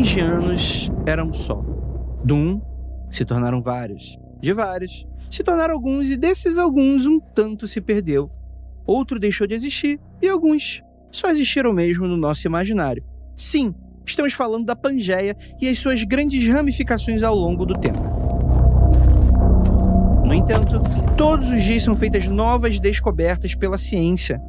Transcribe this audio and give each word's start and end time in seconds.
Há 0.00 0.02
bilhões 0.02 0.08
de 0.08 0.20
anos 0.20 0.90
era 1.04 1.22
um 1.22 1.32
só. 1.32 1.62
Do 2.24 2.34
um 2.34 2.62
se 3.10 3.22
tornaram 3.22 3.60
vários. 3.60 4.18
De 4.40 4.50
vários 4.50 5.06
se 5.30 5.44
tornaram 5.44 5.74
alguns 5.74 6.10
e 6.10 6.16
desses 6.16 6.56
alguns 6.56 7.04
um 7.04 7.20
tanto 7.20 7.68
se 7.68 7.82
perdeu. 7.82 8.30
Outro 8.86 9.18
deixou 9.18 9.46
de 9.46 9.54
existir 9.54 10.00
e 10.22 10.26
alguns 10.26 10.82
só 11.12 11.28
existiram 11.28 11.72
mesmo 11.74 12.08
no 12.08 12.16
nosso 12.16 12.46
imaginário. 12.46 13.04
Sim, 13.36 13.74
estamos 14.06 14.32
falando 14.32 14.64
da 14.64 14.74
Pangeia 14.74 15.36
e 15.60 15.68
as 15.68 15.78
suas 15.78 16.02
grandes 16.02 16.48
ramificações 16.48 17.22
ao 17.22 17.34
longo 17.34 17.66
do 17.66 17.74
tempo. 17.74 18.00
No 20.24 20.32
entanto, 20.32 20.80
todos 21.14 21.52
os 21.52 21.62
dias 21.62 21.82
são 21.82 21.94
feitas 21.94 22.26
novas 22.26 22.80
descobertas 22.80 23.54
pela 23.54 23.76
ciência 23.76 24.40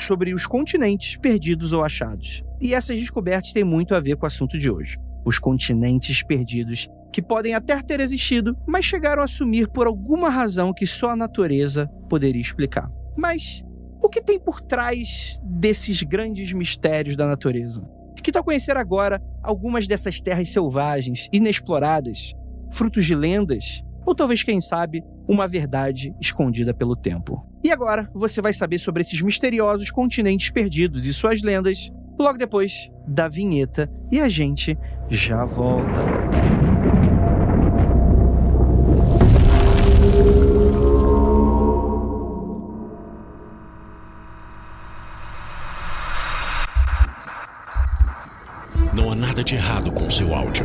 sobre 0.00 0.32
os 0.32 0.46
continentes 0.46 1.16
perdidos 1.16 1.72
ou 1.72 1.84
achados. 1.84 2.42
E 2.60 2.74
essas 2.74 2.98
descobertas 2.98 3.52
têm 3.52 3.64
muito 3.64 3.94
a 3.94 4.00
ver 4.00 4.16
com 4.16 4.24
o 4.24 4.26
assunto 4.26 4.58
de 4.58 4.70
hoje: 4.70 4.98
os 5.24 5.38
continentes 5.38 6.22
perdidos, 6.22 6.88
que 7.12 7.22
podem 7.22 7.54
até 7.54 7.80
ter 7.82 8.00
existido, 8.00 8.56
mas 8.66 8.84
chegaram 8.84 9.22
a 9.22 9.26
sumir 9.26 9.68
por 9.68 9.86
alguma 9.86 10.28
razão 10.28 10.72
que 10.72 10.86
só 10.86 11.10
a 11.10 11.16
natureza 11.16 11.86
poderia 12.08 12.40
explicar. 12.40 12.90
Mas 13.16 13.62
o 14.02 14.08
que 14.08 14.22
tem 14.22 14.38
por 14.38 14.60
trás 14.60 15.40
desses 15.42 16.02
grandes 16.02 16.52
mistérios 16.52 17.16
da 17.16 17.26
natureza? 17.26 17.82
Que 18.22 18.32
tal 18.32 18.44
conhecer 18.44 18.76
agora 18.76 19.22
algumas 19.42 19.86
dessas 19.88 20.20
terras 20.20 20.50
selvagens, 20.50 21.30
inexploradas, 21.32 22.34
frutos 22.70 23.06
de 23.06 23.14
lendas, 23.14 23.82
ou 24.08 24.14
talvez, 24.14 24.42
quem 24.42 24.58
sabe, 24.58 25.04
uma 25.28 25.46
verdade 25.46 26.14
escondida 26.18 26.72
pelo 26.72 26.96
tempo? 26.96 27.46
E 27.62 27.70
agora 27.70 28.10
você 28.14 28.40
vai 28.40 28.54
saber 28.54 28.78
sobre 28.78 29.02
esses 29.02 29.20
misteriosos 29.20 29.90
continentes 29.90 30.48
perdidos 30.48 31.04
e 31.04 31.12
suas 31.12 31.42
lendas 31.42 31.90
logo 32.18 32.38
depois 32.38 32.90
da 33.06 33.28
vinheta 33.28 33.86
e 34.10 34.18
a 34.18 34.26
gente 34.26 34.78
já 35.10 35.44
volta. 35.44 36.00
Não 48.94 49.12
há 49.12 49.14
nada 49.14 49.44
de 49.44 49.54
errado 49.54 49.92
com 49.92 50.10
seu 50.10 50.34
áudio. 50.34 50.64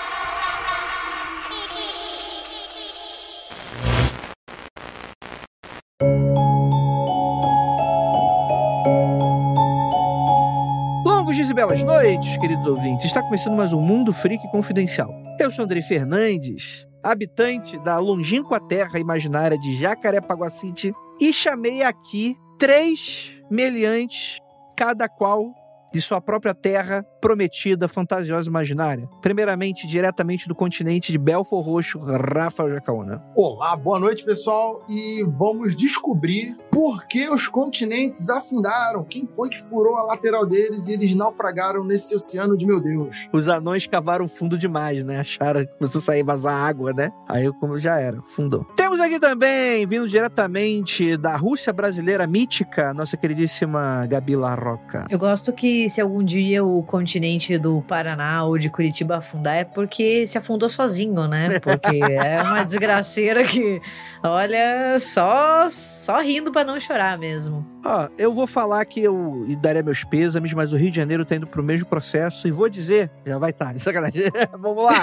Belas 11.67 11.83
noites, 11.83 12.37
queridos 12.37 12.65
ouvintes. 12.65 13.05
Está 13.05 13.21
começando 13.21 13.55
mais 13.55 13.71
um 13.71 13.79
Mundo 13.79 14.11
Freak 14.11 14.49
Confidencial. 14.49 15.13
Eu 15.39 15.51
sou 15.51 15.63
Andrei 15.63 15.83
Fernandes, 15.83 16.87
habitante 17.03 17.77
da 17.83 17.99
longínqua 17.99 18.59
terra 18.59 18.97
imaginária 18.97 19.55
de 19.59 19.77
Jacarepaguá 19.77 20.49
City, 20.49 20.91
e 21.19 21.31
chamei 21.31 21.83
aqui 21.83 22.35
três 22.57 23.31
meliantes, 23.51 24.39
cada 24.75 25.07
qual 25.07 25.53
de 25.93 26.01
sua 26.01 26.21
própria 26.21 26.53
terra 26.53 27.03
prometida, 27.19 27.87
fantasiosa 27.87 28.47
e 28.47 28.49
imaginária. 28.49 29.07
Primeiramente, 29.21 29.85
diretamente 29.85 30.47
do 30.47 30.55
continente 30.55 31.11
de 31.11 31.17
Belfor 31.17 31.61
Roxo, 31.61 31.99
Rafael 31.99 32.71
Jacaúna. 32.71 33.21
Olá, 33.35 33.75
boa 33.75 33.99
noite, 33.99 34.23
pessoal. 34.23 34.83
E 34.89 35.23
vamos 35.37 35.75
descobrir 35.75 36.55
por 36.71 37.05
que 37.05 37.29
os 37.29 37.47
continentes 37.47 38.29
afundaram. 38.29 39.03
Quem 39.03 39.25
foi 39.25 39.49
que 39.49 39.61
furou 39.61 39.95
a 39.97 40.03
lateral 40.03 40.45
deles 40.45 40.87
e 40.87 40.93
eles 40.93 41.13
naufragaram 41.13 41.83
nesse 41.83 42.15
oceano 42.15 42.55
de 42.55 42.65
meu 42.65 42.79
Deus? 42.79 43.27
Os 43.31 43.47
anões 43.47 43.85
cavaram 43.85 44.27
fundo 44.27 44.57
demais, 44.57 45.03
né? 45.03 45.19
Acharam 45.19 45.65
que 45.65 45.73
começou 45.73 45.99
a 45.99 46.03
sair 46.03 46.23
vazar 46.23 46.53
água, 46.53 46.93
né? 46.93 47.11
Aí 47.27 47.51
como 47.59 47.77
já 47.77 47.99
era, 47.99 48.21
fundou. 48.27 48.65
Temos 48.75 48.99
aqui 48.99 49.19
também, 49.19 49.85
vindo 49.85 50.07
diretamente 50.07 51.17
da 51.17 51.35
Rússia 51.35 51.73
brasileira 51.73 52.25
mítica, 52.25 52.93
nossa 52.93 53.17
queridíssima 53.17 54.05
Gabi 54.07 54.35
Larroca. 54.35 55.05
Eu 55.09 55.19
gosto 55.19 55.51
que 55.51 55.80
se 55.89 56.01
algum 56.01 56.23
dia 56.23 56.63
o 56.63 56.83
continente 56.83 57.57
do 57.57 57.81
Paraná 57.81 58.43
ou 58.43 58.57
de 58.57 58.69
Curitiba 58.69 59.17
afundar 59.17 59.55
é 59.57 59.63
porque 59.63 60.25
se 60.27 60.37
afundou 60.37 60.69
sozinho, 60.69 61.27
né? 61.27 61.59
Porque 61.59 61.99
é 62.03 62.41
uma 62.41 62.63
desgraceira 62.63 63.43
que, 63.43 63.81
olha, 64.23 64.99
só 64.99 65.69
só 65.69 66.19
rindo 66.19 66.51
para 66.51 66.63
não 66.63 66.79
chorar 66.79 67.17
mesmo. 67.17 67.65
Ó, 67.85 68.07
eu 68.17 68.33
vou 68.33 68.45
falar 68.45 68.83
que 68.85 69.01
eu 69.01 69.45
daria 69.59 69.83
meus 69.83 70.03
pêsames, 70.03 70.53
mas 70.53 70.73
o 70.73 70.77
Rio 70.77 70.91
de 70.91 70.97
Janeiro 70.97 71.25
tá 71.25 71.35
indo 71.35 71.47
pro 71.47 71.63
mesmo 71.63 71.87
processo 71.87 72.47
e 72.47 72.51
vou 72.51 72.69
dizer, 72.69 73.11
já 73.25 73.37
vai 73.37 73.51
estar, 73.51 73.73
tá, 73.73 73.77
sacanagem. 73.79 74.23
Vamos 74.57 74.83
lá. 74.83 75.01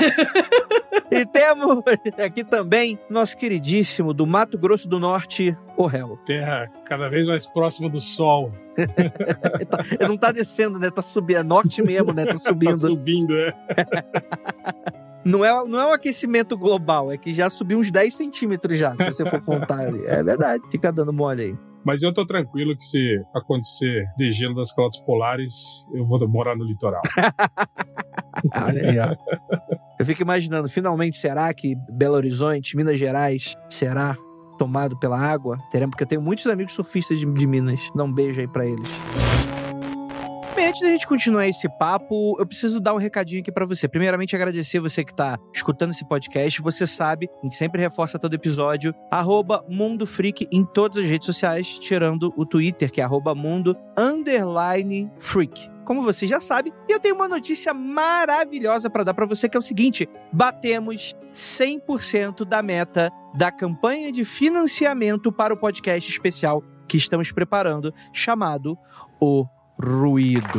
e 1.11 1.27
temos 1.27 1.83
aqui 2.25 2.45
também 2.45 2.99
nosso 3.09 3.37
queridíssimo 3.37 4.13
do 4.13 4.27
Mato 4.27 4.59
Grosso 4.59 4.89
do 4.89 4.99
Norte, 4.99 5.57
o 5.79 5.87
réu. 5.87 6.19
Terra 6.27 6.69
cada 6.85 7.09
vez 7.09 7.27
mais 7.27 7.47
próxima 7.47 7.89
do 7.89 8.01
sol. 8.01 8.53
tá, 9.71 10.09
não 10.09 10.17
tá 10.17 10.33
descendo, 10.33 10.79
né? 10.79 10.91
Tá 10.91 11.01
subindo. 11.03 11.39
É 11.39 11.43
norte 11.43 11.81
mesmo, 11.81 12.13
né? 12.13 12.27
Tá 12.27 12.39
subindo. 12.39 12.73
tá 12.83 12.89
subindo, 12.89 13.37
é. 13.37 13.55
Não 15.25 15.45
é, 15.45 15.53
não 15.67 15.79
é 15.79 15.87
um 15.89 15.93
aquecimento 15.93 16.57
global, 16.57 17.13
é 17.13 17.19
que 17.19 17.35
já 17.35 17.51
subiu 17.51 17.79
uns 17.79 17.91
10 17.91 18.15
centímetros 18.15 18.79
já, 18.79 18.97
se 18.97 19.05
você 19.05 19.27
for 19.27 19.43
contar 19.43 19.81
ali. 19.81 20.03
É 20.07 20.23
verdade, 20.23 20.63
fica 20.71 20.91
dando 20.91 21.13
mole 21.13 21.43
aí. 21.43 21.59
Mas 21.85 22.03
eu 22.03 22.15
tô 22.15 22.25
tranquilo 22.25 22.75
que 22.75 22.85
se 22.85 23.23
acontecer 23.35 24.07
degelo 24.17 24.55
das 24.55 24.73
calotas 24.73 25.01
polares, 25.03 25.85
eu 25.93 26.07
vou 26.07 26.27
morar 26.27 26.57
no 26.57 26.65
litoral. 26.65 27.03
Olha 28.65 28.89
aí, 28.89 28.99
ó. 28.99 29.17
Eu 29.99 30.07
fico 30.07 30.23
imaginando, 30.23 30.69
finalmente 30.69 31.19
será 31.19 31.53
que 31.53 31.75
Belo 31.91 32.15
Horizonte, 32.15 32.75
Minas 32.75 32.97
Gerais, 32.97 33.55
será 33.69 34.17
tomado 34.59 34.99
pela 34.99 35.19
água? 35.19 35.59
Teremos, 35.71 35.93
porque 35.93 36.05
eu 36.05 36.09
tenho 36.09 36.23
muitos 36.23 36.47
amigos 36.47 36.75
surfistas 36.75 37.19
de, 37.19 37.27
de 37.27 37.47
Minas. 37.47 37.91
Dá 37.95 38.05
um 38.05 38.13
beijo 38.13 38.41
aí 38.41 38.49
pra 38.49 38.67
eles. 38.67 38.89
Antes 40.79 40.83
da 40.83 40.93
gente 40.93 41.09
continuar 41.09 41.49
esse 41.49 41.67
papo, 41.67 42.37
eu 42.39 42.47
preciso 42.47 42.79
dar 42.79 42.95
um 42.95 42.99
recadinho 42.99 43.41
aqui 43.41 43.51
para 43.51 43.65
você. 43.65 43.89
Primeiramente, 43.89 44.37
agradecer 44.37 44.79
você 44.79 45.03
que 45.03 45.13
tá 45.15 45.39
escutando 45.53 45.93
esse 45.93 46.07
podcast. 46.07 46.61
Você 46.61 46.87
sabe, 46.87 47.29
a 47.43 47.47
gente 47.47 47.57
sempre 47.57 47.81
reforça 47.81 48.19
todo 48.19 48.35
episódio, 48.35 48.95
arroba 49.11 49.65
Mundo 49.67 50.07
Freak 50.07 50.47
em 50.53 50.65
todas 50.65 50.99
as 50.99 51.05
redes 51.05 51.27
sociais, 51.27 51.79
tirando 51.81 52.33
o 52.37 52.45
Twitter, 52.45 52.93
que 52.93 53.01
é 53.01 53.05
arroba 53.05 53.35
Mundo 53.35 53.75
Underline 53.97 55.11
Freak 55.19 55.78
como 55.89 56.03
você 56.03 56.27
já 56.27 56.39
sabe. 56.39 56.71
E 56.87 56.93
eu 56.93 57.01
tenho 57.01 57.15
uma 57.15 57.27
notícia 57.27 57.73
maravilhosa 57.73 58.91
para 58.91 59.05
dar 59.05 59.15
para 59.15 59.25
você 59.25 59.49
que 59.49 59.57
é 59.57 59.59
o 59.59 59.63
seguinte: 59.63 60.07
batemos 60.31 61.17
100% 61.33 62.45
da 62.45 62.63
meta 62.63 63.11
da 63.35 63.51
campanha 63.51 64.13
de 64.13 64.23
financiamento 64.23 65.33
para 65.33 65.55
o 65.55 65.57
podcast 65.57 66.11
especial 66.11 66.63
que 66.87 66.99
estamos 66.99 67.33
preparando, 67.33 67.95
chamado 68.13 68.77
O 69.19 69.47
Ruído. 69.83 70.59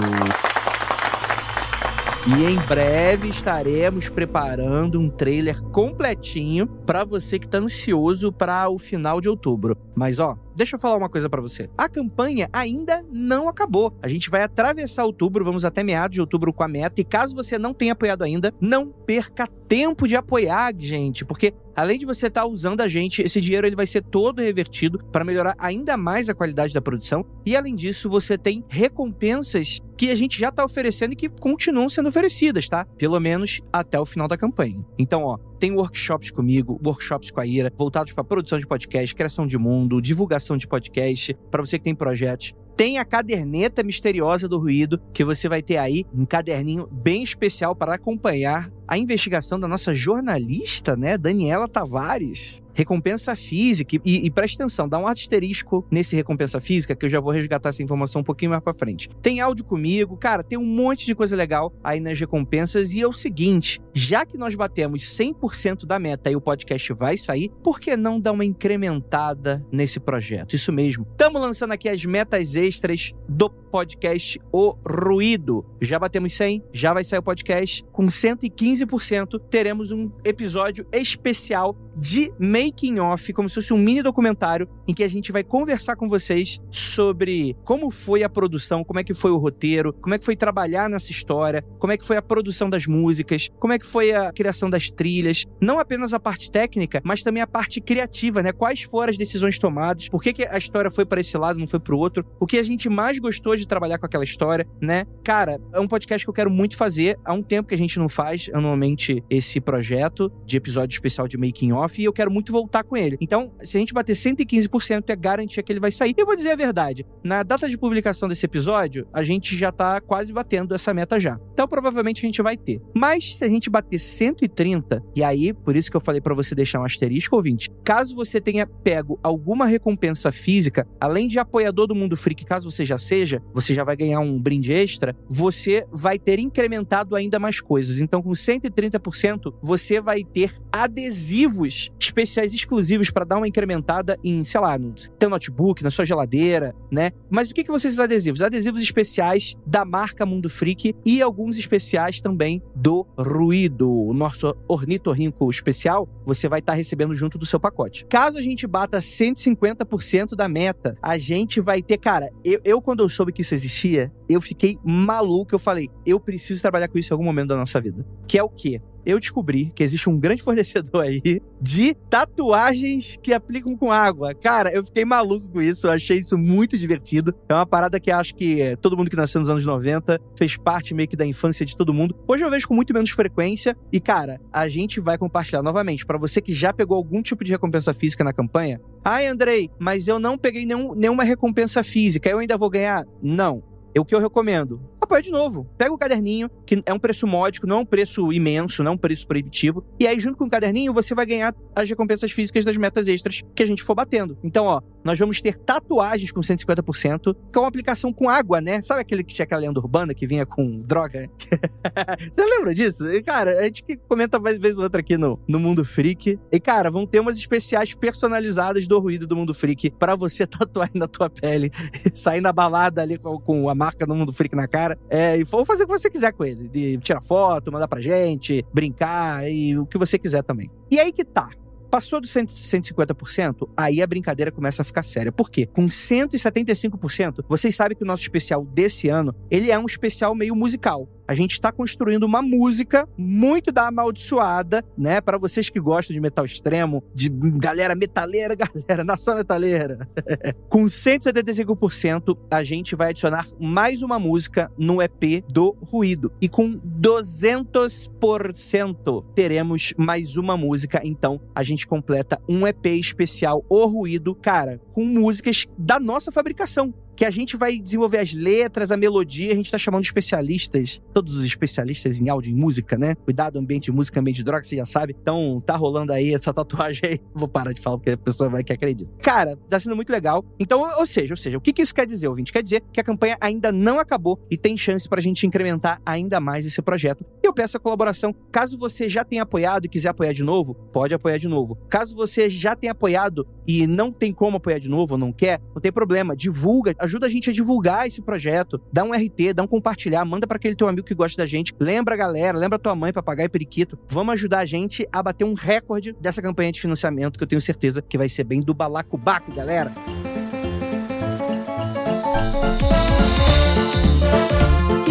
E 2.28 2.46
em 2.46 2.58
breve 2.58 3.30
estaremos 3.30 4.10
preparando 4.10 5.00
um 5.00 5.10
trailer 5.10 5.62
completinho 5.62 6.68
para 6.68 7.04
você 7.04 7.38
que 7.38 7.48
tá 7.48 7.60
ansioso 7.60 8.32
para 8.32 8.68
o 8.68 8.80
final 8.80 9.22
de 9.22 9.30
outubro. 9.30 9.78
Mas 9.96 10.20
ó, 10.20 10.36
deixa 10.60 10.76
eu 10.76 10.80
falar 10.80 10.98
uma 10.98 11.10
coisa 11.10 11.30
para 11.30 11.42
você. 11.42 11.70
A 11.78 11.88
campanha 11.88 12.50
ainda 12.52 13.02
não 13.10 13.48
acabou. 13.48 13.98
A 14.04 14.10
gente 14.10 14.30
vai 14.30 14.44
atravessar 14.44 15.06
outubro, 15.06 15.46
vamos 15.46 15.64
até 15.64 15.84
meados 15.84 16.16
de 16.16 16.22
outubro 16.22 16.52
com 16.52 16.64
a 16.64 16.68
meta. 16.68 17.00
E 17.00 17.06
caso 17.06 17.34
você 17.34 17.58
não 17.58 17.74
tenha 17.74 17.94
apoiado 17.94 18.24
ainda, 18.24 18.54
não 18.60 18.90
perca 18.90 19.48
tempo 19.70 20.06
de 20.06 20.18
apoiar, 20.18 20.74
gente, 20.78 21.24
porque 21.24 21.54
além 21.74 21.98
de 21.98 22.06
você 22.06 22.28
estar 22.28 22.42
tá 22.42 22.48
usando 22.48 22.82
a 22.82 22.90
gente, 22.90 23.22
esse 23.22 23.40
dinheiro 23.40 23.66
ele 23.66 23.76
vai 23.76 23.88
ser 23.88 24.04
todo 24.04 24.42
revertido 24.42 25.00
para 25.12 25.24
melhorar 25.24 25.56
ainda 25.58 25.96
mais 25.96 26.28
a 26.28 26.34
qualidade 26.34 26.74
da 26.74 26.82
produção. 26.82 27.26
E 27.46 27.56
além 27.56 27.74
disso, 27.74 28.10
você 28.10 28.38
tem 28.38 28.66
recompensas 28.68 29.80
que 29.96 30.10
a 30.10 30.16
gente 30.16 30.38
já 30.38 30.50
está 30.50 30.66
oferecendo 30.66 31.14
e 31.14 31.16
que 31.16 31.30
continuam 31.30 31.88
sendo 31.88 32.10
oferecidas, 32.10 32.68
tá? 32.68 32.86
Pelo 32.98 33.20
menos 33.20 33.62
até 33.72 33.98
o 33.98 34.06
final 34.06 34.28
da 34.28 34.38
campanha. 34.38 34.84
Então, 34.98 35.24
ó, 35.24 35.38
tem 35.60 35.74
workshops 35.74 36.32
comigo, 36.32 36.80
workshops 36.84 37.30
com 37.30 37.42
a 37.42 37.46
Ira, 37.46 37.72
voltados 37.76 38.14
para 38.14 38.24
produção 38.24 38.58
de 38.58 38.66
podcast, 38.66 39.14
criação 39.14 39.46
de 39.46 39.58
mundo, 39.58 40.02
divulgação 40.02 40.56
de 40.56 40.68
podcast, 40.68 41.36
para 41.52 41.62
você 41.62 41.78
que 41.78 41.84
tem 41.84 41.94
projetos. 41.94 42.54
Tem 42.78 42.98
a 42.98 43.04
caderneta 43.04 43.84
misteriosa 43.84 44.48
do 44.48 44.58
ruído, 44.58 45.02
que 45.14 45.26
você 45.26 45.50
vai 45.50 45.62
ter 45.62 45.76
aí 45.76 46.06
um 46.14 46.26
caderninho 46.26 46.88
bem 46.90 47.22
especial 47.22 47.76
para 47.76 47.94
acompanhar 47.94 48.72
a 48.88 48.98
investigação 48.98 49.60
da 49.60 49.68
nossa 49.68 49.94
jornalista, 49.94 50.96
né, 50.96 51.18
Daniela 51.18 51.68
Tavares. 51.68 52.64
Recompensa 52.80 53.36
física. 53.36 53.98
E, 54.06 54.26
e 54.26 54.32
preste 54.32 54.56
atenção, 54.56 54.88
dá 54.88 54.98
um 54.98 55.06
asterisco 55.06 55.86
nesse 55.92 56.16
recompensa 56.16 56.62
física, 56.62 56.96
que 56.96 57.06
eu 57.06 57.10
já 57.10 57.20
vou 57.20 57.34
resgatar 57.34 57.68
essa 57.68 57.84
informação 57.84 58.22
um 58.22 58.24
pouquinho 58.24 58.52
mais 58.52 58.64
pra 58.64 58.74
frente. 58.74 59.10
Tem 59.22 59.42
áudio 59.42 59.66
comigo, 59.66 60.16
cara, 60.16 60.42
tem 60.42 60.58
um 60.58 60.66
monte 60.66 61.06
de 61.06 61.14
coisa 61.14 61.36
legal 61.36 61.74
aí 61.84 62.00
nas 62.00 62.18
recompensas. 62.18 62.94
E 62.94 63.02
é 63.02 63.08
o 63.08 63.12
seguinte: 63.12 63.82
já 63.94 64.26
que 64.26 64.38
nós 64.38 64.56
batemos 64.56 65.02
100% 65.02 65.86
da 65.86 66.00
meta 66.00 66.32
e 66.32 66.38
o 66.38 66.42
podcast 66.42 66.94
vai 66.94 67.18
sair, 67.18 67.52
por 67.62 67.82
que 67.82 67.98
não 67.98 68.18
dar 68.18 68.32
uma 68.32 68.46
incrementada 68.46 69.62
nesse 69.70 70.00
projeto? 70.00 70.56
Isso 70.56 70.72
mesmo. 70.72 71.06
Estamos 71.12 71.42
lançando 71.42 71.74
aqui 71.74 71.90
as 71.90 72.06
metas 72.06 72.56
extras 72.56 73.12
do 73.28 73.50
podcast 73.50 74.40
O 74.54 74.76
Ruído. 74.88 75.66
Já 75.82 76.00
batemos 76.00 76.34
100, 76.34 76.64
já 76.72 76.94
vai 76.94 77.04
sair 77.04 77.20
o 77.20 77.24
podcast. 77.24 77.84
Com 77.92 78.06
115%, 78.08 79.38
teremos 79.50 79.92
um 79.92 80.10
episódio 80.24 80.88
especial 80.94 81.76
de 81.96 82.32
making 82.70 83.00
off, 83.00 83.34
como 83.34 83.50
se 83.50 83.56
fosse 83.56 83.74
um 83.74 83.78
mini 83.78 84.04
documentário 84.04 84.70
em 84.88 84.94
que 84.94 85.04
a 85.04 85.08
gente 85.08 85.32
vai 85.32 85.44
conversar 85.44 85.96
com 85.96 86.08
vocês 86.08 86.60
sobre 86.70 87.56
como 87.66 87.90
foi 87.90 88.24
a 88.24 88.30
produção, 88.30 88.84
como 88.84 89.00
é 89.00 89.04
que 89.04 89.14
foi 89.14 89.32
o 89.32 89.38
roteiro, 89.38 89.94
como 89.94 90.14
é 90.14 90.20
que 90.20 90.26
foi 90.26 90.36
trabalhar 90.36 90.90
nessa 90.90 91.12
história, 91.12 91.64
como 91.80 91.92
é 91.92 91.98
que 91.98 92.06
foi 92.06 92.18
a 92.18 92.22
produção 92.22 92.70
das 92.70 92.86
músicas, 92.86 93.50
como 93.60 93.74
é 93.74 93.80
que 93.80 93.86
foi 93.86 94.14
a 94.14 94.32
criação 94.32 94.70
das 94.70 94.90
trilhas, 94.90 95.46
não 95.60 95.80
apenas 95.80 96.14
a 96.14 96.20
parte 96.20 96.52
técnica, 96.52 97.02
mas 97.04 97.24
também 97.24 97.42
a 97.42 97.48
parte 97.48 97.82
criativa, 97.82 98.44
né? 98.44 98.52
Quais 98.52 98.84
foram 98.84 99.10
as 99.10 99.18
decisões 99.18 99.58
tomadas, 99.58 100.08
por 100.10 100.22
que, 100.22 100.34
que 100.34 100.46
a 100.46 100.58
história 100.58 100.92
foi 100.92 101.06
para 101.06 101.22
esse 101.22 101.38
lado, 101.38 101.60
não 101.60 101.68
foi 101.68 101.80
para 101.80 101.96
o 101.96 101.98
outro, 101.98 102.26
o 102.40 102.46
que 102.46 102.58
a 102.58 102.64
gente 102.64 102.88
mais 102.88 103.18
gostou 103.20 103.56
de 103.56 103.68
trabalhar 103.68 103.98
com 103.98 104.06
aquela 104.06 104.24
história, 104.24 104.68
né? 104.80 105.06
Cara, 105.24 105.60
é 105.74 105.80
um 105.80 105.88
podcast 105.88 106.26
que 106.26 106.30
eu 106.30 106.34
quero 106.34 106.52
muito 106.52 106.78
fazer, 106.78 107.18
há 107.26 107.34
um 107.34 107.42
tempo 107.42 107.70
que 107.70 107.76
a 107.76 107.78
gente 107.78 107.98
não 107.98 108.08
faz 108.08 108.50
anualmente 108.54 109.24
esse 109.30 109.60
projeto 109.60 110.32
de 110.46 110.58
episódio 110.58 110.94
especial 110.94 111.28
de 111.28 111.38
making 111.38 111.72
off 111.72 112.00
e 112.00 112.06
eu 112.06 112.14
quero 112.14 112.32
muito 112.32 112.52
voltar 112.60 112.84
com 112.84 112.98
ele. 112.98 113.18
Então, 113.22 113.52
se 113.64 113.78
a 113.78 113.80
gente 113.80 113.94
bater 113.94 114.16
115%, 114.16 115.10
é 115.10 115.16
garantia 115.16 115.64
que 115.64 115.72
ele 115.72 115.80
vai 115.80 115.92
sair. 115.92 116.14
E 116.18 116.22
eu 116.22 116.26
vou 116.26 116.36
dizer 116.36 116.52
a 116.52 116.56
verdade: 116.56 117.06
na 117.24 117.44
data 117.44 117.70
de 117.70 117.78
publicação 117.78 118.28
desse 118.28 118.46
episódio, 118.46 119.08
a 119.14 119.24
gente 119.24 119.56
já 119.56 119.72
tá 119.72 120.02
quase 120.02 120.34
batendo 120.34 120.76
essa 120.76 120.94
meta 120.94 121.20
já. 121.20 121.40
Então, 121.54 121.68
provavelmente 121.68 122.26
a 122.26 122.28
gente 122.28 122.42
vai 122.42 122.58
ter. 122.58 122.82
Mas 122.94 123.38
se 123.38 123.46
a 123.46 123.48
gente 123.48 123.70
bater 123.70 124.00
130, 124.00 125.04
e 125.16 125.24
aí, 125.24 125.54
por 125.54 125.76
isso 125.76 125.90
que 125.90 125.98
eu 125.98 126.02
falei 126.02 126.22
para 126.22 126.36
você 126.36 126.54
deixar 126.54 126.80
um 126.80 126.86
asterisco, 126.86 127.36
ouvinte, 127.36 127.70
caso 127.84 128.16
você 128.16 128.42
tenha 128.42 128.68
pego 128.68 129.20
alguma 129.24 129.66
recompensa 129.66 130.32
física, 130.32 130.88
além 131.00 131.28
de 131.28 131.40
apoiador 131.40 131.88
do 131.88 131.96
Mundo 131.96 132.18
Freak, 132.18 132.46
caso 132.46 132.70
você 132.70 132.86
já 132.86 132.98
seja, 132.98 133.42
você 133.54 133.74
já 133.74 133.84
vai 133.84 133.96
ganhar 133.96 134.20
um 134.20 134.40
brinde 134.40 134.74
extra, 134.74 135.16
você 135.30 135.86
vai 135.92 136.20
ter 136.20 136.40
incrementado 136.40 137.16
ainda 137.16 137.40
mais 137.40 137.62
coisas. 137.62 138.00
Então, 138.00 138.22
com 138.22 138.32
130%, 138.32 139.54
você 139.62 140.02
vai 140.02 140.24
ter 140.24 140.54
adesivos 140.72 141.92
especiais 142.00 142.39
exclusivos 142.46 143.10
para 143.10 143.26
dar 143.26 143.38
uma 143.38 143.48
incrementada 143.48 144.18
em, 144.24 144.44
sei 144.44 144.60
lá, 144.60 144.78
no 144.78 144.94
teu 145.18 145.30
notebook, 145.30 145.84
na 145.84 145.92
sua 145.92 146.06
geladeira, 146.06 146.76
né? 146.92 147.12
Mas 147.30 147.50
o 147.50 147.54
que, 147.54 147.64
que 147.64 147.80
ser 147.80 147.88
esses 147.88 148.00
adesivos? 148.00 148.42
Adesivos 148.42 148.82
especiais 148.82 149.56
da 149.66 149.86
marca 149.86 150.26
Mundo 150.26 150.50
Freak 150.50 150.96
e 151.06 151.22
alguns 151.22 151.58
especiais 151.58 152.22
também 152.22 152.62
do 152.76 153.06
Ruído, 153.18 153.90
o 153.90 154.14
nosso 154.14 154.56
ornitorrinco 154.68 155.50
especial, 155.50 156.08
você 156.26 156.48
vai 156.48 156.60
estar 156.60 156.74
tá 156.74 156.78
recebendo 156.78 157.14
junto 157.14 157.38
do 157.38 157.46
seu 157.46 157.60
pacote. 157.60 158.06
Caso 158.06 158.38
a 158.38 158.42
gente 158.42 158.68
bata 158.68 159.00
150% 159.00 160.36
da 160.36 160.48
meta, 160.48 160.98
a 161.02 161.18
gente 161.18 161.60
vai 161.62 161.82
ter, 161.82 161.98
cara, 161.98 162.30
eu, 162.44 162.60
eu 162.64 162.82
quando 162.82 163.02
eu 163.02 163.10
soube 163.10 163.32
que 163.32 163.42
isso 163.42 163.54
existia, 163.54 164.12
eu 164.30 164.42
fiquei 164.42 164.78
maluco, 164.84 165.54
eu 165.54 165.60
falei, 165.60 165.90
eu 166.06 166.20
preciso 166.20 166.62
trabalhar 166.62 166.88
com 166.88 166.98
isso 166.98 167.12
em 167.12 167.16
algum 167.16 167.26
momento 167.26 167.50
da 167.50 167.58
nossa 167.58 167.82
vida. 167.82 168.06
Que 168.28 168.38
é 168.38 168.44
o 168.44 168.50
quê? 168.50 168.82
Eu 169.06 169.20
descobri 169.20 169.72
que 169.76 169.84
existe 169.84 170.10
um 170.10 170.18
grande 170.18 170.42
fornecedor 170.44 171.04
aí 171.04 171.42
de 171.62 171.94
tatuagens 172.10 173.18
que 173.22 173.34
aplicam 173.34 173.76
com 173.76 173.92
água. 173.92 174.34
Cara, 174.34 174.72
eu 174.72 174.84
fiquei 174.84 175.04
maluco 175.04 175.48
com 175.50 175.62
isso, 175.62 175.88
eu 175.88 175.92
achei 175.92 176.18
isso 176.18 176.38
muito 176.38 176.78
divertido. 176.78 177.34
É 177.48 177.54
uma 177.54 177.66
parada 177.66 178.00
que 178.00 178.12
acho 178.12 178.36
que 178.36 178.78
todo 178.82 178.96
mundo 178.96 179.10
que 179.10 179.16
nasceu 179.16 179.40
nos 179.40 179.50
anos 179.50 179.66
90 179.66 180.20
fez 180.38 180.58
parte 180.58 180.94
meio 180.94 181.08
que 181.08 181.16
da 181.16 181.26
infância 181.26 181.66
de 181.66 181.76
todo 181.76 181.94
mundo. 181.94 182.16
Hoje 182.28 182.44
eu 182.44 182.50
vejo 182.50 182.68
com 182.68 182.74
muito 182.74 182.94
menos 182.94 183.10
frequência 183.10 183.76
e, 183.92 184.00
cara, 184.00 184.40
a 184.52 184.68
gente 184.68 185.00
vai 185.00 185.18
compartilhar 185.18 185.62
novamente. 185.62 186.06
para 186.06 186.18
você 186.18 186.42
que 186.42 186.54
já 186.54 186.74
pegou 186.74 186.96
algum 186.96 187.22
tipo 187.22 187.44
de 187.44 187.52
recompensa 187.52 187.94
física 187.94 188.24
na 188.24 188.34
campanha, 188.34 188.80
ai, 189.04 189.28
Andrei, 189.28 189.70
mas 189.80 190.08
eu 190.08 190.20
não 190.20 190.38
peguei 190.38 190.66
nenhum, 190.66 190.96
nenhuma 190.96 191.24
recompensa 191.24 191.84
física, 191.84 192.30
eu 192.30 192.40
ainda 192.40 192.58
vou 192.58 192.70
ganhar? 192.70 193.06
Não. 193.22 193.64
O 193.98 194.06
que 194.06 194.16
eu 194.16 194.20
recomendo. 194.20 194.80
Apoia 195.10 195.24
de 195.24 195.32
novo. 195.32 195.68
Pega 195.76 195.92
o 195.92 195.98
caderninho, 195.98 196.48
que 196.68 196.84
é 196.86 196.94
um 196.94 197.00
preço 197.00 197.26
módico, 197.26 197.66
não 197.66 197.78
é 197.78 197.80
um 197.80 197.86
preço 197.86 198.32
imenso, 198.32 198.84
não 198.84 198.92
é 198.92 198.94
um 198.94 198.98
preço 198.98 199.26
proibitivo. 199.28 199.84
E 200.00 200.06
aí, 200.06 200.20
junto 200.20 200.38
com 200.38 200.46
o 200.46 200.50
caderninho, 200.50 200.94
você 200.94 201.16
vai 201.16 201.26
ganhar 201.26 201.52
as 201.76 201.90
recompensas 201.90 202.32
físicas 202.32 202.64
das 202.64 202.78
metas 202.78 203.08
extras 203.08 203.42
que 203.56 203.64
a 203.64 203.66
gente 203.66 203.82
for 203.82 203.96
batendo. 203.96 204.38
Então, 204.44 204.66
ó, 204.66 204.82
nós 205.04 205.18
vamos 205.18 205.42
ter 205.42 205.58
tatuagens 205.58 206.32
com 206.32 206.42
150%, 206.42 207.36
que 207.52 207.58
é 207.58 207.60
uma 207.60 207.68
aplicação 207.68 208.14
com 208.14 208.30
água, 208.30 208.62
né? 208.62 208.84
Sabe 208.84 209.02
aquele 209.02 209.24
que 209.24 209.34
tinha 209.34 209.46
aquela 209.46 209.62
lenda 209.62 209.80
urbana 209.80 210.14
que 210.14 210.28
vinha 210.28 210.46
com 210.46 210.80
droga? 210.82 211.28
Você 212.32 212.46
lembra 212.46 212.72
disso? 212.76 213.06
Cara, 213.26 213.60
a 213.60 213.64
gente 213.64 213.84
comenta 214.08 214.38
mais 214.38 214.60
vezes 214.60 214.78
outra 214.78 215.00
aqui 215.00 215.18
no, 215.18 215.40
no 215.48 215.60
Mundo 215.60 215.84
Freak. 215.84 216.38
E, 216.52 216.60
cara, 216.60 216.92
vão 216.92 217.08
ter 217.08 217.20
umas 217.20 217.36
especiais 217.36 217.96
personalizadas 217.96 218.88
do 218.88 219.00
ruído 219.00 219.26
do 219.26 219.36
Mundo 219.36 219.56
Freak 219.56 219.90
para 219.92 220.16
você 220.16 220.46
tatuar 220.48 220.92
na 220.94 221.08
tua 221.08 221.32
pele, 221.32 221.72
sair 222.14 222.42
na 222.42 222.54
balada 222.54 223.02
ali 223.02 223.18
com, 223.18 223.40
com 223.40 223.70
a 223.70 223.74
marca 223.74 224.06
do 224.06 224.14
Mundo 224.14 224.34
Freak 224.34 224.56
na 224.56 224.68
cara. 224.68 224.99
É, 225.10 225.38
e 225.38 225.46
for 225.46 225.66
fazer 225.66 225.84
o 225.84 225.88
que 225.88 225.92
você 225.92 226.10
quiser 226.10 226.32
com 226.34 226.46
ele. 226.46 226.68
De 226.68 226.98
tirar 226.98 227.22
foto, 227.22 227.72
mandar 227.72 227.88
pra 227.88 228.02
gente, 228.02 228.66
brincar 228.74 229.50
e 229.50 229.78
o 229.78 229.86
que 229.86 229.98
você 229.98 230.18
quiser 230.18 230.44
também. 230.44 230.70
E 230.92 231.00
aí 231.00 231.12
que 231.12 231.26
tá. 231.26 231.50
Passou 231.90 232.22
dos 232.22 232.32
150%, 232.32 233.68
aí 233.76 234.00
a 234.00 234.06
brincadeira 234.06 234.52
começa 234.52 234.84
a 234.84 234.86
ficar 234.86 235.02
séria. 235.02 235.32
Por 235.32 235.50
quê? 235.50 235.66
Com 235.66 235.88
175%, 235.88 237.44
vocês 237.50 237.76
sabem 237.76 237.98
que 237.98 238.04
o 238.04 238.08
nosso 238.08 238.22
especial 238.22 238.64
desse 238.64 239.10
ano, 239.10 239.34
ele 239.50 239.72
é 239.72 239.80
um 239.80 239.88
especial 239.88 240.36
meio 240.36 240.56
musical 240.56 241.10
a 241.30 241.36
gente 241.36 241.52
está 241.52 241.72
construindo 241.72 242.24
uma 242.24 242.42
música 242.42 243.08
muito 243.16 243.72
da 243.72 243.88
amaldiçoada, 243.88 244.84
né? 244.98 245.22
Para 245.22 245.38
vocês 245.38 245.70
que 245.70 245.80
gostam 245.80 246.12
de 246.12 246.20
metal 246.20 246.44
extremo, 246.44 247.04
de 247.14 247.30
galera 247.30 247.94
metaleira, 247.94 248.56
galera, 248.58 249.04
nação 249.04 249.36
metaleira. 249.36 250.00
Com 250.68 250.86
175%, 250.86 252.36
a 252.50 252.64
gente 252.64 252.96
vai 252.96 253.12
adicionar 253.12 253.46
mais 253.60 254.02
uma 254.02 254.18
música 254.18 254.72
no 254.76 255.04
EP 255.04 255.44
do 255.48 255.78
Ruído. 255.84 256.32
E 256.42 256.50
com 256.50 256.72
200% 256.72 259.24
teremos 259.36 259.94
mais 259.96 260.36
uma 260.36 260.58
música. 260.58 261.00
Então, 261.04 261.40
a 261.54 261.62
gente 261.62 261.86
completa 261.86 262.42
um 262.50 262.66
EP 262.66 262.88
especial, 262.88 263.64
O 263.70 263.86
Ruído, 263.86 264.34
cara, 264.34 264.82
com 264.92 265.06
músicas 265.06 265.68
da 265.78 266.00
nossa 266.00 266.32
fabricação 266.32 266.92
que 267.20 267.26
a 267.26 267.30
gente 267.30 267.58
vai 267.58 267.78
desenvolver 267.78 268.20
as 268.20 268.32
letras, 268.32 268.92
a 268.92 268.96
melodia, 268.96 269.52
a 269.52 269.56
gente 269.56 269.70
tá 269.70 269.78
chamando 269.78 270.06
especialistas, 270.06 271.02
todos 271.14 271.36
os 271.36 271.44
especialistas 271.44 272.18
em 272.18 272.30
áudio 272.30 272.50
e 272.50 272.56
música, 272.56 272.98
né? 272.98 273.14
Cuidado, 273.14 273.60
ambiente 273.60 273.86
de 273.86 273.92
música, 273.92 274.22
ambiente 274.22 274.38
de 274.38 274.44
droga, 274.46 274.64
você 274.64 274.78
já 274.78 274.86
sabe. 274.86 275.18
Então, 275.22 275.62
tá 275.66 275.76
rolando 275.76 276.14
aí 276.14 276.34
essa 276.34 276.54
tatuagem 276.54 277.02
aí. 277.04 277.20
Vou 277.36 277.50
parar 277.50 277.74
de 277.74 277.82
falar 277.82 277.98
porque 277.98 278.12
a 278.12 278.18
pessoa 278.18 278.50
vai 278.50 278.64
que 278.64 278.72
acredita. 278.72 279.12
Cara, 279.22 279.58
tá 279.68 279.78
sendo 279.78 279.98
muito 279.98 280.10
legal. 280.14 280.46
Então, 280.58 280.80
ou 280.98 281.06
seja, 281.06 281.34
ou 281.34 281.38
seja, 281.38 281.58
o 281.58 281.62
que, 281.62 281.74
que 281.74 281.82
isso 281.82 281.94
quer 281.94 282.08
dizer, 282.08 282.30
ouvinte? 282.30 282.54
Quer 282.54 282.64
dizer 282.64 282.82
que 282.94 283.02
a 283.02 283.04
campanha 283.04 283.36
ainda 283.42 283.70
não 283.70 284.00
acabou 284.00 284.40
e 284.50 284.58
tem 284.58 284.78
chance 284.78 285.10
pra 285.10 285.20
gente 285.20 285.46
incrementar 285.46 286.02
ainda 286.06 286.40
mais 286.40 286.66
esse 286.66 286.82
projeto. 286.82 287.26
Eu 287.50 287.54
peço 287.54 287.78
a 287.78 287.80
colaboração. 287.80 288.32
Caso 288.52 288.78
você 288.78 289.10
já 289.10 289.24
tenha 289.24 289.42
apoiado 289.42 289.86
e 289.86 289.90
quiser 289.90 290.10
apoiar 290.10 290.34
de 290.34 290.44
novo, 290.44 290.76
pode 290.94 291.16
apoiar 291.16 291.40
de 291.40 291.48
novo. 291.48 291.76
Caso 291.90 292.16
você 292.16 292.48
já 292.48 292.76
tenha 292.76 292.92
apoiado 292.92 293.48
e 293.68 293.88
não 293.88 294.12
tem 294.12 294.32
como 294.32 294.58
apoiar 294.58 294.78
de 294.78 294.88
novo 294.88 295.16
ou 295.16 295.18
não 295.18 295.34
quer, 295.34 295.60
não 295.74 295.82
tem 295.82 295.92
problema. 295.92 296.36
Divulga, 296.36 296.94
ajuda 297.00 297.26
a 297.26 297.30
gente 297.30 297.50
a 297.50 297.54
divulgar 297.54 298.06
esse 298.06 298.22
projeto. 298.22 298.80
Dá 298.94 299.04
um 299.04 299.14
RT, 299.14 299.54
dá 299.56 299.64
um 299.64 299.68
compartilhar, 299.68 300.24
manda 300.26 300.46
para 300.46 300.58
aquele 300.58 300.76
teu 300.76 300.88
amigo 300.88 301.08
que 301.08 301.16
gosta 301.16 301.42
da 301.42 301.48
gente. 301.48 301.74
Lembra 301.80 302.14
a 302.14 302.18
galera, 302.18 302.56
lembra 302.56 302.78
tua 302.78 302.94
mãe, 302.94 303.12
papagaio 303.12 303.48
e 303.48 303.50
periquito. 303.50 303.98
Vamos 304.08 304.34
ajudar 304.34 304.60
a 304.60 304.66
gente 304.66 305.10
a 305.12 305.24
bater 305.24 305.44
um 305.44 305.56
recorde 305.56 306.16
dessa 306.22 306.44
campanha 306.44 306.72
de 306.72 306.80
financiamento 306.80 307.40
que 307.40 307.44
eu 307.44 307.48
tenho 307.48 307.62
certeza 307.62 308.00
que 308.00 308.16
vai 308.16 308.30
ser 308.30 308.44
bem 308.44 308.62
do 308.62 308.76
balacobaco, 308.76 309.52
galera. 309.52 309.92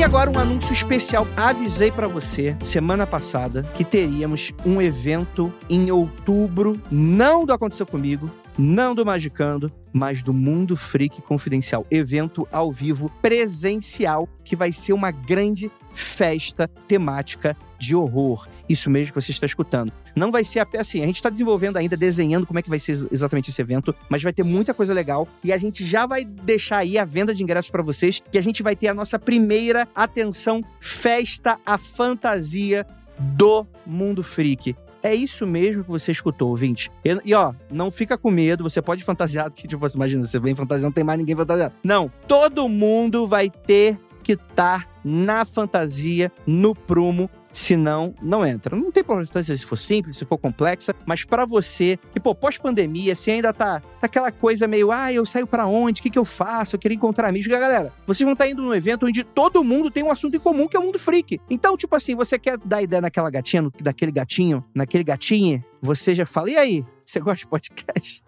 Agora 0.03 0.31
um 0.31 0.39
anúncio 0.39 0.73
especial. 0.73 1.27
Avisei 1.37 1.91
pra 1.91 2.07
você 2.07 2.57
semana 2.65 3.07
passada 3.07 3.63
que 3.75 3.85
teríamos 3.85 4.53
um 4.65 4.81
evento 4.81 5.53
em 5.69 5.91
outubro, 5.91 6.81
não 6.91 7.45
do 7.45 7.53
Aconteceu 7.53 7.87
Comigo, 7.87 8.31
não 8.59 8.95
do 8.95 9.05
Magicando, 9.05 9.73
mas 9.93 10.23
do 10.23 10.33
Mundo 10.33 10.77
Freak 10.77 11.23
Confidencial. 11.23 11.87
Evento 11.91 12.47
ao 12.53 12.71
vivo 12.71 13.11
presencial 13.23 14.29
que 14.45 14.55
vai 14.55 14.73
ser 14.73 14.93
uma 14.93 15.11
grande 15.11 15.71
festa 15.93 16.69
temática 16.87 17.57
de 17.79 17.95
horror. 17.95 18.49
Isso 18.69 18.91
mesmo 18.91 19.13
que 19.13 19.21
você 19.21 19.31
está 19.31 19.47
escutando. 19.47 19.93
Não 20.15 20.31
vai 20.31 20.45
ser 20.45 20.61
até 20.61 20.79
assim, 20.79 21.03
a 21.03 21.07
gente 21.07 21.17
está 21.17 21.31
desenvolvendo 21.31 21.77
ainda, 21.77 21.97
desenhando 21.97 22.47
como 22.47 22.59
é 22.59 22.63
que 22.63 22.69
vai 22.69 22.79
ser 22.79 22.93
exatamente 23.11 23.51
esse 23.51 23.61
evento, 23.61 23.95
mas 24.09 24.23
vai 24.23 24.33
ter 24.33 24.43
muita 24.43 24.75
coisa 24.75 24.93
legal 24.93 25.27
e 25.43 25.53
a 25.53 25.59
gente 25.59 25.85
já 25.85 26.07
vai 26.07 26.25
deixar 26.25 26.79
aí 26.79 26.99
a 26.99 27.05
venda 27.05 27.35
de 27.35 27.43
ingressos 27.43 27.71
para 27.71 27.83
vocês, 27.83 28.23
que 28.31 28.39
a 28.39 28.43
gente 28.43 28.63
vai 28.63 28.77
ter 28.77 28.89
a 28.89 28.95
nossa 28.95 29.19
primeira 29.19 29.89
atenção 29.95 30.61
festa 30.81 31.59
à 31.65 31.79
fantasia 31.79 32.87
do 33.19 33.67
Mundo 33.87 34.23
Freak. 34.23 34.77
É 35.03 35.15
isso 35.15 35.47
mesmo 35.47 35.85
que 35.85 35.91
você 35.91 36.11
escutou, 36.11 36.49
ouvinte. 36.49 36.91
E, 37.05 37.31
e, 37.31 37.35
ó, 37.35 37.55
não 37.71 37.91
fica 37.91 38.19
com 38.19 38.31
medo, 38.31 38.65
você 38.65 38.83
pode 38.83 39.05
fantasiar, 39.05 39.51
que 39.53 39.67
tipo, 39.69 39.79
você 39.79 39.97
imagina, 39.97 40.25
você 40.25 40.39
vem 40.41 40.55
fantasiando, 40.55 40.87
não 40.87 40.93
tem 40.93 41.05
mais 41.05 41.19
ninguém 41.19 41.37
fantasiado. 41.37 41.75
Não, 41.85 42.11
todo 42.27 42.69
mundo 42.69 43.27
vai 43.27 43.49
ter 43.49 43.99
que 44.23 44.33
estar 44.33 44.85
tá 44.85 44.89
na 45.05 45.45
fantasia, 45.45 46.31
no 46.47 46.75
prumo, 46.75 47.31
senão 47.53 48.15
não 48.23 48.47
entra. 48.47 48.77
Não 48.77 48.91
tem 48.91 49.03
importância 49.03 49.57
se 49.57 49.65
for 49.65 49.77
simples, 49.77 50.17
se 50.17 50.25
for 50.25 50.39
complexa, 50.39 50.95
mas 51.07 51.25
para 51.25 51.45
você, 51.45 51.99
que 52.13 52.21
pô, 52.21 52.35
pós-pandemia, 52.35 53.15
se 53.15 53.31
ainda 53.31 53.53
tá, 53.53 53.81
tá, 53.81 53.87
aquela 54.03 54.31
coisa 54.31 54.67
meio, 54.67 54.93
ah, 54.93 55.13
eu 55.13 55.25
saio 55.25 55.47
para 55.47 55.67
onde? 55.67 56.01
O 56.01 56.03
que, 56.03 56.11
que 56.11 56.19
eu 56.19 56.25
faço? 56.25 56.77
Eu 56.77 56.81
queria 56.81 56.97
encontrar 56.97 57.29
amigos. 57.29 57.47
Galera, 57.47 57.93
vocês 58.07 58.25
vão 58.25 58.33
estar 58.33 58.45
tá 58.45 58.51
indo 58.51 58.63
num 58.63 58.75
evento 58.75 59.07
onde 59.07 59.25
todo 59.25 59.65
mundo 59.65 59.91
tem 59.91 60.03
um 60.03 60.11
assunto 60.11 60.37
em 60.37 60.41
comum, 60.41 60.69
que 60.69 60.77
é 60.77 60.81
o 60.81 60.83
mundo 60.83 60.99
freak. 60.99 61.41
Então, 61.51 61.77
tipo 61.77 61.95
assim, 61.95 62.15
você 62.15 62.39
quer 62.39 62.59
dar 62.65 62.83
ideia 62.83 63.01
naquela 63.01 63.31
gatinha, 63.31 63.63
no, 63.63 63.73
daquele 63.81 64.13
gatinho, 64.13 64.65
naquele 64.75 65.05
gatinho, 65.05 65.63
você 65.81 66.15
já 66.15 66.27
fala, 66.27 66.51
e 66.51 66.57
aí? 66.57 66.85
Você 67.09 67.21
gosta 67.21 67.39
de 67.39 67.47
podcast? 67.47 68.23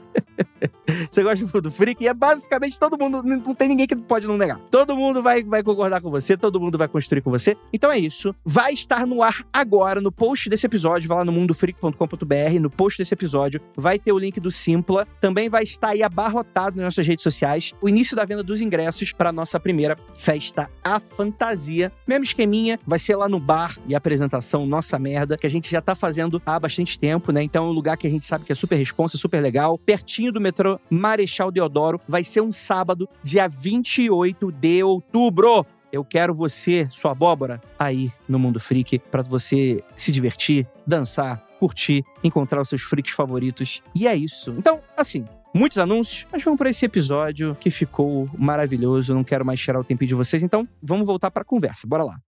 você 1.10 1.22
gosta 1.22 1.44
de 1.44 1.54
Mundo 1.54 1.70
Freak? 1.70 2.02
E 2.02 2.08
é 2.08 2.14
basicamente 2.14 2.78
todo 2.78 2.96
mundo, 2.98 3.22
não 3.22 3.54
tem 3.54 3.68
ninguém 3.68 3.86
que 3.86 3.94
pode 3.94 4.26
não 4.26 4.38
negar. 4.38 4.58
Todo 4.70 4.96
mundo 4.96 5.22
vai, 5.22 5.44
vai 5.44 5.62
concordar 5.62 6.00
com 6.00 6.10
você, 6.10 6.34
todo 6.34 6.58
mundo 6.58 6.78
vai 6.78 6.88
construir 6.88 7.20
com 7.20 7.30
você. 7.30 7.58
Então 7.74 7.92
é 7.92 7.98
isso. 7.98 8.34
Vai 8.42 8.72
estar 8.72 9.06
no 9.06 9.22
ar 9.22 9.44
agora, 9.52 10.00
no 10.00 10.10
post 10.10 10.48
desse 10.48 10.64
episódio, 10.64 11.08
vai 11.08 11.18
lá 11.18 11.24
no 11.26 11.32
mundofreak.com.br, 11.32 12.58
no 12.58 12.70
post 12.70 12.96
desse 12.96 13.12
episódio, 13.12 13.60
vai 13.76 13.98
ter 13.98 14.12
o 14.12 14.18
link 14.18 14.40
do 14.40 14.50
Simpla. 14.50 15.06
Também 15.20 15.50
vai 15.50 15.62
estar 15.62 15.88
aí 15.88 16.02
abarrotado 16.02 16.76
nas 16.76 16.86
nossas 16.86 17.06
redes 17.06 17.22
sociais 17.22 17.74
o 17.82 17.88
início 17.88 18.16
da 18.16 18.24
venda 18.24 18.42
dos 18.42 18.62
ingressos 18.62 19.12
para 19.12 19.30
nossa 19.30 19.60
primeira 19.60 19.94
festa 20.14 20.70
A 20.82 20.98
Fantasia. 20.98 21.92
Mesmo 22.06 22.24
esqueminha, 22.24 22.80
vai 22.86 22.98
ser 22.98 23.14
lá 23.16 23.28
no 23.28 23.38
bar 23.38 23.76
e 23.86 23.94
apresentação 23.94 24.64
Nossa 24.64 24.98
Merda, 24.98 25.36
que 25.36 25.46
a 25.46 25.50
gente 25.50 25.70
já 25.70 25.82
tá 25.82 25.94
fazendo 25.94 26.40
há 26.46 26.58
bastante 26.58 26.98
tempo, 26.98 27.30
né? 27.30 27.39
Então 27.42 27.66
é 27.66 27.68
um 27.68 27.72
lugar 27.72 27.96
que 27.96 28.06
a 28.06 28.10
gente 28.10 28.24
sabe 28.24 28.44
que 28.44 28.52
é 28.52 28.54
super 28.54 28.76
responsa, 28.76 29.16
super 29.16 29.40
legal, 29.40 29.78
pertinho 29.78 30.32
do 30.32 30.40
metrô 30.40 30.78
Marechal 30.88 31.50
Deodoro. 31.50 32.00
Vai 32.06 32.24
ser 32.24 32.40
um 32.40 32.52
sábado, 32.52 33.08
dia 33.22 33.48
28 33.48 34.52
de 34.52 34.82
outubro. 34.82 35.66
Eu 35.92 36.04
quero 36.04 36.32
você, 36.32 36.86
sua 36.90 37.10
abóbora, 37.10 37.60
aí 37.78 38.12
no 38.28 38.38
Mundo 38.38 38.60
Freak, 38.60 39.00
para 39.10 39.22
você 39.22 39.82
se 39.96 40.12
divertir, 40.12 40.66
dançar, 40.86 41.44
curtir, 41.58 42.04
encontrar 42.22 42.62
os 42.62 42.68
seus 42.68 42.82
freaks 42.82 43.12
favoritos. 43.12 43.82
E 43.94 44.06
é 44.06 44.14
isso. 44.14 44.54
Então, 44.56 44.80
assim, 44.96 45.24
muitos 45.52 45.78
anúncios, 45.78 46.26
mas 46.30 46.44
vamos 46.44 46.58
para 46.58 46.70
esse 46.70 46.84
episódio 46.84 47.56
que 47.58 47.70
ficou 47.70 48.28
maravilhoso. 48.38 49.14
Não 49.14 49.24
quero 49.24 49.44
mais 49.44 49.60
tirar 49.60 49.80
o 49.80 49.84
tempinho 49.84 50.08
de 50.08 50.14
vocês, 50.14 50.42
então 50.42 50.66
vamos 50.80 51.06
voltar 51.06 51.30
para 51.30 51.42
a 51.42 51.44
conversa. 51.44 51.86
Bora 51.86 52.04
lá. 52.04 52.20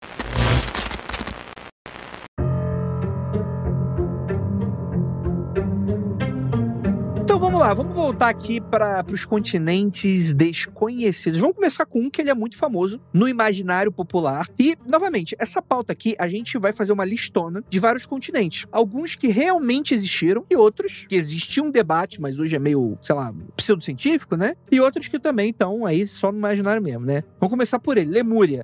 Vamos 7.51 7.67
lá, 7.67 7.73
vamos 7.73 7.93
voltar 7.93 8.29
aqui 8.29 8.61
para 8.61 9.03
os 9.11 9.25
continentes 9.25 10.33
desconhecidos. 10.33 11.37
Vamos 11.37 11.57
começar 11.57 11.85
com 11.85 11.99
um 11.99 12.09
que 12.09 12.21
ele 12.21 12.29
é 12.29 12.33
muito 12.33 12.55
famoso 12.55 13.01
no 13.11 13.27
imaginário 13.27 13.91
popular. 13.91 14.47
E, 14.57 14.77
novamente, 14.89 15.35
essa 15.37 15.61
pauta 15.61 15.91
aqui, 15.91 16.15
a 16.17 16.29
gente 16.29 16.57
vai 16.57 16.71
fazer 16.71 16.93
uma 16.93 17.03
listona 17.03 17.61
de 17.69 17.77
vários 17.77 18.05
continentes. 18.05 18.65
Alguns 18.71 19.15
que 19.15 19.27
realmente 19.27 19.93
existiram 19.93 20.45
e 20.49 20.55
outros 20.55 21.05
que 21.09 21.15
existia 21.15 21.61
um 21.61 21.69
debate, 21.69 22.21
mas 22.21 22.39
hoje 22.39 22.55
é 22.55 22.59
meio, 22.59 22.97
sei 23.01 23.15
lá, 23.15 23.33
pseudocientífico, 23.57 24.37
né? 24.37 24.55
E 24.71 24.79
outros 24.79 25.09
que 25.09 25.19
também 25.19 25.49
estão 25.49 25.85
aí 25.85 26.07
só 26.07 26.31
no 26.31 26.37
imaginário 26.37 26.81
mesmo, 26.81 27.05
né? 27.05 27.21
Vamos 27.37 27.51
começar 27.51 27.79
por 27.79 27.97
ele, 27.97 28.11
Lemúria. 28.11 28.63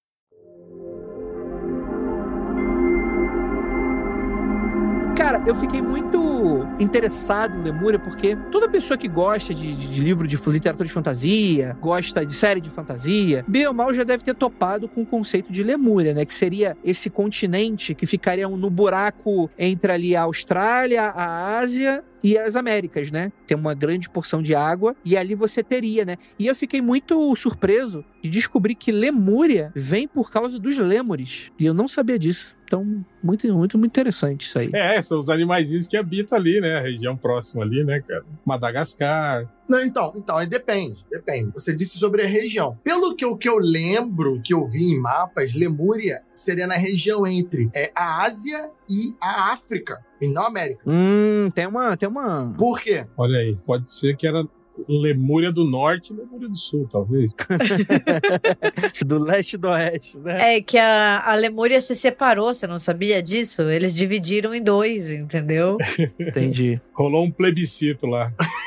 Cara, 5.21 5.39
eu 5.45 5.53
fiquei 5.53 5.83
muito 5.83 6.67
interessado 6.79 7.55
em 7.55 7.61
Lemúria 7.61 7.99
porque 7.99 8.35
toda 8.51 8.67
pessoa 8.67 8.97
que 8.97 9.07
gosta 9.07 9.53
de, 9.53 9.75
de, 9.75 9.87
de 9.87 10.01
livro 10.01 10.27
de 10.27 10.35
literatura 10.47 10.87
de 10.87 10.91
fantasia, 10.91 11.77
gosta 11.79 12.25
de 12.25 12.33
série 12.33 12.59
de 12.59 12.71
fantasia, 12.71 13.45
bem 13.47 13.67
ou 13.67 13.73
mal 13.73 13.93
já 13.93 14.03
deve 14.03 14.23
ter 14.23 14.33
topado 14.33 14.89
com 14.89 15.03
o 15.03 15.05
conceito 15.05 15.51
de 15.51 15.61
Lemúria, 15.61 16.15
né? 16.15 16.25
Que 16.25 16.33
seria 16.33 16.75
esse 16.83 17.07
continente 17.07 17.93
que 17.93 18.07
ficaria 18.07 18.47
no 18.47 18.69
buraco 18.71 19.47
entre 19.59 19.91
ali 19.91 20.15
a 20.15 20.23
Austrália, 20.23 21.03
a 21.03 21.59
Ásia 21.59 22.03
e 22.23 22.37
as 22.37 22.55
Américas, 22.55 23.11
né? 23.11 23.31
Tem 23.47 23.57
uma 23.57 23.73
grande 23.73 24.09
porção 24.09 24.41
de 24.41 24.55
água 24.55 24.95
e 25.03 25.17
ali 25.17 25.35
você 25.35 25.63
teria, 25.63 26.05
né? 26.05 26.17
E 26.37 26.47
eu 26.47 26.55
fiquei 26.55 26.81
muito 26.81 27.35
surpreso 27.35 28.03
de 28.21 28.29
descobrir 28.29 28.75
que 28.75 28.91
Lemúria 28.91 29.71
vem 29.75 30.07
por 30.07 30.31
causa 30.31 30.59
dos 30.59 30.77
lêmures. 30.77 31.51
E 31.57 31.65
eu 31.65 31.73
não 31.73 31.87
sabia 31.87 32.19
disso. 32.19 32.55
Então, 32.71 33.03
muito, 33.21 33.45
muito, 33.53 33.77
muito 33.77 33.91
interessante 33.91 34.45
isso 34.45 34.57
aí. 34.57 34.69
É, 34.73 35.01
são 35.01 35.19
os 35.19 35.27
animais 35.27 35.87
que 35.87 35.97
habitam 35.97 36.37
ali, 36.37 36.61
né? 36.61 36.77
A 36.77 36.79
região 36.79 37.17
próxima 37.17 37.63
ali, 37.63 37.83
né, 37.83 37.99
cara? 37.99 38.23
Madagascar. 38.45 39.45
Não, 39.71 39.81
então, 39.81 40.11
então, 40.17 40.35
aí 40.35 40.45
depende, 40.45 41.05
depende. 41.09 41.53
Você 41.53 41.73
disse 41.73 41.97
sobre 41.97 42.23
a 42.23 42.27
região. 42.27 42.77
Pelo 42.83 43.15
que 43.15 43.23
eu, 43.23 43.37
que 43.37 43.47
eu 43.47 43.57
lembro, 43.57 44.41
que 44.43 44.53
eu 44.53 44.67
vi 44.67 44.91
em 44.91 44.99
mapas, 44.99 45.55
Lemúria 45.55 46.21
seria 46.33 46.67
na 46.67 46.75
região 46.75 47.25
entre 47.25 47.69
é, 47.73 47.89
a 47.95 48.21
Ásia 48.21 48.69
e 48.89 49.15
a 49.21 49.53
África, 49.53 50.03
e 50.19 50.27
não 50.27 50.43
a 50.43 50.47
América. 50.47 50.83
Hum, 50.85 51.49
tem 51.55 51.67
uma, 51.67 51.95
tem 51.95 52.09
uma... 52.09 52.53
Por 52.57 52.81
quê? 52.81 53.05
Olha 53.15 53.39
aí, 53.39 53.57
pode 53.65 53.95
ser 53.95 54.17
que 54.17 54.27
era 54.27 54.43
Lemúria 54.89 55.53
do 55.53 55.63
Norte 55.63 56.11
e 56.11 56.15
Lemúria 56.17 56.49
do 56.49 56.57
Sul, 56.57 56.85
talvez. 56.91 57.31
do 59.05 59.19
leste 59.19 59.53
e 59.53 59.57
do 59.57 59.69
oeste, 59.69 60.19
né? 60.19 60.57
É 60.57 60.61
que 60.61 60.77
a, 60.77 61.23
a 61.25 61.35
Lemúria 61.35 61.79
se 61.79 61.95
separou, 61.95 62.53
você 62.53 62.67
não 62.67 62.79
sabia 62.79 63.23
disso? 63.23 63.63
Eles 63.63 63.95
dividiram 63.95 64.53
em 64.53 64.61
dois, 64.61 65.09
entendeu? 65.09 65.77
Entendi. 66.19 66.81
Rolou 66.93 67.23
um 67.23 67.31
plebiscito 67.31 68.05
lá. 68.05 68.33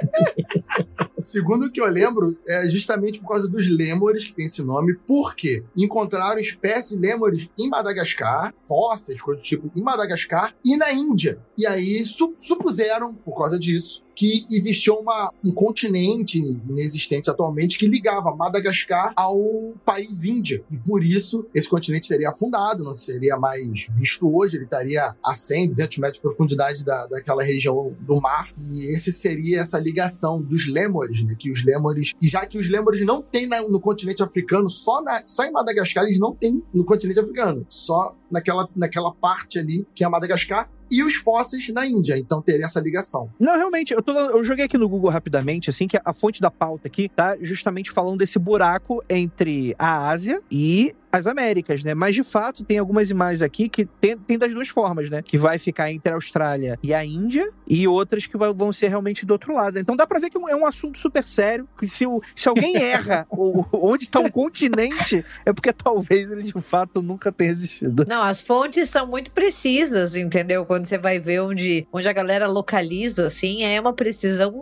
Segundo 1.20 1.66
o 1.66 1.70
que 1.70 1.80
eu 1.80 1.86
lembro, 1.86 2.36
é 2.46 2.68
justamente 2.68 3.20
por 3.20 3.28
causa 3.28 3.48
dos 3.48 3.68
lêmures 3.68 4.24
que 4.24 4.34
tem 4.34 4.46
esse 4.46 4.62
nome. 4.62 4.94
Por 5.06 5.34
quê? 5.34 5.62
Encontraram 5.76 6.40
espécies 6.40 6.96
de 6.96 6.98
lêmures 6.98 7.50
em 7.58 7.68
Madagascar, 7.68 8.54
fósseis, 8.66 9.20
coisa 9.20 9.40
do 9.40 9.44
tipo, 9.44 9.70
em 9.76 9.82
Madagascar 9.82 10.54
e 10.64 10.76
na 10.76 10.92
Índia. 10.92 11.38
E 11.60 11.66
aí 11.66 12.02
supuseram, 12.38 13.12
por 13.12 13.36
causa 13.36 13.58
disso, 13.58 14.02
que 14.14 14.46
existia 14.50 14.94
uma, 14.94 15.30
um 15.44 15.52
continente 15.52 16.38
inexistente 16.38 17.28
atualmente 17.28 17.78
que 17.78 17.86
ligava 17.86 18.34
Madagascar 18.34 19.12
ao 19.14 19.74
país 19.84 20.24
Índia. 20.24 20.64
E 20.70 20.78
por 20.78 21.04
isso 21.04 21.46
esse 21.54 21.68
continente 21.68 22.06
seria 22.06 22.30
afundado, 22.30 22.82
não 22.82 22.96
seria 22.96 23.36
mais 23.36 23.86
visto 23.92 24.34
hoje, 24.34 24.56
ele 24.56 24.64
estaria 24.64 25.14
a 25.22 25.34
100, 25.34 25.68
200 25.68 25.98
metros 25.98 26.16
de 26.16 26.22
profundidade 26.22 26.82
da, 26.82 27.06
daquela 27.06 27.42
região 27.42 27.90
do 28.00 28.18
mar. 28.22 28.50
E 28.72 28.94
esse 28.94 29.12
seria 29.12 29.60
essa 29.60 29.78
ligação 29.78 30.40
dos 30.40 30.66
lêmures, 30.66 31.22
né? 31.24 31.34
Que 31.38 31.50
os 31.50 31.62
lêmures, 31.62 32.14
e 32.22 32.26
já 32.26 32.46
que 32.46 32.56
os 32.56 32.70
lêmures 32.70 33.04
não 33.04 33.20
tem 33.20 33.46
na, 33.46 33.60
no 33.60 33.80
continente 33.80 34.22
africano, 34.22 34.70
só, 34.70 35.02
na, 35.02 35.26
só 35.26 35.44
em 35.44 35.52
Madagascar 35.52 36.04
eles 36.04 36.18
não 36.18 36.34
têm 36.34 36.62
no 36.72 36.86
continente 36.86 37.20
africano, 37.20 37.66
só 37.68 38.16
naquela, 38.30 38.66
naquela 38.74 39.12
parte 39.12 39.58
ali 39.58 39.86
que 39.94 40.02
é 40.02 40.08
Madagascar 40.08 40.70
e 40.90 41.02
os 41.02 41.14
fósseis 41.14 41.68
na 41.70 41.86
Índia. 41.86 42.18
Então 42.18 42.42
teria 42.42 42.66
essa 42.66 42.80
ligação. 42.80 43.30
Não, 43.38 43.56
realmente, 43.56 43.92
eu, 43.92 44.02
tô, 44.02 44.12
eu 44.12 44.42
joguei 44.42 44.64
aqui 44.64 44.76
no 44.76 44.88
Google 44.88 45.10
rapidamente, 45.10 45.70
assim, 45.70 45.86
que 45.86 45.98
a 46.04 46.12
fonte 46.12 46.40
da 46.40 46.50
pauta 46.50 46.88
aqui 46.88 47.08
tá 47.08 47.36
justamente 47.40 47.90
falando 47.90 48.18
desse 48.18 48.38
buraco 48.38 49.02
entre 49.08 49.74
a 49.78 50.08
Ásia 50.08 50.42
e 50.50 50.94
as 51.12 51.26
Américas, 51.26 51.82
né? 51.82 51.94
Mas 51.94 52.14
de 52.14 52.22
fato 52.22 52.64
tem 52.64 52.78
algumas 52.78 53.10
imagens 53.10 53.42
aqui 53.42 53.68
que 53.68 53.84
tem, 53.84 54.16
tem 54.16 54.38
das 54.38 54.52
duas 54.52 54.68
formas, 54.68 55.10
né? 55.10 55.22
Que 55.22 55.36
vai 55.36 55.58
ficar 55.58 55.90
entre 55.90 56.10
a 56.12 56.14
Austrália 56.14 56.78
e 56.82 56.94
a 56.94 57.04
Índia 57.04 57.48
e 57.68 57.86
outras 57.86 58.26
que 58.26 58.36
vai, 58.36 58.52
vão 58.52 58.72
ser 58.72 58.88
realmente 58.88 59.26
do 59.26 59.32
outro 59.32 59.54
lado. 59.54 59.78
Então 59.78 59.96
dá 59.96 60.06
pra 60.06 60.18
ver 60.18 60.30
que 60.30 60.38
é 60.38 60.56
um 60.56 60.66
assunto 60.66 60.98
super 60.98 61.26
sério. 61.26 61.68
Que 61.78 61.86
se, 61.86 62.06
o, 62.06 62.22
se 62.34 62.48
alguém 62.48 62.76
erra 62.82 63.26
o, 63.30 63.64
onde 63.72 64.04
está 64.04 64.20
um 64.20 64.30
continente, 64.30 65.24
é 65.44 65.52
porque 65.52 65.72
talvez 65.72 66.30
ele 66.30 66.42
de 66.42 66.52
fato 66.60 67.02
nunca 67.02 67.32
tenha 67.32 67.50
existido. 67.50 68.04
Não, 68.08 68.22
as 68.22 68.40
fontes 68.40 68.88
são 68.88 69.06
muito 69.06 69.30
precisas, 69.30 70.14
entendeu? 70.14 70.64
Quando 70.64 70.84
você 70.84 70.98
vai 70.98 71.18
ver 71.18 71.40
onde, 71.40 71.86
onde 71.92 72.08
a 72.08 72.12
galera 72.12 72.46
localiza, 72.46 73.26
assim, 73.26 73.62
é 73.62 73.80
uma 73.80 73.92
precisão 73.92 74.52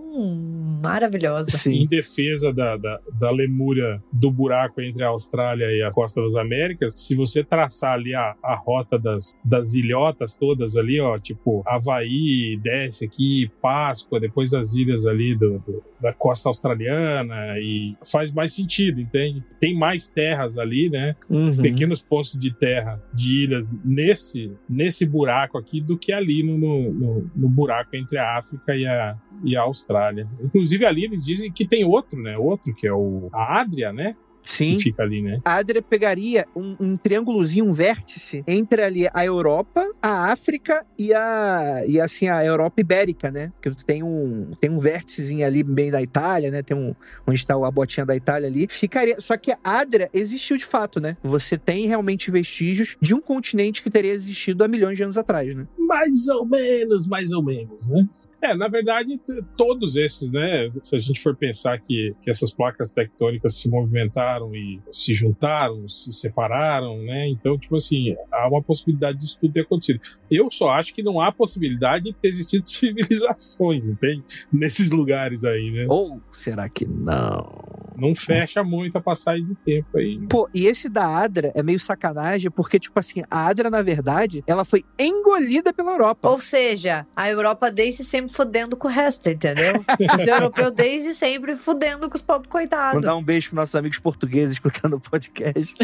maravilhosa. 0.80 1.50
Sim. 1.50 1.72
Em 1.72 1.86
defesa 1.86 2.52
da, 2.52 2.76
da, 2.76 3.00
da 3.18 3.30
lemúria 3.30 4.02
do 4.12 4.30
buraco 4.30 4.80
entre 4.80 5.02
a 5.04 5.08
Austrália 5.08 5.66
e 5.66 5.82
a 5.82 5.90
costa 5.90 6.20
das 6.22 6.37
Américas, 6.38 6.94
se 6.96 7.14
você 7.14 7.42
traçar 7.44 7.94
ali 7.94 8.14
a, 8.14 8.34
a 8.42 8.54
rota 8.54 8.98
das, 8.98 9.34
das 9.44 9.74
ilhotas 9.74 10.34
todas 10.34 10.76
ali, 10.76 11.00
ó, 11.00 11.18
tipo 11.18 11.62
Havaí, 11.66 12.58
desce 12.62 13.04
aqui, 13.04 13.50
Páscoa, 13.60 14.20
depois 14.20 14.54
as 14.54 14.74
ilhas 14.74 15.06
ali 15.06 15.34
do, 15.34 15.58
do, 15.60 15.82
da 16.00 16.12
costa 16.12 16.48
australiana 16.48 17.58
e 17.58 17.96
faz 18.10 18.30
mais 18.32 18.52
sentido, 18.54 19.00
entende? 19.00 19.42
Tem 19.60 19.76
mais 19.76 20.08
terras 20.08 20.58
ali, 20.58 20.88
né? 20.88 21.16
Uhum. 21.28 21.56
Pequenos 21.56 22.00
pontos 22.00 22.32
de 22.32 22.52
terra 22.54 23.02
de 23.12 23.44
ilhas 23.44 23.68
nesse, 23.84 24.52
nesse 24.68 25.06
buraco 25.06 25.58
aqui 25.58 25.80
do 25.80 25.98
que 25.98 26.12
ali 26.12 26.42
no, 26.42 26.58
no, 26.58 27.30
no 27.34 27.48
buraco 27.48 27.96
entre 27.96 28.18
a 28.18 28.38
África 28.38 28.74
e 28.74 28.86
a, 28.86 29.16
e 29.44 29.56
a 29.56 29.62
Austrália. 29.62 30.26
Inclusive 30.40 30.84
ali 30.84 31.04
eles 31.04 31.24
dizem 31.24 31.52
que 31.52 31.66
tem 31.66 31.84
outro, 31.84 32.20
né? 32.20 32.36
Outro 32.38 32.74
que 32.74 32.86
é 32.86 32.92
o 32.92 33.28
a 33.32 33.60
Adria, 33.60 33.92
né? 33.92 34.14
Sim. 34.42 34.76
Que 34.76 34.84
fica 34.84 35.02
ali, 35.02 35.22
né? 35.22 35.40
A 35.44 35.56
Adria 35.56 35.82
pegaria 35.82 36.46
um, 36.54 36.76
um 36.80 36.96
triângulozinho, 36.96 37.66
um 37.66 37.72
vértice 37.72 38.42
entre 38.46 38.82
ali 38.82 39.08
a 39.12 39.24
Europa, 39.24 39.86
a 40.02 40.30
África 40.30 40.84
e 40.98 41.12
a 41.12 41.82
e 41.86 42.00
assim 42.00 42.28
a 42.28 42.44
Europa 42.44 42.80
ibérica, 42.80 43.30
né? 43.30 43.52
Que 43.60 43.70
tem 43.84 44.02
um 44.02 44.52
tem 44.60 44.70
um 44.70 44.78
vérticezinho 44.78 45.46
ali 45.46 45.62
bem 45.62 45.90
da 45.90 46.02
Itália, 46.02 46.50
né? 46.50 46.62
Tem 46.62 46.76
um 46.76 46.94
onde 47.26 47.38
está 47.38 47.54
a 47.54 47.70
botinha 47.70 48.06
da 48.06 48.16
Itália 48.16 48.48
ali. 48.48 48.66
Ficaria, 48.70 49.20
só 49.20 49.36
que 49.36 49.52
a 49.52 49.58
Adria 49.62 50.10
existiu 50.12 50.56
de 50.56 50.64
fato, 50.64 51.00
né? 51.00 51.16
Você 51.22 51.58
tem 51.58 51.86
realmente 51.86 52.30
vestígios 52.30 52.96
de 53.00 53.14
um 53.14 53.20
continente 53.20 53.82
que 53.82 53.90
teria 53.90 54.12
existido 54.12 54.64
há 54.64 54.68
milhões 54.68 54.96
de 54.96 55.02
anos 55.02 55.18
atrás, 55.18 55.54
né? 55.54 55.66
Mais 55.78 56.26
ou 56.28 56.46
menos, 56.46 57.06
mais 57.06 57.32
ou 57.32 57.42
menos, 57.42 57.88
né? 57.88 58.08
É, 58.40 58.54
na 58.54 58.68
verdade, 58.68 59.20
todos 59.56 59.96
esses, 59.96 60.30
né? 60.30 60.70
Se 60.82 60.96
a 60.96 61.00
gente 61.00 61.20
for 61.20 61.36
pensar 61.36 61.78
que, 61.80 62.14
que 62.22 62.30
essas 62.30 62.52
placas 62.52 62.92
tectônicas 62.92 63.56
se 63.56 63.68
movimentaram 63.68 64.54
e 64.54 64.80
se 64.90 65.12
juntaram, 65.12 65.88
se 65.88 66.12
separaram, 66.12 66.98
né? 67.02 67.28
Então, 67.28 67.58
tipo 67.58 67.76
assim, 67.76 68.14
há 68.30 68.48
uma 68.48 68.62
possibilidade 68.62 69.18
disso 69.18 69.38
tudo 69.40 69.52
ter 69.52 69.60
acontecido. 69.62 70.00
Eu 70.30 70.50
só 70.50 70.70
acho 70.70 70.94
que 70.94 71.02
não 71.02 71.20
há 71.20 71.32
possibilidade 71.32 72.04
de 72.04 72.12
ter 72.12 72.28
existido 72.28 72.66
civilizações, 72.68 73.88
entende? 73.88 74.22
Nesses 74.52 74.90
lugares 74.90 75.44
aí, 75.44 75.70
né? 75.70 75.86
Ou 75.88 76.20
será 76.32 76.68
que 76.68 76.86
não? 76.86 77.78
Não 77.96 78.14
fecha 78.14 78.62
muito 78.62 78.96
a 78.96 79.00
passagem 79.00 79.44
de 79.44 79.56
tempo 79.56 79.98
aí. 79.98 80.18
Né? 80.18 80.26
Pô, 80.30 80.48
e 80.54 80.66
esse 80.66 80.88
da 80.88 81.04
Adra 81.04 81.50
é 81.52 81.62
meio 81.64 81.80
sacanagem, 81.80 82.48
porque, 82.48 82.78
tipo 82.78 82.96
assim, 82.96 83.24
a 83.28 83.46
Adra, 83.46 83.68
na 83.68 83.82
verdade, 83.82 84.44
ela 84.46 84.64
foi 84.64 84.84
engolida 84.96 85.72
pela 85.72 85.92
Europa. 85.92 86.28
Ou 86.30 86.40
seja, 86.40 87.04
a 87.16 87.28
Europa 87.28 87.72
desde 87.72 88.04
sempre 88.04 88.27
fudendo 88.28 88.76
com 88.76 88.88
o 88.88 88.90
resto, 88.90 89.28
entendeu? 89.28 89.84
Os 90.14 90.26
europeus 90.26 90.72
desde 90.72 91.14
sempre 91.14 91.56
fudendo 91.56 92.08
com 92.08 92.16
os 92.16 92.22
pobres 92.22 92.50
coitados. 92.50 92.94
Mandar 92.94 93.16
um 93.16 93.22
beijo 93.22 93.48
pros 93.48 93.56
nossos 93.56 93.74
amigos 93.74 93.98
portugueses 93.98 94.54
escutando 94.54 94.94
o 94.94 95.00
podcast. 95.00 95.76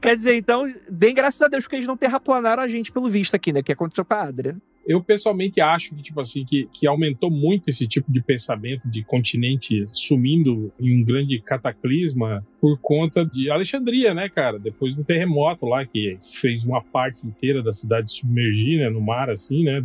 Quer 0.00 0.16
dizer, 0.16 0.34
então, 0.36 0.72
bem 0.90 1.14
graças 1.14 1.42
a 1.42 1.48
Deus 1.48 1.68
que 1.68 1.76
eles 1.76 1.86
não 1.86 1.96
terraplanaram 1.96 2.62
a 2.62 2.68
gente 2.68 2.90
pelo 2.90 3.10
visto 3.10 3.34
aqui, 3.34 3.52
né? 3.52 3.62
Que 3.62 3.72
aconteceu 3.72 4.04
com 4.04 4.14
a 4.14 4.22
Adria. 4.22 4.56
Eu 4.90 5.00
pessoalmente 5.00 5.60
acho 5.60 5.94
que, 5.94 6.02
tipo 6.02 6.20
assim, 6.20 6.44
que, 6.44 6.68
que 6.72 6.84
aumentou 6.84 7.30
muito 7.30 7.70
esse 7.70 7.86
tipo 7.86 8.10
de 8.10 8.20
pensamento 8.20 8.88
de 8.90 9.04
continente 9.04 9.84
sumindo 9.94 10.72
em 10.80 11.00
um 11.00 11.04
grande 11.04 11.40
cataclisma 11.40 12.44
por 12.60 12.76
conta 12.80 13.24
de 13.24 13.48
Alexandria, 13.52 14.12
né, 14.12 14.28
cara? 14.28 14.58
Depois 14.58 14.96
do 14.96 15.04
terremoto 15.04 15.64
lá 15.64 15.86
que 15.86 16.18
fez 16.40 16.64
uma 16.64 16.82
parte 16.82 17.24
inteira 17.24 17.62
da 17.62 17.72
cidade 17.72 18.10
submergir, 18.10 18.80
né, 18.80 18.90
no 18.90 19.00
mar, 19.00 19.30
assim, 19.30 19.62
né? 19.62 19.80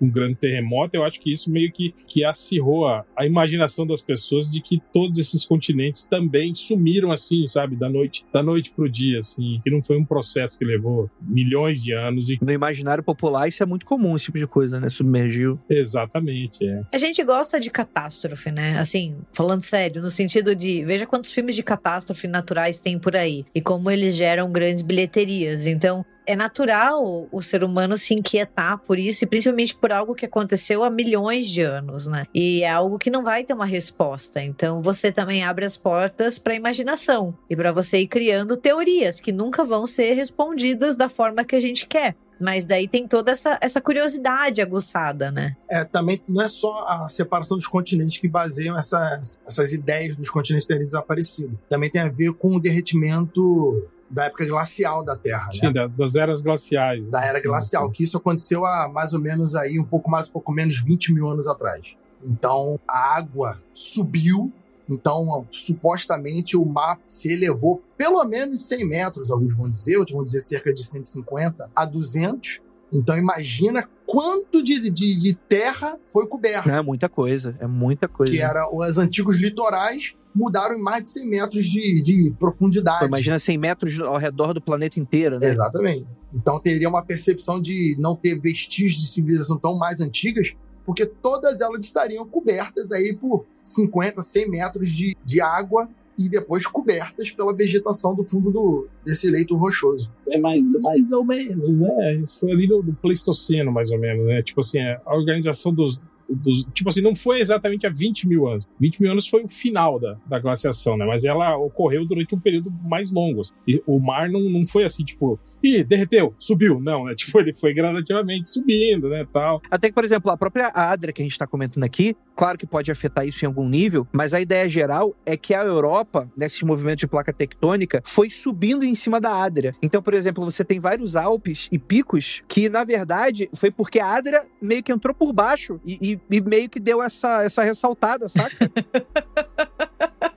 um 0.00 0.10
grande 0.10 0.36
terremoto, 0.36 0.94
eu 0.94 1.04
acho 1.04 1.20
que 1.20 1.32
isso 1.32 1.50
meio 1.50 1.72
que, 1.72 1.94
que 2.06 2.24
acirrou 2.24 2.86
a, 2.86 3.04
a 3.16 3.26
imaginação 3.26 3.86
das 3.86 4.00
pessoas 4.00 4.50
de 4.50 4.60
que 4.60 4.80
todos 4.92 5.18
esses 5.18 5.44
continentes 5.44 6.04
também 6.04 6.54
sumiram 6.54 7.10
assim, 7.10 7.46
sabe, 7.46 7.76
da 7.76 7.88
noite, 7.88 8.24
da 8.32 8.42
noite 8.42 8.72
pro 8.72 8.88
dia, 8.88 9.18
assim, 9.18 9.60
que 9.64 9.70
não 9.70 9.82
foi 9.82 9.96
um 9.96 10.04
processo 10.04 10.58
que 10.58 10.64
levou 10.64 11.10
milhões 11.20 11.82
de 11.82 11.92
anos. 11.92 12.28
E... 12.28 12.38
No 12.40 12.52
imaginário 12.52 13.02
popular 13.02 13.48
isso 13.48 13.62
é 13.62 13.66
muito 13.66 13.86
comum, 13.86 14.16
esse 14.16 14.26
tipo 14.26 14.38
de 14.38 14.45
coisa, 14.46 14.80
né? 14.80 14.88
Submergiu. 14.88 15.58
Exatamente, 15.68 16.66
é. 16.66 16.82
A 16.92 16.98
gente 16.98 17.22
gosta 17.22 17.58
de 17.58 17.70
catástrofe, 17.70 18.50
né? 18.50 18.78
Assim, 18.78 19.16
falando 19.32 19.62
sério, 19.62 20.02
no 20.02 20.10
sentido 20.10 20.54
de, 20.54 20.84
veja 20.84 21.06
quantos 21.06 21.32
filmes 21.32 21.54
de 21.54 21.62
catástrofe 21.62 22.26
naturais 22.26 22.80
tem 22.80 22.98
por 22.98 23.16
aí 23.16 23.44
e 23.54 23.60
como 23.60 23.90
eles 23.90 24.14
geram 24.14 24.50
grandes 24.50 24.82
bilheterias. 24.82 25.66
Então, 25.66 26.04
é 26.26 26.34
natural 26.34 27.28
o 27.30 27.40
ser 27.40 27.62
humano 27.62 27.96
se 27.96 28.12
inquietar 28.12 28.78
por 28.78 28.98
isso, 28.98 29.22
e 29.22 29.26
principalmente 29.26 29.74
por 29.76 29.92
algo 29.92 30.14
que 30.14 30.26
aconteceu 30.26 30.82
há 30.82 30.90
milhões 30.90 31.48
de 31.48 31.62
anos, 31.62 32.06
né? 32.06 32.26
E 32.34 32.62
é 32.62 32.70
algo 32.70 32.98
que 32.98 33.08
não 33.08 33.22
vai 33.22 33.44
ter 33.44 33.54
uma 33.54 33.64
resposta. 33.64 34.42
Então 34.42 34.82
você 34.82 35.12
também 35.12 35.44
abre 35.44 35.64
as 35.64 35.76
portas 35.76 36.38
para 36.38 36.52
a 36.52 36.56
imaginação 36.56 37.36
e 37.48 37.54
para 37.54 37.72
você 37.72 37.98
ir 37.98 38.08
criando 38.08 38.56
teorias 38.56 39.20
que 39.20 39.30
nunca 39.30 39.64
vão 39.64 39.86
ser 39.86 40.14
respondidas 40.14 40.96
da 40.96 41.08
forma 41.08 41.44
que 41.44 41.54
a 41.54 41.60
gente 41.60 41.86
quer. 41.86 42.16
Mas 42.38 42.64
daí 42.64 42.86
tem 42.86 43.08
toda 43.08 43.30
essa, 43.30 43.58
essa 43.60 43.80
curiosidade 43.80 44.60
aguçada, 44.60 45.30
né? 45.30 45.56
É, 45.68 45.84
também 45.84 46.20
não 46.28 46.42
é 46.42 46.48
só 46.48 46.86
a 46.86 47.08
separação 47.08 47.56
dos 47.56 47.66
continentes 47.66 48.18
que 48.18 48.28
baseiam 48.28 48.78
essas, 48.78 49.38
essas 49.46 49.72
ideias 49.72 50.16
dos 50.16 50.28
continentes 50.28 50.66
terem 50.66 50.84
desaparecido. 50.84 51.58
Também 51.68 51.90
tem 51.90 52.02
a 52.02 52.08
ver 52.08 52.32
com 52.34 52.56
o 52.56 52.60
derretimento 52.60 53.88
da 54.08 54.26
época 54.26 54.44
glacial 54.44 55.04
da 55.04 55.16
Terra. 55.16 55.48
Sim, 55.52 55.72
né? 55.72 55.88
das 55.96 56.14
eras 56.14 56.40
glaciais. 56.40 57.04
Da 57.10 57.24
era 57.24 57.38
sim, 57.38 57.48
glacial, 57.48 57.86
sim. 57.86 57.92
que 57.92 58.02
isso 58.02 58.16
aconteceu 58.16 58.64
há 58.64 58.88
mais 58.88 59.12
ou 59.12 59.20
menos 59.20 59.54
aí, 59.54 59.78
um 59.78 59.84
pouco 59.84 60.10
mais, 60.10 60.28
um 60.28 60.32
pouco 60.32 60.52
menos, 60.52 60.78
20 60.80 61.12
mil 61.12 61.28
anos 61.28 61.46
atrás. 61.46 61.96
Então, 62.22 62.78
a 62.88 63.16
água 63.16 63.60
subiu, 63.72 64.52
então, 64.88 65.46
supostamente, 65.50 66.56
o 66.56 66.64
mar 66.64 67.00
se 67.04 67.32
elevou 67.32 67.82
pelo 67.96 68.24
menos 68.24 68.66
100 68.68 68.86
metros, 68.86 69.30
alguns 69.30 69.56
vão 69.56 69.68
dizer, 69.68 69.96
outros 69.96 70.14
vão 70.14 70.24
dizer 70.24 70.40
cerca 70.40 70.72
de 70.72 70.84
150 70.84 71.70
a 71.74 71.84
200. 71.84 72.60
Então, 72.92 73.18
imagina 73.18 73.88
quanto 74.06 74.62
de, 74.62 74.90
de, 74.90 75.18
de 75.18 75.34
terra 75.34 75.98
foi 76.06 76.26
coberto. 76.26 76.70
É 76.70 76.80
muita 76.80 77.08
coisa, 77.08 77.56
é 77.58 77.66
muita 77.66 78.06
coisa. 78.06 78.32
Que 78.32 78.40
eram 78.40 78.76
os 78.76 78.96
antigos 78.96 79.40
litorais 79.40 80.14
mudaram 80.36 80.76
em 80.76 80.82
mais 80.82 81.02
de 81.02 81.08
100 81.08 81.26
metros 81.26 81.64
de, 81.64 82.02
de 82.02 82.30
profundidade. 82.38 83.00
Pô, 83.00 83.06
imagina 83.06 83.38
100 83.38 83.58
metros 83.58 83.98
ao 84.00 84.18
redor 84.18 84.52
do 84.52 84.60
planeta 84.60 85.00
inteiro, 85.00 85.38
né? 85.40 85.48
Exatamente. 85.48 86.06
Então 86.32 86.60
teria 86.60 86.88
uma 86.88 87.02
percepção 87.02 87.58
de 87.58 87.96
não 87.98 88.14
ter 88.14 88.38
vestígios 88.38 89.00
de 89.00 89.08
civilização 89.08 89.58
tão 89.58 89.78
mais 89.78 90.00
antigas, 90.02 90.52
porque 90.86 91.04
todas 91.04 91.60
elas 91.60 91.84
estariam 91.84 92.24
cobertas 92.26 92.92
aí 92.92 93.14
por 93.20 93.44
50, 93.62 94.22
100 94.22 94.48
metros 94.48 94.88
de, 94.88 95.16
de 95.24 95.40
água 95.40 95.88
e 96.16 96.28
depois 96.28 96.66
cobertas 96.66 97.30
pela 97.30 97.54
vegetação 97.54 98.14
do 98.14 98.24
fundo 98.24 98.50
do, 98.50 98.88
desse 99.04 99.28
leito 99.28 99.54
rochoso. 99.56 100.10
É 100.30 100.38
mais, 100.38 100.62
mais 100.80 101.12
ou 101.12 101.24
menos, 101.24 101.68
né? 101.68 102.24
Foi 102.40 102.52
ali 102.52 102.66
no, 102.66 102.82
no 102.82 102.94
Pleistoceno, 102.94 103.70
mais 103.70 103.90
ou 103.90 103.98
menos, 103.98 104.24
né? 104.26 104.42
Tipo 104.42 104.60
assim, 104.60 104.78
a 104.80 105.14
organização 105.14 105.74
dos, 105.74 106.00
dos, 106.28 106.64
tipo 106.72 106.88
assim, 106.88 107.02
não 107.02 107.14
foi 107.14 107.40
exatamente 107.40 107.86
há 107.86 107.90
20 107.90 108.26
mil 108.26 108.48
anos. 108.48 108.66
20 108.80 109.02
mil 109.02 109.10
anos 109.10 109.26
foi 109.26 109.44
o 109.44 109.48
final 109.48 109.98
da, 109.98 110.16
da 110.26 110.38
glaciação, 110.38 110.96
né? 110.96 111.04
Mas 111.04 111.24
ela 111.24 111.56
ocorreu 111.56 112.06
durante 112.06 112.34
um 112.34 112.40
período 112.40 112.72
mais 112.84 113.10
longo. 113.10 113.42
E 113.66 113.82
o 113.86 113.98
mar 113.98 114.30
não, 114.30 114.40
não 114.40 114.66
foi 114.66 114.84
assim, 114.84 115.04
tipo, 115.04 115.38
ih, 115.62 115.84
derreteu, 115.84 116.34
subiu. 116.38 116.80
Não, 116.80 117.04
né? 117.04 117.14
Tipo, 117.26 117.40
ele 117.40 117.52
foi 117.52 117.74
gradativamente 117.74 118.50
subindo, 118.50 119.08
né, 119.08 119.26
tal. 119.32 119.60
Até 119.70 119.88
que, 119.88 119.94
por 119.94 120.04
exemplo, 120.04 120.30
a 120.30 120.36
própria 120.36 120.68
Adria 120.68 121.12
que 121.12 121.22
a 121.22 121.24
gente 121.24 121.32
está 121.32 121.46
comentando 121.46 121.82
aqui, 121.82 122.16
claro 122.36 122.56
que 122.56 122.66
pode 122.66 122.90
afetar 122.90 123.26
isso 123.26 123.44
em 123.44 123.48
algum 123.48 123.68
nível, 123.68 124.06
mas 124.12 124.32
a 124.32 124.40
ideia 124.40 124.68
geral 124.68 125.16
é 125.24 125.36
que 125.36 125.54
a 125.54 125.64
Europa, 125.64 126.30
nesses 126.36 126.62
movimentos 126.62 127.00
de 127.00 127.08
placa 127.08 127.32
tectônica, 127.32 128.00
foi 128.04 128.30
subindo 128.30 128.84
em 128.84 128.94
cima 128.94 129.20
da 129.20 129.42
Adria. 129.42 129.74
Então, 129.82 130.02
por 130.02 130.14
exemplo, 130.14 130.44
você 130.44 130.64
tem 130.64 130.78
vários 130.78 131.16
Alpes 131.16 131.68
e 131.72 131.78
picos 131.78 132.42
que, 132.46 132.68
na 132.68 132.84
verdade, 132.84 133.48
foi 133.54 133.70
porque 133.70 133.98
a 133.98 134.14
Adria 134.14 134.44
meio 134.60 134.82
que 134.82 134.92
entrou 134.92 135.14
por 135.14 135.32
baixo 135.32 135.80
e, 135.84 135.98
e, 136.12 136.36
e 136.36 136.40
meio 136.40 136.68
que 136.68 136.78
deu 136.78 137.02
essa, 137.02 137.42
essa 137.42 137.64
ressaltada, 137.64 138.28
saca? 138.28 138.70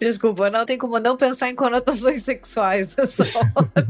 Desculpa, 0.00 0.50
não 0.50 0.66
tem 0.66 0.76
como 0.76 0.98
não 0.98 1.16
pensar 1.16 1.48
em 1.48 1.54
conotações 1.54 2.22
sexuais 2.22 2.94
nessa 2.96 3.24
hora. 3.38 3.86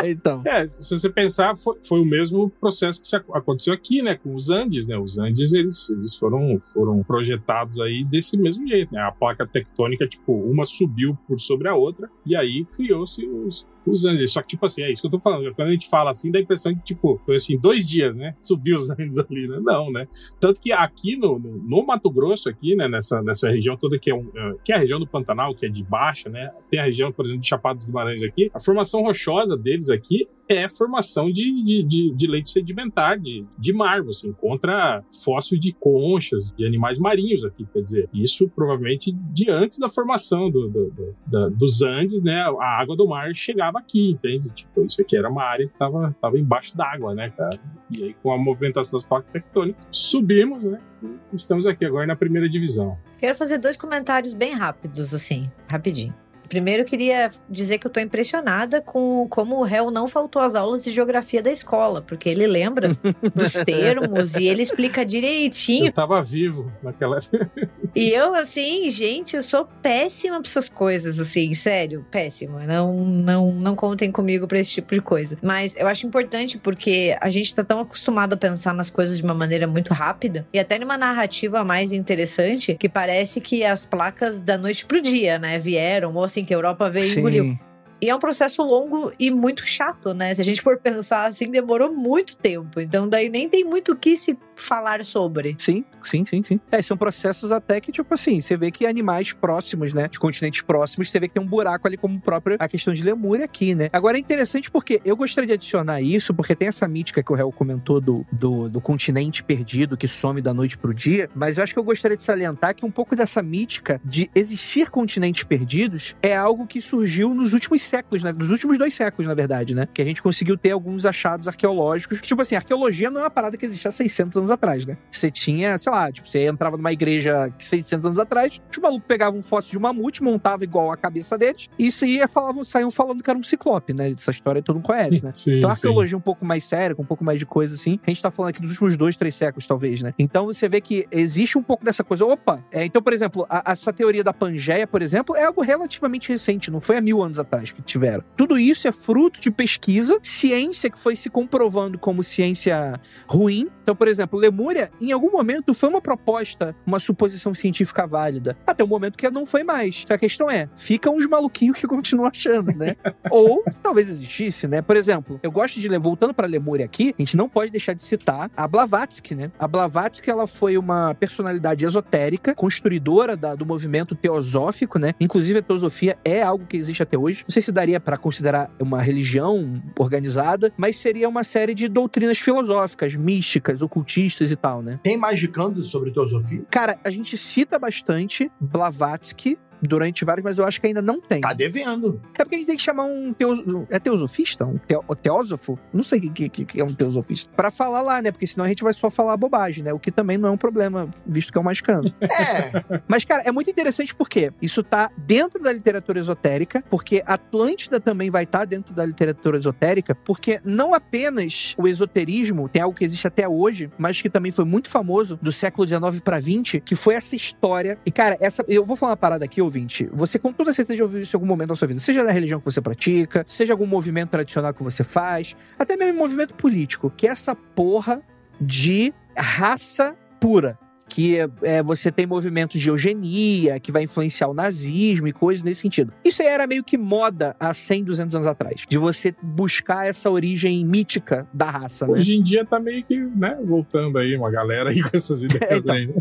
então. 0.04 0.42
É, 0.46 0.66
se 0.66 0.98
você 0.98 1.10
pensar, 1.10 1.56
foi, 1.56 1.78
foi 1.86 2.00
o 2.00 2.04
mesmo 2.04 2.50
processo 2.60 3.02
que 3.02 3.16
aconteceu 3.32 3.74
aqui, 3.74 4.02
né, 4.02 4.14
com 4.14 4.34
os 4.34 4.48
Andes, 4.48 4.86
né? 4.86 4.96
Os 4.96 5.18
Andes, 5.18 5.52
eles, 5.52 5.90
eles 5.90 6.14
foram, 6.14 6.60
foram 6.72 7.02
projetados 7.02 7.80
aí 7.80 8.04
desse 8.04 8.36
mesmo 8.36 8.66
jeito, 8.66 8.92
né? 8.92 9.00
A 9.00 9.12
placa 9.12 9.46
tectônica, 9.46 10.06
tipo, 10.06 10.32
uma 10.32 10.64
subiu 10.64 11.16
por 11.26 11.38
sobre 11.38 11.68
a 11.68 11.74
outra 11.74 12.08
e 12.24 12.34
aí 12.36 12.64
criou-se 12.76 13.26
os, 13.26 13.66
os 13.90 14.04
Andes. 14.04 14.32
Só 14.32 14.42
que, 14.42 14.48
tipo 14.48 14.66
assim, 14.66 14.82
é 14.82 14.92
isso 14.92 15.02
que 15.02 15.06
eu 15.06 15.12
tô 15.12 15.20
falando. 15.20 15.54
Quando 15.54 15.68
a 15.68 15.72
gente 15.72 15.88
fala 15.88 16.10
assim, 16.10 16.30
dá 16.30 16.38
a 16.38 16.42
impressão 16.42 16.74
que, 16.74 16.84
tipo, 16.84 17.20
foi 17.24 17.36
assim, 17.36 17.58
dois 17.58 17.86
dias, 17.86 18.14
né? 18.14 18.34
Subiu 18.42 18.76
os 18.76 18.90
Andes 18.90 19.18
ali, 19.18 19.48
né? 19.48 19.58
Não, 19.62 19.90
né? 19.90 20.06
Tanto 20.40 20.60
que 20.60 20.72
aqui 20.72 21.16
no, 21.16 21.38
no, 21.38 21.56
no 21.58 21.86
Mato 21.86 22.10
Grosso, 22.10 22.48
aqui, 22.48 22.74
né, 22.74 22.88
nessa, 22.88 23.22
nessa 23.22 23.50
região 23.50 23.76
toda 23.76 23.98
que 23.98 24.10
é, 24.10 24.14
um, 24.14 24.30
é, 24.34 24.54
que 24.64 24.72
é 24.72 24.76
a 24.76 24.78
região 24.78 24.98
do 24.98 25.06
Pantanal, 25.06 25.54
que 25.54 25.66
é 25.66 25.68
de 25.68 25.82
baixa, 25.82 26.28
né? 26.28 26.50
Tem 26.70 26.80
a 26.80 26.84
região, 26.84 27.12
por 27.12 27.24
exemplo, 27.24 27.42
de 27.42 27.48
Chapada 27.48 27.76
dos 27.76 27.86
Guimarães 27.86 28.22
aqui. 28.22 28.50
A 28.54 28.60
formação 28.60 29.02
rochosa 29.02 29.56
deles 29.56 29.88
aqui 29.88 30.26
é 30.48 30.68
formação 30.68 31.30
de, 31.30 31.62
de, 31.64 31.82
de, 31.82 32.14
de 32.14 32.26
leite 32.26 32.50
sedimentar, 32.50 33.18
de, 33.18 33.44
de 33.58 33.72
mar. 33.72 34.02
Você 34.02 34.28
encontra 34.28 35.02
fóssil 35.24 35.58
de 35.58 35.72
conchas, 35.72 36.52
de 36.56 36.66
animais 36.66 36.98
marinhos 36.98 37.44
aqui, 37.44 37.66
quer 37.72 37.82
dizer, 37.82 38.08
isso 38.12 38.48
provavelmente 38.48 39.12
de 39.12 39.50
antes 39.50 39.78
da 39.78 39.88
formação 39.88 40.50
do, 40.50 40.68
do- 40.68 40.90
do- 40.90 41.14
da- 41.26 41.48
dos 41.48 41.82
Andes, 41.82 42.22
né? 42.22 42.40
A 42.60 42.80
água 42.80 42.96
do 42.96 43.06
mar 43.08 43.34
chegava 43.34 43.78
aqui, 43.78 44.10
entende? 44.10 44.48
Tipo, 44.50 44.84
isso 44.84 45.00
aqui 45.00 45.16
era 45.16 45.28
uma 45.30 45.42
área 45.44 45.66
que 45.66 45.72
estava 45.72 46.14
tava 46.20 46.38
embaixo 46.38 46.76
d'água, 46.76 47.14
né, 47.14 47.30
cara? 47.36 47.58
E 47.98 48.04
aí, 48.04 48.14
com 48.22 48.32
a 48.32 48.38
movimentação 48.38 48.98
das 48.98 49.08
placas 49.08 49.30
tectônicas, 49.32 49.86
subimos, 49.90 50.64
né? 50.64 50.80
E 51.02 51.36
estamos 51.36 51.66
aqui 51.66 51.84
agora 51.84 52.06
na 52.06 52.16
primeira 52.16 52.48
divisão. 52.48 52.96
Quero 53.18 53.34
fazer 53.34 53.58
dois 53.58 53.76
comentários 53.76 54.34
bem 54.34 54.52
rápidos, 54.54 55.14
assim, 55.14 55.50
rapidinho. 55.68 56.14
Primeiro, 56.54 56.82
eu 56.82 56.86
queria 56.86 57.32
dizer 57.50 57.78
que 57.78 57.86
eu 57.88 57.90
tô 57.90 57.98
impressionada 57.98 58.80
com 58.80 59.26
como 59.28 59.58
o 59.58 59.64
réu 59.64 59.90
não 59.90 60.06
faltou 60.06 60.40
às 60.40 60.54
aulas 60.54 60.84
de 60.84 60.92
geografia 60.92 61.42
da 61.42 61.50
escola, 61.50 62.00
porque 62.00 62.28
ele 62.28 62.46
lembra 62.46 62.90
dos 63.34 63.54
termos 63.54 64.36
e 64.36 64.46
ele 64.46 64.62
explica 64.62 65.04
direitinho. 65.04 65.86
Eu 65.86 65.92
tava 65.92 66.22
vivo 66.22 66.70
naquela 66.80 67.18
época. 67.18 67.50
E 67.92 68.08
eu, 68.10 68.36
assim, 68.36 68.88
gente, 68.88 69.34
eu 69.34 69.42
sou 69.42 69.66
péssima 69.82 70.40
pra 70.40 70.48
essas 70.48 70.68
coisas, 70.68 71.18
assim, 71.18 71.52
sério, 71.54 72.06
péssima. 72.08 72.64
Não, 72.64 73.04
não, 73.04 73.50
não 73.50 73.74
contem 73.74 74.12
comigo 74.12 74.46
pra 74.46 74.60
esse 74.60 74.70
tipo 74.70 74.94
de 74.94 75.00
coisa. 75.00 75.36
Mas 75.42 75.76
eu 75.76 75.88
acho 75.88 76.06
importante 76.06 76.56
porque 76.56 77.16
a 77.20 77.30
gente 77.30 77.52
tá 77.52 77.64
tão 77.64 77.80
acostumado 77.80 78.34
a 78.34 78.36
pensar 78.36 78.72
nas 78.72 78.90
coisas 78.90 79.18
de 79.18 79.24
uma 79.24 79.34
maneira 79.34 79.66
muito 79.66 79.92
rápida 79.92 80.46
e 80.52 80.58
até 80.60 80.78
numa 80.78 80.96
narrativa 80.96 81.64
mais 81.64 81.90
interessante 81.90 82.76
que 82.78 82.88
parece 82.88 83.40
que 83.40 83.64
as 83.64 83.84
placas 83.84 84.40
da 84.40 84.56
noite 84.56 84.86
pro 84.86 85.02
dia, 85.02 85.36
né, 85.36 85.58
vieram, 85.58 86.14
ou 86.14 86.22
assim, 86.22 86.43
que 86.44 86.54
a 86.54 86.56
Europa 86.56 86.90
veio 86.90 87.06
e 87.06 87.18
engoliu. 87.18 87.44
Sim. 87.44 87.58
E 88.00 88.10
é 88.10 88.14
um 88.14 88.18
processo 88.18 88.62
longo 88.62 89.12
e 89.18 89.30
muito 89.30 89.66
chato, 89.66 90.12
né? 90.12 90.34
Se 90.34 90.40
a 90.40 90.44
gente 90.44 90.60
for 90.60 90.76
pensar 90.76 91.26
assim, 91.26 91.50
demorou 91.50 91.92
muito 91.92 92.36
tempo. 92.36 92.80
Então, 92.80 93.08
daí 93.08 93.30
nem 93.30 93.48
tem 93.48 93.64
muito 93.64 93.92
o 93.92 93.96
que 93.96 94.16
se 94.16 94.36
falar 94.54 95.04
sobre. 95.04 95.56
Sim, 95.58 95.84
sim, 96.02 96.24
sim, 96.24 96.42
sim. 96.42 96.60
É, 96.70 96.80
são 96.82 96.96
processos 96.96 97.52
até 97.52 97.80
que, 97.80 97.92
tipo 97.92 98.12
assim, 98.14 98.40
você 98.40 98.56
vê 98.56 98.70
que 98.70 98.86
animais 98.86 99.32
próximos, 99.32 99.92
né? 99.92 100.08
De 100.08 100.18
continentes 100.18 100.62
próximos, 100.62 101.10
você 101.10 101.20
vê 101.20 101.28
que 101.28 101.34
tem 101.34 101.42
um 101.42 101.46
buraco 101.46 101.86
ali, 101.86 101.96
como 101.96 102.20
próprio 102.20 102.56
a 102.58 102.68
questão 102.68 102.92
de 102.92 103.02
lemúria 103.02 103.44
aqui, 103.44 103.74
né? 103.74 103.88
Agora 103.92 104.16
é 104.16 104.20
interessante 104.20 104.70
porque 104.70 105.00
eu 105.04 105.16
gostaria 105.16 105.48
de 105.48 105.54
adicionar 105.54 106.00
isso, 106.00 106.32
porque 106.34 106.54
tem 106.54 106.68
essa 106.68 106.86
mítica 106.86 107.22
que 107.22 107.32
o 107.32 107.34
réu 107.34 107.50
comentou 107.52 108.00
do, 108.00 108.26
do, 108.30 108.68
do 108.68 108.80
continente 108.80 109.42
perdido 109.42 109.96
que 109.96 110.08
some 110.08 110.40
da 110.40 110.54
noite 110.54 110.76
pro 110.78 110.94
dia, 110.94 111.28
mas 111.34 111.58
eu 111.58 111.64
acho 111.64 111.72
que 111.72 111.78
eu 111.78 111.84
gostaria 111.84 112.16
de 112.16 112.22
salientar 112.22 112.74
que 112.74 112.84
um 112.84 112.90
pouco 112.90 113.16
dessa 113.16 113.42
mítica 113.42 114.00
de 114.04 114.30
existir 114.34 114.90
continentes 114.90 115.42
perdidos 115.44 116.16
é 116.22 116.36
algo 116.36 116.66
que 116.66 116.80
surgiu 116.80 117.34
nos 117.34 117.52
últimos 117.52 117.82
séculos, 117.82 118.22
né? 118.22 118.32
Nos 118.32 118.50
últimos 118.50 118.78
dois 118.78 118.94
séculos, 118.94 119.26
na 119.26 119.34
verdade, 119.34 119.74
né? 119.74 119.88
Que 119.92 120.02
a 120.02 120.04
gente 120.04 120.22
conseguiu 120.22 120.56
ter 120.56 120.70
alguns 120.70 121.04
achados 121.06 121.48
arqueológicos. 121.48 122.20
que, 122.20 122.26
Tipo 122.26 122.42
assim, 122.42 122.56
arqueologia 122.56 123.10
não 123.10 123.20
é 123.20 123.24
uma 123.24 123.30
parada 123.30 123.56
que 123.56 123.64
existia 123.64 123.88
há 123.88 123.92
600 123.92 124.36
anos 124.36 124.43
atrás, 124.50 124.86
né? 124.86 124.96
Você 125.10 125.30
tinha, 125.30 125.76
sei 125.78 125.92
lá, 125.92 126.10
tipo, 126.12 126.26
você 126.28 126.46
entrava 126.46 126.76
numa 126.76 126.92
igreja 126.92 127.50
que 127.58 127.66
600 127.66 128.06
anos 128.06 128.18
atrás, 128.18 128.60
os 128.70 128.78
malucos 128.78 129.06
pegavam 129.06 129.38
um 129.38 129.42
fóssil 129.42 129.72
de 129.72 129.78
mamute, 129.78 130.22
montava 130.22 130.64
igual 130.64 130.90
a 130.92 130.96
cabeça 130.96 131.36
deles, 131.38 131.68
e 131.78 131.86
isso 131.86 132.04
ia 132.06 132.26
falavam, 132.28 132.64
saíam 132.64 132.90
falando 132.90 133.22
que 133.22 133.30
era 133.30 133.38
um 133.38 133.42
ciclope, 133.42 133.92
né? 133.92 134.10
Essa 134.10 134.30
história 134.30 134.62
todo 134.62 134.76
mundo 134.76 134.86
conhece, 134.86 135.24
né? 135.24 135.32
Sim, 135.36 135.58
Então, 135.58 135.70
a 135.70 135.74
sim. 135.74 135.86
arqueologia 135.86 136.16
um 136.16 136.20
pouco 136.20 136.44
mais 136.44 136.64
séria, 136.64 136.94
com 136.94 137.02
um 137.02 137.06
pouco 137.06 137.24
mais 137.24 137.38
de 137.38 137.46
coisa 137.46 137.74
assim, 137.74 137.98
a 138.06 138.10
gente 138.10 138.22
tá 138.22 138.30
falando 138.30 138.50
aqui 138.50 138.60
dos 138.60 138.70
últimos 138.72 138.96
dois, 138.96 139.16
três 139.16 139.34
séculos, 139.34 139.66
talvez, 139.66 140.02
né? 140.02 140.12
Então 140.18 140.46
você 140.46 140.68
vê 140.68 140.80
que 140.80 141.06
existe 141.10 141.56
um 141.58 141.62
pouco 141.62 141.84
dessa 141.84 142.02
coisa. 142.04 142.24
Opa! 142.24 142.62
É, 142.70 142.84
então, 142.84 143.02
por 143.02 143.12
exemplo, 143.12 143.46
a- 143.48 143.62
essa 143.72 143.92
teoria 143.92 144.22
da 144.24 144.32
Pangeia, 144.32 144.86
por 144.86 145.02
exemplo, 145.02 145.36
é 145.36 145.44
algo 145.44 145.62
relativamente 145.62 146.28
recente, 146.30 146.70
não 146.70 146.80
foi 146.80 146.96
há 146.96 147.00
mil 147.00 147.22
anos 147.22 147.38
atrás 147.38 147.72
que 147.72 147.82
tiveram. 147.82 148.22
Tudo 148.36 148.58
isso 148.58 148.86
é 148.88 148.92
fruto 148.92 149.40
de 149.40 149.50
pesquisa, 149.50 150.18
ciência 150.22 150.90
que 150.90 150.98
foi 150.98 151.16
se 151.16 151.28
comprovando 151.30 151.98
como 151.98 152.22
ciência 152.22 153.00
ruim. 153.26 153.68
Então, 153.84 153.94
por 153.94 154.08
exemplo, 154.08 154.38
Lemúria, 154.38 154.90
em 155.00 155.12
algum 155.12 155.30
momento, 155.30 155.74
foi 155.74 155.90
uma 155.90 156.00
proposta, 156.00 156.74
uma 156.86 156.98
suposição 156.98 157.52
científica 157.54 158.06
válida. 158.06 158.56
Até 158.66 158.82
o 158.82 158.88
momento 158.88 159.16
que 159.16 159.28
não 159.30 159.44
foi 159.44 159.62
mais. 159.62 160.00
Então, 160.04 160.14
a 160.14 160.18
questão 160.18 160.50
é, 160.50 160.68
ficam 160.76 161.14
os 161.16 161.26
maluquinhos 161.26 161.78
que 161.78 161.86
continuam 161.86 162.26
achando, 162.28 162.72
né? 162.78 162.96
Ou 163.30 163.62
talvez 163.82 164.08
existisse, 164.08 164.66
né? 164.66 164.80
Por 164.80 164.96
exemplo, 164.96 165.38
eu 165.42 165.52
gosto 165.52 165.78
de, 165.78 165.88
voltando 165.98 166.32
para 166.32 166.46
Lemúria 166.46 166.84
aqui, 166.86 167.14
a 167.18 167.20
gente 167.22 167.36
não 167.36 167.46
pode 167.48 167.70
deixar 167.70 167.92
de 167.92 168.02
citar 168.02 168.50
a 168.56 168.66
Blavatsky, 168.66 169.34
né? 169.34 169.52
A 169.58 169.68
Blavatsky, 169.68 170.30
ela 170.30 170.46
foi 170.46 170.78
uma 170.78 171.14
personalidade 171.14 171.84
esotérica, 171.84 172.54
construidora 172.54 173.36
da- 173.36 173.54
do 173.54 173.66
movimento 173.66 174.14
teosófico, 174.14 174.98
né? 174.98 175.12
Inclusive, 175.20 175.58
a 175.58 175.62
teosofia 175.62 176.16
é 176.24 176.42
algo 176.42 176.64
que 176.66 176.76
existe 176.76 177.02
até 177.02 177.18
hoje. 177.18 177.44
Não 177.46 177.52
sei 177.52 177.60
se 177.62 177.70
daria 177.70 178.00
para 178.00 178.16
considerar 178.16 178.70
uma 178.80 179.02
religião 179.02 179.82
organizada, 179.98 180.72
mas 180.76 180.96
seria 180.96 181.28
uma 181.28 181.44
série 181.44 181.74
de 181.74 181.88
doutrinas 181.88 182.38
filosóficas, 182.38 183.14
místicas, 183.14 183.73
ocultistas 183.82 184.50
e 184.50 184.56
tal, 184.56 184.82
né? 184.82 185.00
Tem 185.02 185.16
magicando 185.16 185.82
sobre 185.82 186.10
teosofia? 186.10 186.64
Cara, 186.70 186.98
a 187.04 187.10
gente 187.10 187.36
cita 187.36 187.78
bastante 187.78 188.50
Blavatsky 188.60 189.58
durante 189.86 190.24
vários, 190.24 190.44
mas 190.44 190.58
eu 190.58 190.64
acho 190.64 190.80
que 190.80 190.86
ainda 190.86 191.02
não 191.02 191.20
tem. 191.20 191.40
Tá 191.40 191.52
devendo. 191.52 192.20
É 192.38 192.44
porque 192.44 192.56
a 192.56 192.58
gente 192.58 192.66
tem 192.66 192.76
que 192.76 192.82
chamar 192.82 193.04
um 193.04 193.32
teos... 193.32 193.60
é 193.90 193.98
teosofista, 193.98 194.64
um 194.64 194.78
teo... 194.78 195.02
teósofo, 195.20 195.78
não 195.92 196.02
sei 196.02 196.18
o 196.20 196.32
que, 196.32 196.48
que, 196.48 196.64
que 196.64 196.80
é 196.80 196.84
um 196.84 196.94
teosofista, 196.94 197.52
Pra 197.54 197.70
falar 197.70 198.02
lá, 198.02 198.22
né? 198.22 198.30
Porque 198.30 198.46
senão 198.46 198.64
a 198.64 198.68
gente 198.68 198.82
vai 198.82 198.92
só 198.92 199.10
falar 199.10 199.36
bobagem, 199.36 199.84
né? 199.84 199.92
O 199.92 199.98
que 199.98 200.10
também 200.10 200.38
não 200.38 200.48
é 200.48 200.52
um 200.52 200.56
problema, 200.56 201.08
visto 201.26 201.52
que 201.52 201.58
é 201.58 201.60
um 201.60 201.64
mascando. 201.64 202.12
É, 202.34 203.00
Mas, 203.06 203.24
cara, 203.24 203.42
é 203.44 203.52
muito 203.52 203.70
interessante 203.70 204.14
porque 204.14 204.52
isso 204.60 204.82
tá 204.82 205.10
dentro 205.16 205.62
da 205.62 205.72
literatura 205.72 206.18
esotérica, 206.18 206.82
porque 206.90 207.22
Atlântida 207.24 208.00
também 208.00 208.28
vai 208.28 208.42
estar 208.42 208.64
dentro 208.64 208.94
da 208.94 209.04
literatura 209.04 209.56
esotérica, 209.56 210.14
porque 210.14 210.60
não 210.64 210.92
apenas 210.92 211.74
o 211.78 211.86
esoterismo 211.86 212.68
tem 212.68 212.82
algo 212.82 212.96
que 212.96 213.04
existe 213.04 213.26
até 213.26 213.48
hoje, 213.48 213.90
mas 213.96 214.20
que 214.20 214.28
também 214.28 214.50
foi 214.50 214.64
muito 214.64 214.90
famoso 214.90 215.38
do 215.40 215.52
século 215.52 215.86
XIX 215.86 216.20
para 216.22 216.40
20, 216.40 216.80
que 216.80 216.94
foi 216.94 217.14
essa 217.14 217.36
história. 217.36 217.98
E, 218.04 218.10
cara, 218.10 218.36
essa 218.40 218.64
eu 218.66 218.84
vou 218.84 218.96
falar 218.96 219.12
uma 219.12 219.16
parada 219.16 219.44
aqui, 219.44 219.62
ouvinte. 219.74 220.08
Você 220.12 220.38
com 220.38 220.52
toda 220.52 220.72
certeza 220.72 221.02
ouviu 221.02 221.20
isso 221.20 221.34
em 221.34 221.38
algum 221.38 221.46
momento 221.46 221.70
da 221.70 221.76
sua 221.76 221.88
vida, 221.88 222.00
seja 222.00 222.22
da 222.22 222.30
religião 222.30 222.60
que 222.60 222.64
você 222.64 222.80
pratica, 222.80 223.44
seja 223.48 223.72
algum 223.72 223.86
movimento 223.86 224.30
tradicional 224.30 224.72
que 224.72 224.82
você 224.82 225.02
faz, 225.02 225.56
até 225.78 225.96
mesmo 225.96 226.18
movimento 226.18 226.54
político, 226.54 227.12
que 227.16 227.26
é 227.26 227.30
essa 227.30 227.54
porra 227.54 228.22
de 228.60 229.12
raça 229.36 230.14
pura. 230.40 230.78
Que 231.08 231.38
é, 231.38 231.48
é, 231.62 231.82
você 231.82 232.10
tem 232.10 232.26
movimentos 232.26 232.80
de 232.80 232.88
eugenia, 232.88 233.78
que 233.78 233.92
vai 233.92 234.04
influenciar 234.04 234.48
o 234.48 234.54
nazismo 234.54 235.28
e 235.28 235.32
coisas 235.32 235.62
nesse 235.62 235.80
sentido. 235.82 236.12
Isso 236.24 236.42
aí 236.42 236.48
era 236.48 236.66
meio 236.66 236.82
que 236.82 236.96
moda 236.96 237.54
há 237.60 237.72
100, 237.74 238.04
200 238.04 238.34
anos 238.36 238.46
atrás. 238.46 238.84
De 238.88 238.98
você 238.98 239.34
buscar 239.42 240.06
essa 240.06 240.30
origem 240.30 240.84
mítica 240.84 241.46
da 241.52 241.70
raça, 241.70 242.06
né? 242.06 242.12
Hoje 242.12 242.36
em 242.36 242.42
dia 242.42 242.64
tá 242.64 242.80
meio 242.80 243.04
que, 243.04 243.18
né, 243.18 243.58
voltando 243.64 244.18
aí 244.18 244.36
uma 244.36 244.50
galera 244.50 244.90
aí 244.90 245.02
com 245.02 245.16
essas 245.16 245.42
ideias 245.44 245.70
É, 245.70 245.76
então. 245.76 245.94
aí, 245.94 246.06
né? 246.06 246.14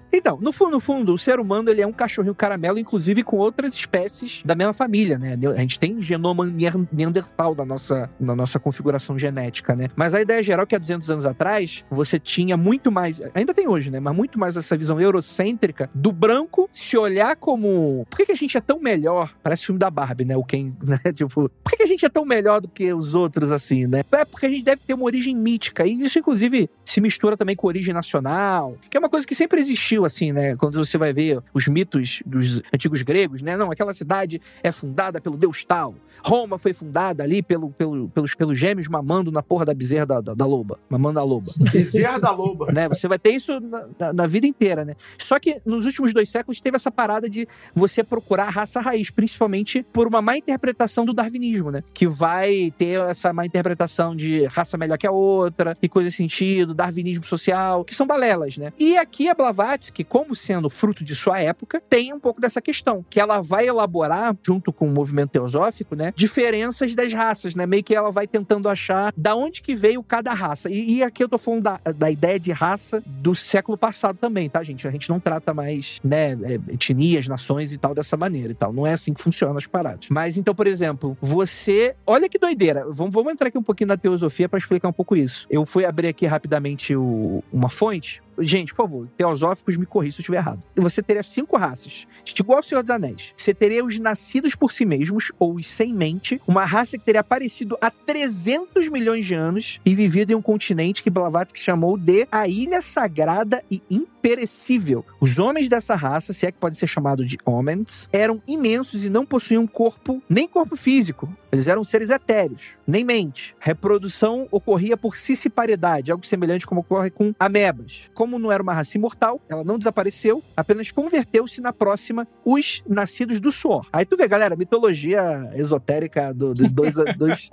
então, 0.12 0.38
no 0.40 0.52
fundo, 0.52 0.70
no 0.72 0.80
fundo, 0.80 1.14
o 1.14 1.18
ser 1.18 1.40
humano 1.40 1.70
ele 1.70 1.80
é 1.80 1.86
um 1.86 1.92
cachorrinho 1.92 2.34
caramelo, 2.34 2.78
inclusive 2.78 3.22
com 3.22 3.36
outras 3.36 3.74
espécies 3.74 4.42
da 4.44 4.54
mesma 4.54 4.72
família, 4.72 5.18
né? 5.18 5.36
A 5.56 5.60
gente 5.60 5.78
tem 5.78 6.00
genoma 6.00 6.44
neandertal 6.92 7.54
da 7.54 7.64
nossa, 7.64 8.08
na 8.18 8.34
nossa 8.34 8.58
configuração 8.58 9.18
genética, 9.18 9.74
né? 9.74 9.88
Mas 9.96 10.14
a 10.14 10.20
ideia 10.20 10.42
geral 10.42 10.64
é 10.64 10.66
que 10.66 10.76
há 10.76 10.78
200 10.78 11.10
anos 11.10 11.24
atrás, 11.26 11.84
você 11.90 12.18
tinha 12.18 12.56
muito 12.56 12.90
mais, 12.90 13.20
ainda 13.40 13.54
tem 13.54 13.68
hoje, 13.68 13.90
né? 13.90 14.00
Mas 14.00 14.14
muito 14.14 14.38
mais 14.38 14.56
essa 14.56 14.76
visão 14.76 15.00
eurocêntrica 15.00 15.90
do 15.94 16.12
branco 16.12 16.68
se 16.72 16.96
olhar 16.96 17.36
como... 17.36 18.06
Por 18.08 18.18
que, 18.18 18.26
que 18.26 18.32
a 18.32 18.36
gente 18.36 18.56
é 18.56 18.60
tão 18.60 18.80
melhor? 18.80 19.34
Parece 19.42 19.66
filme 19.66 19.78
da 19.78 19.90
Barbie, 19.90 20.24
né? 20.24 20.36
O 20.36 20.44
Ken, 20.44 20.72
né? 20.82 20.98
Tipo, 21.12 21.48
por 21.48 21.70
que, 21.70 21.76
que 21.78 21.82
a 21.82 21.86
gente 21.86 22.04
é 22.04 22.08
tão 22.08 22.24
melhor 22.24 22.60
do 22.60 22.68
que 22.68 22.92
os 22.92 23.14
outros, 23.14 23.52
assim, 23.52 23.86
né? 23.86 24.02
É 24.12 24.24
porque 24.24 24.46
a 24.46 24.50
gente 24.50 24.62
deve 24.62 24.82
ter 24.82 24.94
uma 24.94 25.04
origem 25.04 25.34
mítica. 25.34 25.86
E 25.86 26.02
isso, 26.02 26.18
inclusive, 26.18 26.68
se 26.84 27.00
mistura 27.00 27.36
também 27.36 27.56
com 27.56 27.66
origem 27.66 27.94
nacional, 27.94 28.76
que 28.88 28.96
é 28.96 29.00
uma 29.00 29.08
coisa 29.08 29.26
que 29.26 29.34
sempre 29.34 29.60
existiu, 29.60 30.04
assim, 30.04 30.32
né? 30.32 30.56
Quando 30.56 30.78
você 30.82 30.98
vai 30.98 31.12
ver 31.12 31.40
os 31.54 31.66
mitos 31.68 32.22
dos 32.26 32.62
antigos 32.74 33.02
gregos, 33.02 33.42
né? 33.42 33.56
Não, 33.56 33.70
aquela 33.70 33.92
cidade 33.92 34.40
é 34.62 34.72
fundada 34.72 35.20
pelo 35.20 35.36
deus 35.36 35.64
tal. 35.64 35.94
Roma 36.24 36.58
foi 36.58 36.72
fundada 36.72 37.22
ali 37.22 37.42
pelo, 37.42 37.70
pelo, 37.70 38.08
pelos, 38.08 38.34
pelos 38.34 38.58
gêmeos 38.58 38.88
mamando 38.88 39.30
na 39.30 39.42
porra 39.42 39.64
da 39.64 39.74
bezerra 39.74 40.06
da, 40.06 40.20
da, 40.20 40.34
da 40.34 40.46
loba. 40.46 40.78
Mamando 40.88 41.18
a 41.18 41.22
loba. 41.22 41.52
bezerra 41.72 42.18
da 42.18 42.30
loba. 42.30 42.72
né? 42.72 42.88
Você 42.88 43.08
vai 43.08 43.18
ter 43.18 43.29
ter 43.30 43.36
isso 43.36 43.60
na, 43.60 43.84
na- 43.98 44.12
na 44.12 44.26
vida 44.26 44.46
inteira, 44.46 44.84
né? 44.84 44.94
Só 45.18 45.38
que 45.38 45.60
nos 45.64 45.86
últimos 45.86 46.12
dois 46.12 46.28
séculos 46.28 46.60
teve 46.60 46.76
essa 46.76 46.90
parada 46.90 47.28
de 47.28 47.46
você 47.74 48.02
procurar 48.02 48.44
a 48.46 48.50
raça 48.50 48.80
raiz, 48.80 49.10
principalmente 49.10 49.84
por 49.92 50.06
uma 50.06 50.20
má 50.22 50.36
interpretação 50.36 51.04
do 51.04 51.12
darwinismo, 51.12 51.70
né? 51.70 51.82
Que 51.94 52.06
vai 52.06 52.72
ter 52.76 53.00
essa 53.08 53.32
má 53.32 53.46
interpretação 53.46 54.14
de 54.14 54.44
raça 54.46 54.76
melhor 54.76 54.98
que 54.98 55.06
a 55.06 55.10
outra, 55.10 55.76
e 55.82 55.88
coisa 55.88 56.10
sentido, 56.10 56.74
darwinismo 56.74 57.24
social, 57.24 57.84
que 57.84 57.94
são 57.94 58.06
balelas, 58.06 58.56
né? 58.58 58.72
E 58.78 58.96
aqui 58.98 59.28
a 59.28 59.34
Blavatsky, 59.34 60.04
como 60.04 60.34
sendo 60.34 60.68
fruto 60.68 61.04
de 61.04 61.14
sua 61.14 61.40
época, 61.40 61.80
tem 61.88 62.12
um 62.12 62.20
pouco 62.20 62.40
dessa 62.40 62.60
questão, 62.60 63.04
que 63.08 63.20
ela 63.20 63.40
vai 63.40 63.66
elaborar, 63.68 64.36
junto 64.42 64.72
com 64.72 64.86
o 64.86 64.90
movimento 64.90 65.30
teosófico, 65.30 65.94
né? 65.94 66.12
Diferenças 66.16 66.94
das 66.94 67.12
raças, 67.12 67.54
né? 67.54 67.66
Meio 67.66 67.84
que 67.84 67.94
ela 67.94 68.10
vai 68.10 68.26
tentando 68.26 68.68
achar 68.68 69.12
da 69.16 69.34
onde 69.34 69.62
que 69.62 69.74
veio 69.74 70.02
cada 70.02 70.32
raça. 70.32 70.70
E, 70.70 70.96
e 70.96 71.02
aqui 71.02 71.22
eu 71.22 71.28
tô 71.28 71.38
falando 71.38 71.62
da, 71.62 71.80
da 71.96 72.10
ideia 72.10 72.38
de 72.38 72.52
raça 72.52 73.02
do 73.20 73.34
século 73.34 73.76
passado 73.76 74.16
também, 74.18 74.48
tá, 74.48 74.62
gente? 74.62 74.86
A 74.88 74.90
gente 74.90 75.08
não 75.08 75.20
trata 75.20 75.52
mais, 75.52 76.00
né, 76.02 76.32
é, 76.42 76.54
etnias, 76.72 77.28
nações 77.28 77.72
e 77.72 77.78
tal 77.78 77.94
dessa 77.94 78.16
maneira 78.16 78.52
e 78.52 78.54
tal. 78.54 78.72
Não 78.72 78.86
é 78.86 78.92
assim 78.92 79.12
que 79.12 79.22
funciona 79.22 79.56
as 79.58 79.66
paradas. 79.66 80.06
Mas 80.10 80.36
então, 80.36 80.54
por 80.54 80.66
exemplo, 80.66 81.16
você. 81.20 81.94
Olha 82.06 82.28
que 82.28 82.38
doideira. 82.38 82.84
Vamos, 82.90 83.14
vamos 83.14 83.32
entrar 83.32 83.48
aqui 83.48 83.58
um 83.58 83.62
pouquinho 83.62 83.88
na 83.88 83.96
teosofia 83.96 84.48
para 84.48 84.58
explicar 84.58 84.88
um 84.88 84.92
pouco 84.92 85.14
isso. 85.16 85.46
Eu 85.50 85.64
fui 85.66 85.84
abrir 85.84 86.08
aqui 86.08 86.26
rapidamente 86.26 86.94
o- 86.96 87.42
uma 87.52 87.68
fonte. 87.68 88.22
Gente, 88.38 88.72
por 88.72 88.84
favor, 88.84 89.08
teosóficos 89.16 89.76
me 89.76 89.86
corrijam 89.86 90.12
se 90.12 90.20
eu 90.20 90.22
estiver 90.22 90.38
errado. 90.38 90.62
Você 90.76 91.02
teria 91.02 91.22
cinco 91.22 91.56
raças. 91.56 92.06
Tipo, 92.24 92.50
igual 92.50 92.60
o 92.60 92.62
Senhor 92.62 92.82
dos 92.82 92.90
Anéis. 92.90 93.32
Você 93.36 93.52
teria 93.52 93.84
os 93.84 93.98
nascidos 93.98 94.54
por 94.54 94.72
si 94.72 94.84
mesmos, 94.84 95.32
ou 95.38 95.56
os 95.56 95.66
sem 95.66 95.92
mente, 95.92 96.40
uma 96.46 96.64
raça 96.64 96.98
que 96.98 97.04
teria 97.04 97.20
aparecido 97.20 97.76
há 97.80 97.90
300 97.90 98.88
milhões 98.88 99.24
de 99.26 99.34
anos 99.34 99.80
e 99.84 99.94
vivido 99.94 100.32
em 100.32 100.34
um 100.34 100.42
continente 100.42 101.02
que 101.02 101.10
Blavatsky 101.10 101.60
chamou 101.60 101.96
de 101.96 102.26
a 102.30 102.48
Ilha 102.48 102.82
Sagrada 102.82 103.62
e 103.70 103.82
Imperecível. 103.90 105.04
Os 105.20 105.38
homens 105.38 105.68
dessa 105.68 105.94
raça, 105.94 106.32
se 106.32 106.46
é 106.46 106.52
que 106.52 106.58
pode 106.58 106.78
ser 106.78 106.86
chamado 106.86 107.24
de 107.24 107.38
homens, 107.44 108.08
eram 108.12 108.42
imensos 108.46 109.04
e 109.04 109.10
não 109.10 109.24
possuíam 109.24 109.66
corpo, 109.66 110.22
nem 110.28 110.46
corpo 110.46 110.76
físico. 110.76 111.28
Eles 111.52 111.66
eram 111.66 111.82
seres 111.82 112.10
etéreos, 112.10 112.62
nem 112.86 113.02
mente. 113.04 113.54
Reprodução 113.58 114.46
ocorria 114.50 114.96
por 114.96 115.16
cissiparidade, 115.16 116.12
algo 116.12 116.24
semelhante 116.24 116.66
como 116.66 116.80
ocorre 116.82 117.10
com 117.10 117.34
amebas. 117.40 118.02
Como 118.14 118.38
não 118.38 118.52
era 118.52 118.62
uma 118.62 118.72
raça 118.72 118.96
imortal, 118.96 119.40
ela 119.48 119.64
não 119.64 119.78
desapareceu, 119.78 120.42
apenas 120.56 120.90
converteu-se 120.90 121.60
na 121.60 121.72
próxima 121.72 122.26
os 122.44 122.82
nascidos 122.88 123.40
do 123.40 123.50
suor. 123.50 123.86
Aí 123.92 124.04
tu 124.04 124.16
vê, 124.16 124.28
galera, 124.28 124.54
a 124.54 124.56
mitologia 124.56 125.50
esotérica 125.54 126.32
do- 126.32 126.54
dos 126.54 126.70
dois, 126.70 126.94
dois 127.18 127.50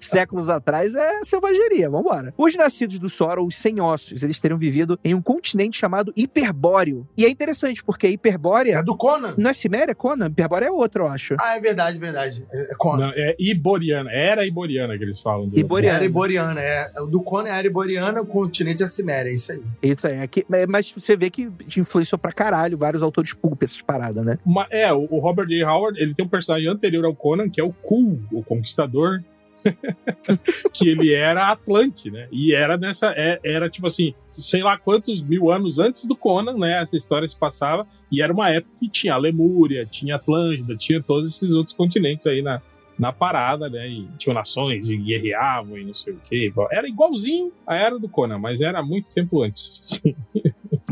séculos 0.00 0.48
atrás 0.48 0.94
é 0.94 1.24
selvageria, 1.24 1.88
vambora. 1.90 2.34
Os 2.36 2.54
nascidos 2.56 2.98
do 2.98 3.08
suor, 3.08 3.38
ou 3.38 3.46
os 3.46 3.56
sem 3.56 3.80
ossos, 3.80 4.22
eles 4.22 4.38
teriam 4.40 4.58
vivido 4.58 4.98
em 5.04 5.14
um 5.14 5.22
continente 5.22 5.78
chamado 5.78 6.12
Hiperbóreo. 6.16 7.06
E 7.16 7.24
é 7.24 7.28
interessante, 7.30 7.82
porque 7.82 8.08
Hiperbórea 8.08 8.78
É 8.78 8.82
do 8.82 8.96
Conan? 8.96 9.34
não 9.38 9.50
é 9.50 9.54
Ciméria, 9.54 9.92
é 9.92 9.94
Conan? 9.94 10.26
Hiperbórea 10.28 10.66
é 10.66 10.70
outro, 10.70 11.04
eu 11.04 11.08
acho. 11.08 11.34
Ah, 11.40 11.56
é 11.56 11.60
verdade, 11.60 11.98
verdade. 11.98 12.44
É, 12.52 12.72
é 12.72 12.74
Conan. 12.76 13.03
Não, 13.06 13.12
é 13.14 13.34
iboriana. 13.38 14.10
Era 14.10 14.46
iboriana 14.46 14.96
que 14.96 15.04
eles 15.04 15.20
falam. 15.20 15.48
do- 15.48 15.58
Iboriana. 15.58 15.96
Era 15.96 16.04
iboriana, 16.04 16.60
é. 16.60 16.92
O 17.02 17.06
do 17.06 17.20
Conan 17.22 17.48
é 17.50 17.64
iboriana, 17.64 18.20
o 18.22 18.26
continente 18.26 18.82
é 18.82 18.86
Ciméria, 18.86 19.30
é 19.30 19.34
isso 19.34 19.52
aí. 19.52 19.62
Isso 19.82 20.06
aí. 20.06 20.20
Aqui, 20.20 20.44
é, 20.52 20.66
mas 20.66 20.92
você 20.92 21.16
vê 21.16 21.30
que 21.30 21.50
te 21.66 21.80
influenciou 21.80 22.18
pra 22.18 22.32
caralho 22.32 22.76
vários 22.76 23.02
autores 23.02 23.32
pulp 23.32 23.62
essas 23.62 23.80
paradas, 23.82 24.24
né? 24.24 24.38
Ma- 24.44 24.66
é, 24.70 24.92
o 24.92 25.04
Robert 25.18 25.46
J. 25.46 25.64
Howard, 25.64 26.00
ele 26.00 26.14
tem 26.14 26.24
um 26.24 26.28
personagem 26.28 26.68
anterior 26.68 27.04
ao 27.04 27.14
Conan, 27.14 27.48
que 27.48 27.60
é 27.60 27.64
o 27.64 27.72
Cool, 27.72 28.20
o 28.32 28.42
Conquistador, 28.42 29.20
que 30.72 30.88
ele 30.88 31.12
era 31.12 31.48
Atlante, 31.48 32.10
né? 32.10 32.28
E 32.30 32.54
era 32.54 32.76
nessa, 32.76 33.12
é- 33.16 33.40
era 33.44 33.68
tipo 33.68 33.86
assim, 33.86 34.14
sei 34.30 34.62
lá 34.62 34.76
quantos 34.78 35.22
mil 35.22 35.50
anos 35.50 35.78
antes 35.78 36.06
do 36.06 36.16
Conan, 36.16 36.56
né? 36.58 36.82
Essa 36.82 36.96
história 36.96 37.26
se 37.28 37.38
passava, 37.38 37.86
e 38.10 38.22
era 38.22 38.32
uma 38.32 38.50
época 38.50 38.74
que 38.78 38.88
tinha 38.88 39.14
a 39.14 39.18
Lemúria, 39.18 39.86
tinha 39.86 40.16
Atlântida, 40.16 40.76
tinha 40.76 41.02
todos 41.02 41.34
esses 41.36 41.54
outros 41.54 41.74
continentes 41.76 42.26
aí 42.26 42.42
na, 42.42 42.60
na 42.98 43.12
parada, 43.12 43.68
né? 43.68 43.88
E 43.88 44.08
tinham 44.18 44.34
nações 44.34 44.88
e 44.88 44.96
guerreavam 44.96 45.78
e 45.78 45.84
não 45.84 45.94
sei 45.94 46.12
o 46.12 46.20
quê. 46.24 46.52
Era 46.70 46.88
igualzinho 46.88 47.52
à 47.66 47.76
era 47.76 47.98
do 47.98 48.08
Conan, 48.08 48.38
mas 48.38 48.60
era 48.60 48.82
muito 48.82 49.08
tempo 49.10 49.42
antes. 49.42 50.02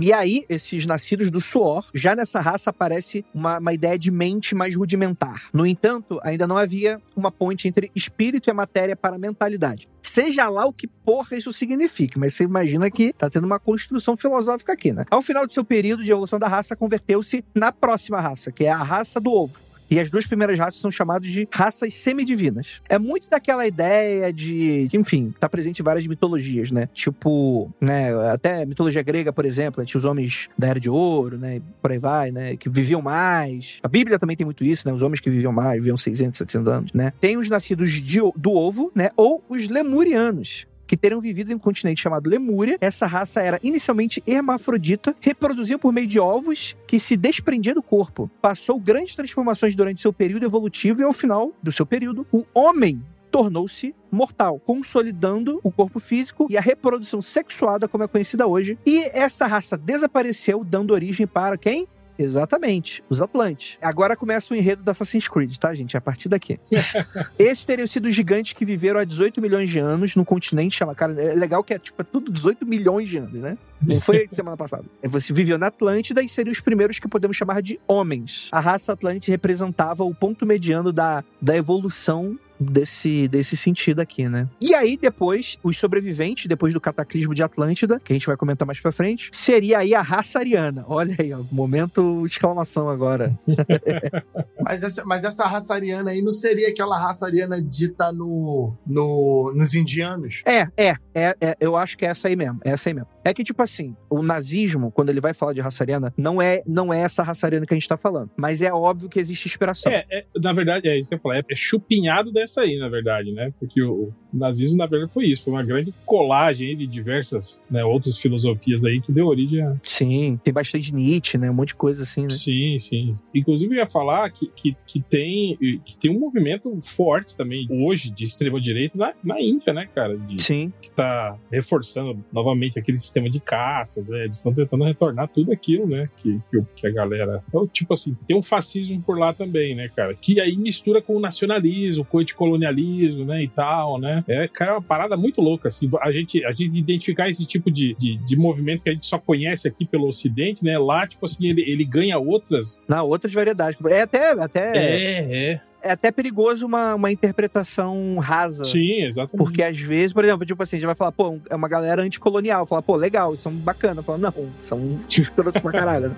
E 0.02 0.12
aí, 0.12 0.44
esses 0.48 0.84
nascidos 0.84 1.30
do 1.30 1.40
suor, 1.40 1.88
já 1.94 2.16
nessa 2.16 2.40
raça 2.40 2.70
aparece 2.70 3.24
uma, 3.32 3.60
uma 3.60 3.72
ideia 3.72 3.96
de 3.96 4.10
mente 4.10 4.52
mais 4.52 4.74
rudimentar. 4.74 5.48
No 5.52 5.64
entanto, 5.64 6.18
ainda 6.24 6.44
não 6.44 6.56
havia 6.56 7.00
uma 7.14 7.30
ponte 7.30 7.68
entre 7.68 7.88
espírito 7.94 8.48
e 8.48 8.50
a 8.50 8.54
matéria 8.54 8.96
para 8.96 9.14
a 9.14 9.18
mentalidade. 9.18 9.86
Seja 10.02 10.48
lá 10.48 10.66
o 10.66 10.72
que 10.72 10.88
porra 10.88 11.36
isso 11.36 11.52
signifique, 11.52 12.18
mas 12.18 12.34
você 12.34 12.42
imagina 12.42 12.90
que 12.90 13.12
tá 13.12 13.30
tendo 13.30 13.44
uma 13.44 13.60
construção 13.60 14.16
filosófica 14.16 14.72
aqui, 14.72 14.92
né? 14.92 15.04
Ao 15.08 15.22
final 15.22 15.46
de 15.46 15.52
seu 15.52 15.64
período 15.64 16.02
de 16.02 16.10
evolução 16.10 16.38
da 16.38 16.48
raça, 16.48 16.74
converteu-se 16.74 17.44
na 17.54 17.70
próxima 17.70 18.20
raça, 18.20 18.50
que 18.50 18.64
é 18.64 18.70
a 18.70 18.82
raça 18.82 19.20
do 19.20 19.32
ovo. 19.32 19.60
E 19.92 20.00
as 20.00 20.10
duas 20.10 20.24
primeiras 20.24 20.58
raças 20.58 20.80
são 20.80 20.90
chamadas 20.90 21.28
de 21.28 21.46
raças 21.52 21.92
semidivinas. 21.92 22.80
É 22.88 22.98
muito 22.98 23.28
daquela 23.28 23.66
ideia 23.66 24.32
de, 24.32 24.88
enfim, 24.94 25.34
tá 25.38 25.50
presente 25.50 25.80
em 25.80 25.82
várias 25.84 26.06
mitologias, 26.06 26.72
né? 26.72 26.88
Tipo, 26.94 27.70
né, 27.78 28.10
até 28.32 28.64
mitologia 28.64 29.02
grega, 29.02 29.30
por 29.34 29.44
exemplo, 29.44 29.84
tinha 29.84 29.98
os 29.98 30.06
homens 30.06 30.48
da 30.56 30.68
Era 30.68 30.80
de 30.80 30.88
Ouro, 30.88 31.36
né, 31.36 31.60
por 31.82 31.92
aí 31.92 31.98
vai, 31.98 32.30
né, 32.30 32.56
que 32.56 32.70
viviam 32.70 33.02
mais. 33.02 33.80
A 33.82 33.88
Bíblia 33.88 34.18
também 34.18 34.34
tem 34.34 34.46
muito 34.46 34.64
isso, 34.64 34.88
né, 34.88 34.94
os 34.94 35.02
homens 35.02 35.20
que 35.20 35.28
viviam 35.28 35.52
mais, 35.52 35.74
viviam 35.74 35.98
600, 35.98 36.38
700 36.38 36.72
anos, 36.72 36.92
né? 36.94 37.12
Tem 37.20 37.36
os 37.36 37.50
nascidos 37.50 37.90
de 37.90 38.20
do 38.34 38.52
ovo, 38.52 38.90
né, 38.94 39.10
ou 39.14 39.44
os 39.46 39.68
lemurianos, 39.68 40.66
que 40.86 40.96
teriam 40.96 41.20
vivido 41.20 41.52
em 41.52 41.54
um 41.54 41.58
continente 41.58 42.00
chamado 42.00 42.28
Lemúria. 42.28 42.78
Essa 42.80 43.06
raça 43.06 43.40
era 43.40 43.58
inicialmente 43.62 44.22
hermafrodita, 44.26 45.14
reproduzia 45.20 45.78
por 45.78 45.92
meio 45.92 46.06
de 46.06 46.18
ovos 46.18 46.76
que 46.86 46.98
se 46.98 47.16
desprendia 47.16 47.74
do 47.74 47.82
corpo. 47.82 48.30
Passou 48.40 48.78
grandes 48.78 49.14
transformações 49.14 49.74
durante 49.74 50.02
seu 50.02 50.12
período 50.12 50.44
evolutivo 50.44 51.00
e 51.00 51.04
ao 51.04 51.12
final 51.12 51.52
do 51.62 51.72
seu 51.72 51.86
período, 51.86 52.26
o 52.32 52.44
homem 52.54 53.02
tornou-se 53.32 53.94
mortal, 54.10 54.60
consolidando 54.60 55.58
o 55.64 55.72
corpo 55.72 55.98
físico 55.98 56.46
e 56.50 56.58
a 56.58 56.60
reprodução 56.60 57.22
sexuada 57.22 57.88
como 57.88 58.04
é 58.04 58.06
conhecida 58.06 58.46
hoje. 58.46 58.78
E 58.84 59.04
essa 59.14 59.46
raça 59.46 59.76
desapareceu, 59.76 60.62
dando 60.62 60.92
origem 60.92 61.26
para 61.26 61.56
quem? 61.56 61.88
Exatamente, 62.22 63.02
os 63.08 63.20
Atlantes. 63.20 63.78
Agora 63.80 64.16
começa 64.16 64.54
o 64.54 64.56
enredo 64.56 64.82
da 64.82 64.92
Assassin's 64.92 65.28
Creed, 65.28 65.56
tá, 65.56 65.74
gente? 65.74 65.96
A 65.96 66.00
partir 66.00 66.28
daqui. 66.28 66.58
Esses 67.38 67.64
teriam 67.64 67.86
sido 67.86 68.06
os 68.06 68.14
gigantes 68.14 68.52
que 68.52 68.64
viveram 68.64 69.00
há 69.00 69.04
18 69.04 69.40
milhões 69.40 69.68
de 69.68 69.78
anos 69.78 70.14
num 70.14 70.24
continente 70.24 70.76
chamado. 70.76 70.96
Cara, 70.96 71.20
é 71.20 71.34
legal 71.34 71.62
que 71.64 71.74
é 71.74 71.78
tipo 71.78 72.00
é 72.00 72.04
tudo 72.04 72.30
18 72.30 72.64
milhões 72.64 73.08
de 73.08 73.18
anos, 73.18 73.32
né? 73.34 73.58
Não 73.82 74.00
foi 74.00 74.26
semana 74.28 74.56
passada. 74.56 74.84
Você 75.02 75.32
viveu 75.32 75.58
na 75.58 75.66
Atlântida 75.66 76.22
e 76.22 76.28
seriam 76.28 76.52
os 76.52 76.60
primeiros 76.60 76.98
que 76.98 77.08
podemos 77.08 77.36
chamar 77.36 77.62
de 77.62 77.80
homens. 77.86 78.48
A 78.52 78.60
raça 78.60 78.92
Atlante 78.92 79.30
representava 79.30 80.04
o 80.04 80.14
ponto 80.14 80.46
mediano 80.46 80.92
da, 80.92 81.24
da 81.40 81.56
evolução 81.56 82.38
desse, 82.62 83.28
desse 83.28 83.56
sentido 83.56 84.00
aqui, 84.00 84.28
né? 84.28 84.48
E 84.60 84.74
aí, 84.74 84.96
depois, 84.96 85.58
os 85.62 85.76
sobreviventes, 85.76 86.46
depois 86.46 86.72
do 86.72 86.80
cataclismo 86.80 87.34
de 87.34 87.42
Atlântida, 87.42 87.98
que 87.98 88.12
a 88.12 88.14
gente 88.14 88.26
vai 88.26 88.36
comentar 88.36 88.66
mais 88.66 88.80
pra 88.80 88.92
frente, 88.92 89.30
seria 89.32 89.78
aí 89.78 89.94
a 89.94 90.02
raça 90.02 90.38
ariana. 90.38 90.84
Olha 90.86 91.14
aí, 91.18 91.32
ó, 91.32 91.42
momento 91.50 92.24
exclamação 92.24 92.88
agora. 92.88 93.34
Mas 94.64 94.82
essa, 94.84 95.04
mas 95.04 95.24
essa 95.24 95.44
raça 95.44 95.74
ariana 95.74 96.12
aí 96.12 96.22
não 96.22 96.30
seria 96.30 96.68
aquela 96.68 96.96
raça 96.96 97.26
ariana 97.26 97.60
dita 97.60 98.12
no, 98.12 98.72
no, 98.86 99.52
nos 99.56 99.74
indianos? 99.74 100.42
É, 100.46 100.68
é, 100.76 100.94
é, 101.12 101.36
é, 101.40 101.56
eu 101.58 101.76
acho 101.76 101.98
que 101.98 102.06
é 102.06 102.10
essa 102.10 102.28
aí 102.28 102.36
mesmo, 102.36 102.60
é 102.64 102.70
essa 102.70 102.88
aí 102.88 102.94
mesmo. 102.94 103.08
É 103.24 103.34
que, 103.34 103.42
tipo 103.42 103.60
assim, 103.62 103.71
o 104.10 104.22
nazismo, 104.22 104.90
quando 104.90 105.10
ele 105.10 105.20
vai 105.20 105.32
falar 105.32 105.52
de 105.52 105.60
raça 105.60 105.82
ariana, 105.82 106.12
não 106.16 106.40
é, 106.40 106.62
não 106.66 106.92
é 106.92 107.00
essa 107.00 107.22
raça 107.22 107.46
ariana 107.46 107.66
que 107.66 107.74
a 107.74 107.76
gente 107.76 107.88
tá 107.88 107.96
falando. 107.96 108.30
Mas 108.36 108.62
é 108.62 108.72
óbvio 108.72 109.08
que 109.08 109.18
existe 109.18 109.46
inspiração. 109.48 109.90
É, 109.92 110.04
é, 110.10 110.24
na 110.40 110.52
verdade, 110.52 110.88
é 110.88 110.98
isso 110.98 111.08
que 111.08 111.14
eu 111.14 111.18
falar, 111.18 111.38
é, 111.38 111.42
é 111.50 111.56
chupinhado 111.56 112.32
dessa 112.32 112.62
aí, 112.62 112.78
na 112.78 112.88
verdade, 112.88 113.32
né? 113.32 113.52
Porque 113.58 113.82
o, 113.82 114.12
o 114.32 114.36
nazismo, 114.36 114.76
na 114.76 114.86
verdade, 114.86 115.12
foi 115.12 115.26
isso. 115.26 115.44
Foi 115.44 115.52
uma 115.52 115.62
grande 115.62 115.94
colagem 116.04 116.76
de 116.76 116.86
diversas 116.86 117.62
né, 117.70 117.84
outras 117.84 118.16
filosofias 118.16 118.84
aí 118.84 119.00
que 119.00 119.12
deu 119.12 119.26
origem 119.26 119.62
a. 119.62 119.76
Sim, 119.82 120.38
tem 120.42 120.52
bastante 120.52 120.94
Nietzsche, 120.94 121.38
né? 121.38 121.50
Um 121.50 121.54
monte 121.54 121.68
de 121.68 121.74
coisa 121.76 122.02
assim, 122.02 122.22
né? 122.22 122.30
Sim, 122.30 122.78
sim. 122.78 123.14
Inclusive, 123.34 123.74
eu 123.74 123.78
ia 123.78 123.86
falar 123.86 124.30
que, 124.30 124.46
que, 124.54 124.76
que, 124.86 125.00
tem, 125.00 125.56
que 125.84 125.96
tem 125.96 126.10
um 126.10 126.18
movimento 126.18 126.78
forte 126.82 127.36
também, 127.36 127.66
hoje, 127.70 128.10
de 128.10 128.24
extrema-direita 128.24 128.96
na, 128.96 129.12
na 129.22 129.40
Índia, 129.40 129.72
né, 129.72 129.88
cara? 129.94 130.16
De, 130.16 130.42
Sim. 130.42 130.72
que 130.80 130.90
tá 130.90 131.36
reforçando 131.50 132.24
novamente 132.32 132.78
aquele 132.78 132.98
sistema 132.98 133.28
de 133.28 133.40
castas, 133.62 134.08
né? 134.08 134.24
Eles 134.24 134.38
estão 134.38 134.52
tentando 134.52 134.84
retornar 134.84 135.28
tudo 135.28 135.52
aquilo, 135.52 135.86
né? 135.86 136.08
Que, 136.16 136.40
que, 136.50 136.62
que 136.74 136.86
a 136.86 136.90
galera. 136.90 137.42
Então, 137.48 137.66
tipo 137.66 137.94
assim, 137.94 138.16
tem 138.26 138.36
um 138.36 138.42
fascismo 138.42 139.00
por 139.02 139.18
lá 139.18 139.32
também, 139.32 139.74
né, 139.74 139.88
cara? 139.94 140.14
Que 140.14 140.40
aí 140.40 140.56
mistura 140.56 141.00
com 141.00 141.16
o 141.16 141.20
nacionalismo, 141.20 142.04
com 142.04 142.18
o 142.18 142.20
anticolonialismo, 142.20 143.24
né? 143.24 143.42
E 143.42 143.48
tal, 143.48 144.00
né? 144.00 144.24
É, 144.26 144.48
cara, 144.48 144.72
é 144.72 144.74
uma 144.74 144.82
parada 144.82 145.16
muito 145.16 145.40
louca, 145.40 145.68
assim. 145.68 145.88
A 146.00 146.10
gente, 146.10 146.44
a 146.44 146.52
gente 146.52 146.76
identificar 146.76 147.28
esse 147.28 147.46
tipo 147.46 147.70
de, 147.70 147.94
de, 147.98 148.16
de 148.16 148.36
movimento 148.36 148.82
que 148.82 148.90
a 148.90 148.92
gente 148.92 149.06
só 149.06 149.18
conhece 149.18 149.68
aqui 149.68 149.86
pelo 149.86 150.08
Ocidente, 150.08 150.64
né? 150.64 150.78
Lá, 150.78 151.06
tipo 151.06 151.24
assim, 151.24 151.48
ele, 151.48 151.62
ele 151.62 151.84
ganha 151.84 152.18
outras. 152.18 152.80
Na 152.88 153.02
outras 153.02 153.32
variedades. 153.32 153.78
É 153.86 154.02
até, 154.02 154.30
até 154.30 154.76
É, 154.76 155.52
é. 155.52 155.71
É 155.82 155.92
até 155.92 156.10
perigoso 156.12 156.64
uma, 156.64 156.94
uma 156.94 157.10
interpretação 157.10 158.18
rasa. 158.18 158.64
Sim, 158.64 159.02
exatamente. 159.02 159.36
Porque 159.36 159.62
às 159.62 159.78
vezes, 159.78 160.12
por 160.12 160.24
exemplo, 160.24 160.46
tipo 160.46 160.62
assim, 160.62 160.76
a 160.76 160.78
gente 160.78 160.86
vai 160.86 160.94
falar, 160.94 161.12
pô, 161.12 161.38
é 161.50 161.54
uma 161.54 161.68
galera 161.68 162.02
anticolonial. 162.02 162.64
Fala, 162.64 162.82
pô, 162.82 162.96
legal, 162.96 163.36
são 163.36 163.52
bacana. 163.52 164.02
Fala, 164.02 164.18
não, 164.18 164.34
são 164.60 164.98
escrotos 165.10 165.60
pra 165.60 165.72
caralho. 165.72 166.16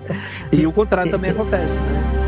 E 0.51 0.65
o 0.67 0.71
contrário 0.71 1.11
também 1.11 1.31
acontece, 1.31 1.79
né? 1.79 2.25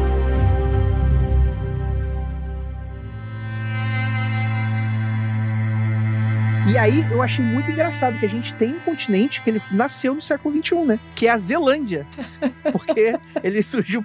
E 6.70 6.78
aí 6.78 7.10
eu 7.10 7.22
achei 7.22 7.46
muito 7.46 7.72
engraçado 7.72 8.20
que 8.20 8.26
a 8.26 8.30
gente 8.30 8.54
tem 8.56 8.74
um 8.74 8.80
continente 8.80 9.42
que 9.42 9.50
ele 9.50 9.62
nasceu 9.72 10.14
no 10.14 10.22
século 10.22 10.54
XXI, 10.62 10.76
né? 10.84 11.00
Que 11.16 11.28
é 11.28 11.32
a 11.32 11.38
Zelândia. 11.38 12.06
Porque 12.74 13.18
ele 13.42 13.64
surgiu 13.64 14.04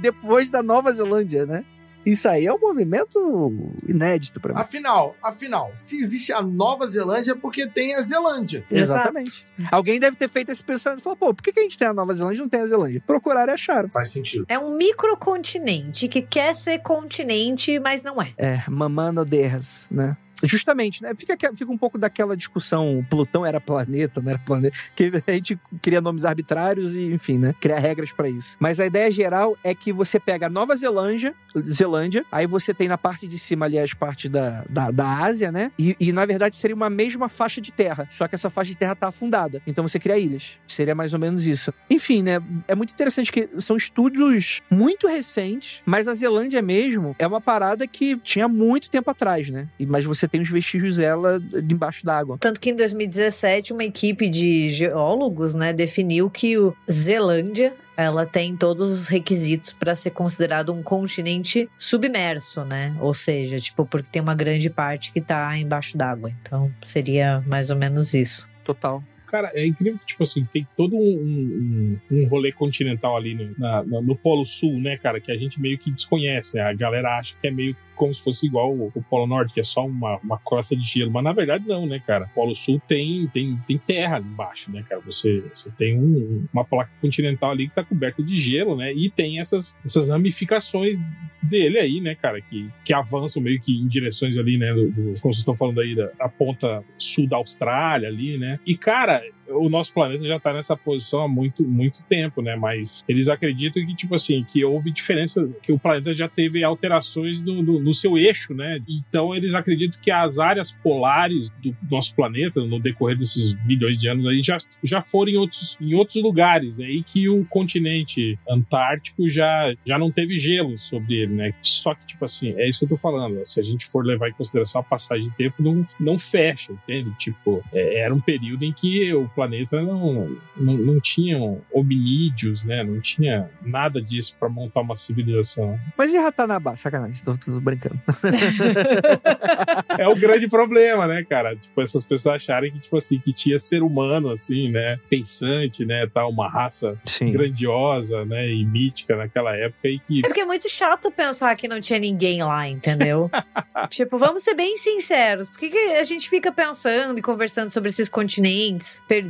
depois 0.00 0.50
da 0.50 0.62
Nova 0.62 0.94
Zelândia, 0.94 1.44
né? 1.44 1.62
Isso 2.04 2.28
aí 2.28 2.46
é 2.46 2.52
um 2.52 2.58
movimento 2.58 3.52
inédito 3.86 4.40
pra 4.40 4.54
mim. 4.54 4.60
Afinal, 4.60 5.16
afinal, 5.22 5.70
se 5.74 6.00
existe 6.00 6.32
a 6.32 6.42
Nova 6.42 6.86
Zelândia 6.86 7.32
é 7.32 7.34
porque 7.34 7.66
tem 7.66 7.94
a 7.94 8.00
Zelândia. 8.00 8.64
Exato. 8.70 9.00
Exatamente. 9.00 9.44
Alguém 9.70 9.98
deve 9.98 10.16
ter 10.16 10.28
feito 10.28 10.50
esse 10.50 10.62
pensamento 10.62 11.00
e 11.00 11.02
falou, 11.02 11.16
pô, 11.16 11.34
por 11.34 11.42
que, 11.42 11.52
que 11.52 11.60
a 11.60 11.62
gente 11.62 11.78
tem 11.78 11.88
a 11.88 11.92
Nova 11.92 12.14
Zelândia 12.14 12.38
e 12.38 12.42
não 12.42 12.48
tem 12.48 12.60
a 12.60 12.66
Zelândia? 12.66 13.02
Procuraram 13.06 13.52
e 13.52 13.54
acharam. 13.54 13.88
Faz 13.90 14.10
sentido. 14.10 14.44
É 14.48 14.58
um 14.58 14.76
microcontinente 14.76 16.08
que 16.08 16.22
quer 16.22 16.54
ser 16.54 16.78
continente, 16.80 17.78
mas 17.78 18.02
não 18.02 18.20
é. 18.20 18.32
É, 18.36 18.62
mamando 18.68 19.24
derras, 19.24 19.86
né? 19.90 20.16
Justamente, 20.42 21.02
né? 21.02 21.14
Fica, 21.14 21.36
fica 21.54 21.70
um 21.70 21.78
pouco 21.78 21.96
daquela 21.96 22.36
discussão, 22.36 23.04
Plutão 23.08 23.46
era 23.46 23.60
planeta, 23.60 24.20
não 24.20 24.30
era 24.30 24.38
planeta, 24.38 24.76
que 24.94 25.12
a 25.26 25.32
gente 25.32 25.58
cria 25.80 26.00
nomes 26.00 26.24
arbitrários 26.24 26.96
e, 26.96 27.12
enfim, 27.12 27.38
né? 27.38 27.54
Cria 27.60 27.78
regras 27.78 28.12
pra 28.12 28.28
isso. 28.28 28.56
Mas 28.58 28.80
a 28.80 28.86
ideia 28.86 29.10
geral 29.10 29.56
é 29.62 29.74
que 29.74 29.92
você 29.92 30.18
pega 30.18 30.46
a 30.46 30.50
Nova 30.50 30.76
Zelândia, 30.76 31.34
Zelândia, 31.68 32.24
aí 32.30 32.46
você 32.46 32.74
tem 32.74 32.88
na 32.88 32.98
parte 32.98 33.26
de 33.26 33.38
cima 33.38 33.66
ali 33.66 33.78
as 33.78 33.94
partes 33.94 34.30
da, 34.30 34.64
da, 34.68 34.90
da 34.90 35.24
Ásia, 35.24 35.52
né? 35.52 35.70
E, 35.78 35.96
e, 36.00 36.12
na 36.12 36.26
verdade 36.26 36.56
seria 36.56 36.74
uma 36.74 36.90
mesma 36.90 37.28
faixa 37.28 37.60
de 37.60 37.72
terra, 37.72 38.06
só 38.10 38.26
que 38.26 38.34
essa 38.34 38.50
faixa 38.50 38.70
de 38.70 38.76
terra 38.76 38.94
tá 38.94 39.08
afundada. 39.08 39.62
Então 39.66 39.86
você 39.86 39.98
cria 39.98 40.18
ilhas. 40.18 40.58
Seria 40.66 40.94
mais 40.94 41.12
ou 41.12 41.20
menos 41.20 41.46
isso. 41.46 41.72
Enfim, 41.88 42.22
né? 42.22 42.42
É 42.66 42.74
muito 42.74 42.92
interessante 42.92 43.30
que 43.30 43.48
são 43.58 43.76
estudos 43.76 44.62
muito 44.70 45.06
recentes, 45.06 45.82
mas 45.84 46.08
a 46.08 46.14
Zelândia 46.14 46.60
mesmo 46.60 47.14
é 47.18 47.26
uma 47.26 47.40
parada 47.40 47.86
que 47.86 48.16
tinha 48.18 48.48
muito 48.48 48.90
tempo 48.90 49.10
atrás, 49.10 49.50
né? 49.50 49.68
Mas 49.86 50.04
você 50.04 50.23
tem 50.28 50.40
os 50.40 50.50
vestígios 50.50 50.96
dela 50.96 51.40
debaixo 51.40 52.04
d'água. 52.04 52.36
Tanto 52.40 52.60
que 52.60 52.70
em 52.70 52.76
2017, 52.76 53.72
uma 53.72 53.84
equipe 53.84 54.28
de 54.28 54.68
geólogos 54.68 55.54
né, 55.54 55.72
definiu 55.72 56.28
que 56.30 56.56
o 56.58 56.74
Zelândia 56.90 57.74
ela 57.96 58.26
tem 58.26 58.56
todos 58.56 58.90
os 58.90 59.08
requisitos 59.08 59.72
para 59.72 59.94
ser 59.94 60.10
considerado 60.10 60.72
um 60.72 60.82
continente 60.82 61.68
submerso, 61.78 62.64
né? 62.64 62.96
Ou 63.00 63.14
seja, 63.14 63.56
tipo, 63.58 63.86
porque 63.86 64.08
tem 64.10 64.20
uma 64.20 64.34
grande 64.34 64.68
parte 64.68 65.12
que 65.12 65.20
tá 65.20 65.56
embaixo 65.56 65.96
d'água. 65.96 66.30
Então, 66.42 66.72
seria 66.84 67.40
mais 67.46 67.70
ou 67.70 67.76
menos 67.76 68.12
isso. 68.12 68.48
Total. 68.64 69.02
Cara, 69.28 69.50
é 69.54 69.66
incrível 69.66 69.98
que, 69.98 70.06
tipo 70.06 70.22
assim, 70.22 70.44
tem 70.52 70.66
todo 70.76 70.94
um, 70.96 71.00
um, 71.00 71.98
um 72.18 72.28
rolê 72.28 72.52
continental 72.52 73.16
ali 73.16 73.34
no, 73.34 73.52
na- 73.58 73.82
na- 73.84 74.00
no 74.00 74.14
Polo 74.16 74.44
Sul, 74.44 74.80
né, 74.80 74.96
cara, 74.96 75.20
que 75.20 75.30
a 75.30 75.36
gente 75.36 75.60
meio 75.60 75.76
que 75.78 75.90
desconhece, 75.90 76.56
né? 76.56 76.62
A 76.62 76.72
galera 76.72 77.18
acha 77.18 77.34
que 77.40 77.46
é 77.48 77.50
meio 77.50 77.76
como 77.94 78.14
se 78.14 78.22
fosse 78.22 78.46
igual 78.46 78.72
o, 78.72 78.92
Polo 79.08 79.26
Norte, 79.26 79.54
que 79.54 79.60
é 79.60 79.64
só 79.64 79.86
uma, 79.86 80.18
uma 80.18 80.38
crosta 80.38 80.76
de 80.76 80.82
gelo. 80.84 81.10
Mas 81.10 81.24
na 81.24 81.32
verdade 81.32 81.66
não, 81.66 81.86
né, 81.86 82.00
cara? 82.06 82.26
O 82.26 82.34
Polo 82.34 82.54
Sul 82.54 82.80
tem, 82.86 83.26
tem, 83.28 83.58
tem 83.66 83.78
terra 83.78 84.16
ali 84.16 84.26
embaixo, 84.26 84.70
né, 84.72 84.84
cara? 84.88 85.00
Você, 85.02 85.42
você 85.54 85.70
tem 85.78 85.98
um- 85.98 86.46
uma 86.52 86.64
placa 86.64 86.90
continental 87.00 87.50
ali 87.52 87.68
que 87.68 87.74
tá 87.74 87.84
coberta 87.84 88.22
de 88.22 88.36
gelo, 88.36 88.76
né? 88.76 88.92
E 88.92 89.10
tem 89.10 89.40
essas, 89.40 89.76
essas 89.84 90.08
ramificações 90.08 90.98
dele 91.42 91.78
aí, 91.78 92.00
né, 92.00 92.14
cara, 92.14 92.40
que, 92.40 92.70
que 92.84 92.92
avançam 92.94 93.42
meio 93.42 93.60
que 93.60 93.72
em 93.72 93.86
direções 93.86 94.36
ali, 94.38 94.56
né, 94.56 94.72
do, 94.72 94.90
do- 94.90 95.02
como 95.20 95.34
vocês 95.34 95.38
estão 95.38 95.54
falando 95.54 95.80
aí, 95.80 95.94
da, 95.94 96.06
da 96.18 96.28
ponta 96.28 96.82
sul 96.96 97.28
da 97.28 97.36
Austrália 97.36 98.08
ali, 98.08 98.38
né? 98.38 98.58
E, 98.66 98.76
cara, 98.76 99.22
o 99.48 99.68
nosso 99.68 99.92
planeta 99.92 100.24
já 100.26 100.38
tá 100.40 100.52
nessa 100.52 100.76
posição 100.76 101.22
há 101.22 101.28
muito, 101.28 101.62
muito 101.64 102.02
tempo, 102.04 102.40
né? 102.42 102.56
Mas 102.56 103.04
eles 103.08 103.28
acreditam 103.28 103.84
que, 103.86 103.94
tipo 103.94 104.14
assim, 104.14 104.44
que 104.44 104.64
houve 104.64 104.90
diferença, 104.90 105.48
que 105.62 105.72
o 105.72 105.78
planeta 105.78 106.12
já 106.14 106.28
teve 106.28 106.62
alterações 106.64 107.42
no, 107.42 107.62
no- 107.62 107.80
no 107.80 107.94
seu 107.94 108.16
eixo, 108.18 108.54
né? 108.54 108.80
Então 108.88 109.34
eles 109.34 109.54
acreditam 109.54 110.00
que 110.00 110.10
as 110.10 110.38
áreas 110.38 110.72
polares 110.72 111.50
do 111.62 111.74
nosso 111.90 112.14
planeta, 112.14 112.60
no 112.64 112.78
decorrer 112.80 113.16
desses 113.18 113.54
milhões 113.64 113.98
de 114.00 114.08
anos 114.08 114.26
aí, 114.26 114.42
já, 114.42 114.56
já 114.82 115.00
foram 115.02 115.32
em 115.32 115.36
outros, 115.36 115.76
em 115.80 115.94
outros 115.94 116.22
lugares, 116.22 116.76
né? 116.76 116.88
E 116.90 117.02
que 117.02 117.28
o 117.28 117.44
continente 117.44 118.38
antártico 118.48 119.28
já, 119.28 119.74
já 119.84 119.98
não 119.98 120.10
teve 120.10 120.38
gelo 120.38 120.78
sobre 120.78 121.14
ele, 121.16 121.34
né? 121.34 121.54
Só 121.62 121.94
que, 121.94 122.06
tipo 122.06 122.24
assim, 122.24 122.50
é 122.56 122.68
isso 122.68 122.80
que 122.80 122.84
eu 122.86 122.90
tô 122.90 122.96
falando. 122.96 123.44
Se 123.44 123.60
a 123.60 123.62
gente 123.64 123.86
for 123.86 124.04
levar 124.04 124.28
em 124.28 124.32
consideração 124.32 124.80
a 124.80 124.84
passagem 124.84 125.28
de 125.28 125.36
tempo, 125.36 125.62
não, 125.62 125.86
não 126.00 126.18
fecha, 126.18 126.72
entende? 126.72 127.10
Tipo, 127.18 127.62
é, 127.72 128.00
era 128.00 128.14
um 128.14 128.20
período 128.20 128.64
em 128.64 128.72
que 128.72 129.12
o 129.14 129.28
planeta 129.34 129.80
não, 129.82 130.36
não, 130.56 130.74
não 130.74 131.00
tinha 131.00 131.38
hominídeos, 131.72 132.64
né? 132.64 132.82
Não 132.82 133.00
tinha 133.00 133.50
nada 133.62 134.00
disso 134.00 134.36
para 134.38 134.48
montar 134.48 134.80
uma 134.80 134.96
civilização. 134.96 135.78
Mas 135.96 136.12
e 136.12 136.18
Ratanabá? 136.18 136.76
Sacanagem, 136.76 137.22
tô, 137.22 137.36
tô 137.36 137.60
brincando. 137.60 138.00
É 139.98 140.08
o 140.08 140.16
grande 140.16 140.48
problema, 140.48 141.06
né, 141.06 141.24
cara? 141.24 141.54
Tipo, 141.56 141.80
essas 141.82 142.04
pessoas 142.04 142.36
acharem 142.36 142.72
que, 142.72 142.80
tipo 142.80 142.96
assim, 142.96 143.18
que 143.18 143.32
tinha 143.32 143.58
ser 143.58 143.82
humano, 143.82 144.30
assim, 144.30 144.70
né? 144.70 144.98
Pensante, 145.08 145.84
né? 145.84 146.06
Tal, 146.12 146.30
uma 146.30 146.48
raça 146.48 146.98
Sim. 147.04 147.32
grandiosa, 147.32 148.24
né? 148.24 148.48
E 148.52 148.64
mítica 148.64 149.16
naquela 149.16 149.56
época 149.56 149.88
e 149.88 149.98
que 149.98 150.20
É 150.20 150.22
porque 150.22 150.40
é 150.40 150.44
muito 150.44 150.68
chato 150.68 151.10
pensar 151.10 151.56
que 151.56 151.68
não 151.68 151.80
tinha 151.80 151.98
ninguém 151.98 152.42
lá, 152.42 152.68
entendeu? 152.68 153.30
tipo, 153.88 154.18
vamos 154.18 154.42
ser 154.42 154.54
bem 154.54 154.76
sinceros. 154.76 155.48
Por 155.48 155.58
que, 155.58 155.70
que 155.70 155.78
a 155.78 156.04
gente 156.04 156.28
fica 156.28 156.50
pensando 156.50 157.18
e 157.18 157.22
conversando 157.22 157.70
sobre 157.70 157.90
esses 157.90 158.08
continentes 158.08 158.98
perdidos, 159.08 159.23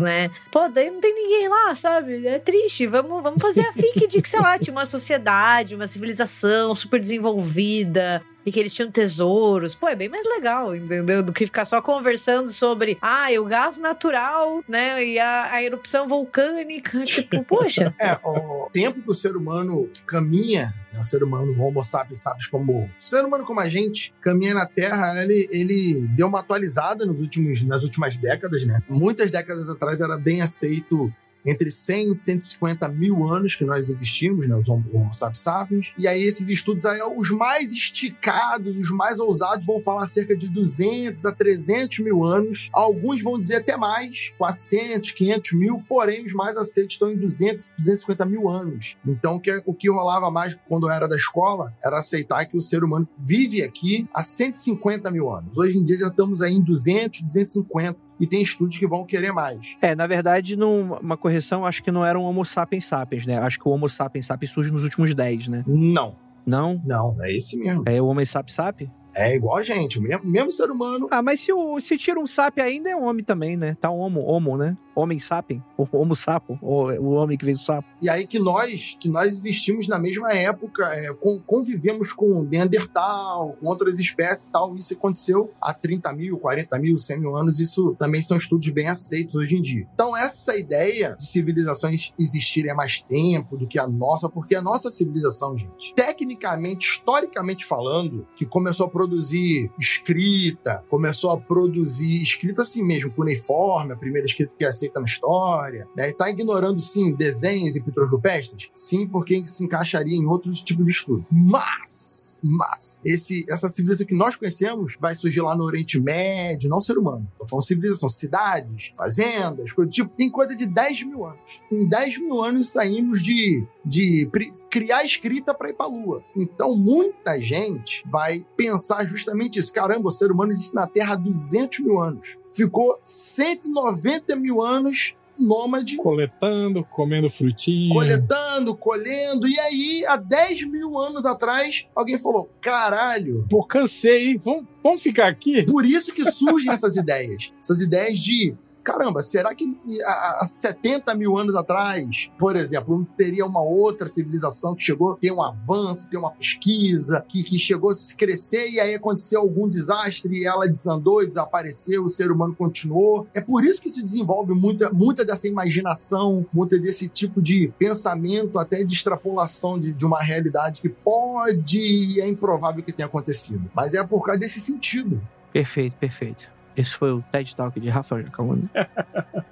né? 0.00 0.30
Pô, 0.50 0.68
daí 0.68 0.90
não 0.90 1.00
tem 1.00 1.14
ninguém 1.14 1.48
lá, 1.48 1.74
sabe? 1.74 2.26
É 2.26 2.38
triste. 2.38 2.86
Vamos, 2.86 3.22
vamos 3.22 3.40
fazer 3.40 3.62
a 3.62 3.72
fic 3.74 4.06
de 4.06 4.22
que, 4.22 4.28
sei 4.28 4.40
lá, 4.40 4.58
tinha 4.58 4.72
uma 4.72 4.84
sociedade, 4.84 5.74
uma 5.74 5.86
civilização 5.86 6.74
super 6.74 7.00
desenvolvida. 7.00 8.22
E 8.48 8.52
que 8.52 8.58
eles 8.58 8.72
tinham 8.72 8.90
tesouros. 8.90 9.74
Pô, 9.74 9.86
é 9.88 9.94
bem 9.94 10.08
mais 10.08 10.24
legal, 10.24 10.74
entendeu? 10.74 11.22
Do 11.22 11.34
que 11.34 11.44
ficar 11.44 11.66
só 11.66 11.82
conversando 11.82 12.50
sobre, 12.50 12.96
ah, 13.02 13.26
o 13.38 13.44
gás 13.44 13.76
natural, 13.76 14.64
né? 14.66 15.04
E 15.04 15.18
a, 15.18 15.52
a 15.52 15.62
erupção 15.62 16.08
vulcânica. 16.08 16.98
Tipo, 17.04 17.44
poxa. 17.44 17.94
É, 18.00 18.16
o 18.22 18.70
tempo 18.72 19.02
que 19.02 19.10
o 19.10 19.14
ser 19.14 19.36
humano 19.36 19.90
caminha, 20.06 20.72
né, 20.92 21.00
o 21.00 21.04
ser 21.04 21.22
humano, 21.22 21.52
o 21.52 21.60
Homo 21.60 21.82
sapiens 21.82 22.20
sapiens 22.20 22.46
como 22.46 22.84
o 22.84 22.90
ser 22.96 23.24
humano 23.24 23.44
como 23.44 23.60
a 23.60 23.66
gente, 23.66 24.14
caminha 24.20 24.54
na 24.54 24.66
Terra, 24.66 25.20
ele, 25.20 25.48
ele 25.50 26.06
deu 26.10 26.28
uma 26.28 26.40
atualizada 26.40 27.04
nos 27.04 27.20
últimos, 27.20 27.62
nas 27.64 27.82
últimas 27.82 28.16
décadas, 28.16 28.64
né? 28.64 28.78
Muitas 28.88 29.30
décadas 29.30 29.68
atrás 29.68 30.00
era 30.00 30.16
bem 30.16 30.40
aceito 30.40 31.12
entre 31.44 31.70
100 31.70 32.12
e 32.12 32.14
150 32.16 32.88
mil 32.88 33.26
anos 33.26 33.54
que 33.54 33.64
nós 33.64 33.88
existimos, 33.88 34.46
né, 34.46 34.56
os 34.56 34.68
Homo 34.68 35.10
sapiens. 35.12 35.92
E 35.98 36.06
aí 36.06 36.22
esses 36.22 36.48
estudos 36.48 36.84
aí, 36.84 37.00
os 37.16 37.30
mais 37.30 37.72
esticados, 37.72 38.76
os 38.76 38.90
mais 38.90 39.18
ousados 39.18 39.66
vão 39.66 39.80
falar 39.80 40.06
cerca 40.06 40.36
de 40.36 40.48
200 40.48 41.24
a 41.24 41.32
300 41.32 42.00
mil 42.00 42.24
anos. 42.24 42.68
Alguns 42.72 43.22
vão 43.22 43.38
dizer 43.38 43.56
até 43.56 43.76
mais, 43.76 44.32
400, 44.38 45.10
500 45.12 45.52
mil, 45.52 45.82
porém 45.88 46.24
os 46.24 46.32
mais 46.32 46.56
aceitos 46.56 46.94
estão 46.94 47.10
em 47.10 47.16
200, 47.16 47.74
250 47.78 48.24
mil 48.24 48.48
anos. 48.48 48.96
Então 49.06 49.36
o 49.36 49.40
que, 49.40 49.62
o 49.64 49.74
que 49.74 49.90
rolava 49.90 50.30
mais 50.30 50.58
quando 50.68 50.86
eu 50.86 50.92
era 50.92 51.08
da 51.08 51.16
escola 51.16 51.74
era 51.82 51.98
aceitar 51.98 52.44
que 52.46 52.56
o 52.56 52.60
ser 52.60 52.84
humano 52.84 53.08
vive 53.18 53.62
aqui 53.62 54.08
há 54.12 54.22
150 54.22 55.10
mil 55.10 55.30
anos. 55.30 55.56
Hoje 55.56 55.78
em 55.78 55.84
dia 55.84 55.98
já 55.98 56.08
estamos 56.08 56.42
aí 56.42 56.54
em 56.54 56.62
200, 56.62 57.22
250 57.22 58.07
e 58.20 58.26
tem 58.26 58.42
estudos 58.42 58.76
que 58.78 58.86
vão 58.86 59.04
querer 59.04 59.32
mais. 59.32 59.76
É, 59.80 59.94
na 59.94 60.06
verdade, 60.06 60.56
num- 60.56 60.94
uma 60.94 61.16
correção, 61.16 61.64
acho 61.66 61.82
que 61.82 61.90
não 61.90 62.04
era 62.04 62.18
um 62.18 62.22
Homo 62.24 62.44
sapiens 62.44 62.84
sapiens, 62.86 63.26
né? 63.26 63.38
Acho 63.38 63.58
que 63.58 63.68
o 63.68 63.70
Homo 63.72 63.88
sapiens 63.88 64.26
sapiens 64.26 64.50
surge 64.50 64.70
nos 64.70 64.84
últimos 64.84 65.14
10, 65.14 65.48
né? 65.48 65.64
Não, 65.66 66.14
Não? 66.46 66.80
não, 66.84 67.14
é 67.22 67.32
esse 67.32 67.58
mesmo. 67.58 67.82
É 67.86 68.00
o 68.00 68.06
Homo 68.06 68.24
sapiens 68.26 68.54
sapiens? 68.54 68.90
É 69.18 69.34
igual 69.34 69.56
a 69.56 69.62
gente, 69.62 69.98
o 69.98 70.02
mesmo, 70.02 70.24
mesmo 70.24 70.50
ser 70.50 70.70
humano. 70.70 71.08
Ah, 71.10 71.22
mas 71.22 71.40
se, 71.40 71.52
o, 71.52 71.80
se 71.80 71.96
tira 71.96 72.20
um 72.20 72.26
sapien 72.26 72.66
ainda 72.66 72.90
é 72.90 72.96
homem 72.96 73.24
também, 73.24 73.56
né? 73.56 73.76
Tá 73.80 73.90
um 73.90 73.98
homo, 73.98 74.20
homo, 74.24 74.56
né? 74.56 74.76
Homem 74.94 75.18
sapien, 75.20 75.62
o 75.76 75.86
homo 75.92 76.16
sapo, 76.16 76.58
o, 76.60 76.90
o 76.90 77.10
homem 77.12 77.38
que 77.38 77.44
veio 77.44 77.56
do 77.56 77.62
sapo. 77.62 77.86
E 78.02 78.08
aí 78.10 78.26
que 78.26 78.38
nós, 78.40 78.96
que 78.98 79.08
nós 79.08 79.32
existimos 79.32 79.86
na 79.86 79.96
mesma 79.96 80.32
época, 80.32 80.92
é, 80.92 81.12
con- 81.14 81.40
convivemos 81.46 82.12
com 82.12 82.42
Neandertal, 82.42 83.56
com 83.60 83.66
outras 83.68 83.98
espécies 84.00 84.46
e 84.46 84.50
tal. 84.52 84.76
Isso 84.76 84.94
aconteceu 84.94 85.52
há 85.60 85.72
30 85.72 86.12
mil, 86.12 86.36
40 86.38 86.78
mil, 86.78 86.98
100 86.98 87.20
mil 87.20 87.36
anos. 87.36 87.60
Isso 87.60 87.94
também 87.98 88.22
são 88.22 88.36
estudos 88.36 88.68
bem 88.70 88.88
aceitos 88.88 89.36
hoje 89.36 89.56
em 89.56 89.60
dia. 89.60 89.86
Então, 89.94 90.16
essa 90.16 90.56
ideia 90.56 91.14
de 91.16 91.26
civilizações 91.26 92.12
existirem 92.18 92.70
há 92.72 92.74
mais 92.74 93.00
tempo 93.00 93.56
do 93.56 93.68
que 93.68 93.78
a 93.78 93.86
nossa, 93.86 94.28
porque 94.28 94.54
a 94.56 94.62
nossa 94.62 94.90
civilização, 94.90 95.56
gente, 95.56 95.94
tecnicamente, 95.94 96.88
historicamente 96.88 97.64
falando, 97.64 98.26
que 98.34 98.44
começou 98.44 98.86
a 98.86 98.90
produzir 98.90 99.07
produzir 99.08 99.70
escrita, 99.78 100.84
começou 100.90 101.30
a 101.30 101.40
produzir 101.40 102.22
escrita 102.22 102.62
assim 102.62 102.82
mesmo, 102.82 103.10
cuneiforme, 103.10 103.92
a 103.92 103.96
primeira 103.96 104.26
escrita 104.26 104.54
que 104.56 104.64
é 104.64 104.68
aceita 104.68 105.00
na 105.00 105.06
história, 105.06 105.88
né? 105.96 106.10
E 106.10 106.12
tá 106.12 106.28
ignorando, 106.28 106.80
sim, 106.80 107.12
desenhos 107.12 107.74
e 107.74 107.82
pinturas 107.82 108.10
rupestres? 108.10 108.70
Sim, 108.74 109.06
porque 109.06 109.42
se 109.46 109.64
encaixaria 109.64 110.16
em 110.16 110.26
outros 110.26 110.60
tipos 110.60 110.84
de 110.84 110.90
estudo. 110.90 111.24
Mas, 111.30 112.40
mas, 112.42 113.00
esse, 113.04 113.46
essa 113.48 113.68
civilização 113.68 114.06
que 114.06 114.14
nós 114.14 114.36
conhecemos 114.36 114.96
vai 115.00 115.14
surgir 115.14 115.40
lá 115.40 115.56
no 115.56 115.64
Oriente 115.64 115.98
Médio, 115.98 116.68
não 116.68 116.80
ser 116.80 116.98
humano. 116.98 117.26
Tô 117.38 117.46
falando 117.46 117.64
civilização, 117.64 118.08
cidades, 118.08 118.92
fazendas, 118.94 119.72
coisa 119.72 119.88
do 119.88 119.92
tipo. 119.92 120.10
Tem 120.16 120.30
coisa 120.30 120.54
de 120.54 120.66
10 120.66 121.04
mil 121.04 121.24
anos. 121.24 121.62
Em 121.72 121.86
10 121.86 122.18
mil 122.18 122.42
anos 122.42 122.68
saímos 122.68 123.22
de, 123.22 123.66
de 123.84 124.30
criar 124.70 125.04
escrita 125.04 125.54
para 125.54 125.70
ir 125.70 125.74
pra 125.74 125.86
Lua. 125.86 126.22
Então, 126.36 126.76
muita 126.76 127.40
gente 127.40 128.04
vai 128.08 128.44
pensar 128.56 128.97
justamente 129.04 129.58
isso. 129.58 129.72
Caramba, 129.72 130.08
o 130.08 130.12
ser 130.12 130.30
humano 130.30 130.52
existe 130.52 130.74
na 130.74 130.86
Terra 130.86 131.14
há 131.14 131.16
200 131.16 131.80
mil 131.80 132.00
anos. 132.00 132.38
Ficou 132.48 132.96
190 133.00 134.36
mil 134.36 134.62
anos 134.62 135.16
nômade. 135.38 135.96
Coletando, 135.96 136.84
comendo 136.84 137.30
frutinha. 137.30 137.94
Coletando, 137.94 138.74
colhendo. 138.74 139.46
E 139.46 139.58
aí, 139.60 140.04
há 140.06 140.16
10 140.16 140.68
mil 140.68 140.98
anos 140.98 141.24
atrás, 141.24 141.86
alguém 141.94 142.18
falou: 142.18 142.50
caralho. 142.60 143.46
Pô, 143.48 143.64
cansei, 143.64 144.30
hein? 144.30 144.40
Vamos, 144.42 144.64
vamos 144.82 145.02
ficar 145.02 145.28
aqui? 145.28 145.64
Por 145.64 145.84
isso 145.84 146.12
que 146.12 146.30
surgem 146.30 146.72
essas 146.72 146.96
ideias. 146.98 147.52
Essas 147.62 147.80
ideias 147.80 148.18
de 148.18 148.54
caramba, 148.88 149.20
será 149.20 149.54
que 149.54 149.78
há 150.02 150.46
70 150.46 151.14
mil 151.14 151.36
anos 151.36 151.54
atrás, 151.54 152.30
por 152.38 152.56
exemplo, 152.56 153.06
teria 153.18 153.44
uma 153.44 153.60
outra 153.60 154.06
civilização 154.06 154.74
que 154.74 154.82
chegou, 154.82 155.14
tem 155.14 155.30
um 155.30 155.42
avanço, 155.42 156.08
tem 156.08 156.18
uma 156.18 156.30
pesquisa, 156.30 157.22
que, 157.28 157.42
que 157.42 157.58
chegou 157.58 157.90
a 157.90 157.94
se 157.94 158.16
crescer 158.16 158.70
e 158.70 158.80
aí 158.80 158.94
aconteceu 158.94 159.42
algum 159.42 159.68
desastre 159.68 160.38
e 160.38 160.46
ela 160.46 160.66
desandou 160.66 161.22
e 161.22 161.26
desapareceu, 161.26 162.02
o 162.02 162.08
ser 162.08 162.32
humano 162.32 162.54
continuou. 162.56 163.26
É 163.34 163.42
por 163.42 163.62
isso 163.62 163.78
que 163.78 163.90
se 163.90 164.02
desenvolve 164.02 164.54
muita, 164.54 164.90
muita 164.90 165.22
dessa 165.22 165.46
imaginação, 165.46 166.46
muita 166.50 166.78
desse 166.78 167.08
tipo 167.08 167.42
de 167.42 167.70
pensamento, 167.78 168.58
até 168.58 168.82
de 168.82 168.94
extrapolação 168.94 169.78
de, 169.78 169.92
de 169.92 170.06
uma 170.06 170.22
realidade 170.22 170.80
que 170.80 170.88
pode 170.88 171.78
e 171.78 172.22
é 172.22 172.26
improvável 172.26 172.82
que 172.82 172.92
tenha 172.92 173.06
acontecido. 173.06 173.70
Mas 173.74 173.92
é 173.92 174.02
por 174.02 174.24
causa 174.24 174.40
desse 174.40 174.60
sentido. 174.60 175.20
Perfeito, 175.52 175.94
perfeito. 175.96 176.57
Esse 176.78 176.94
foi 176.94 177.10
o 177.10 177.24
TED 177.32 177.56
Talk 177.56 177.80
de 177.80 177.88
Rafael 177.88 178.22
Jacomani. 178.22 178.70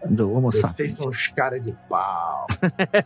do 0.08 0.32
Homo 0.32 0.52
sapiens. 0.52 0.76
Vocês 0.76 0.92
são 0.92 1.08
os 1.08 1.26
caras 1.26 1.60
de 1.60 1.76
pau. 1.90 2.46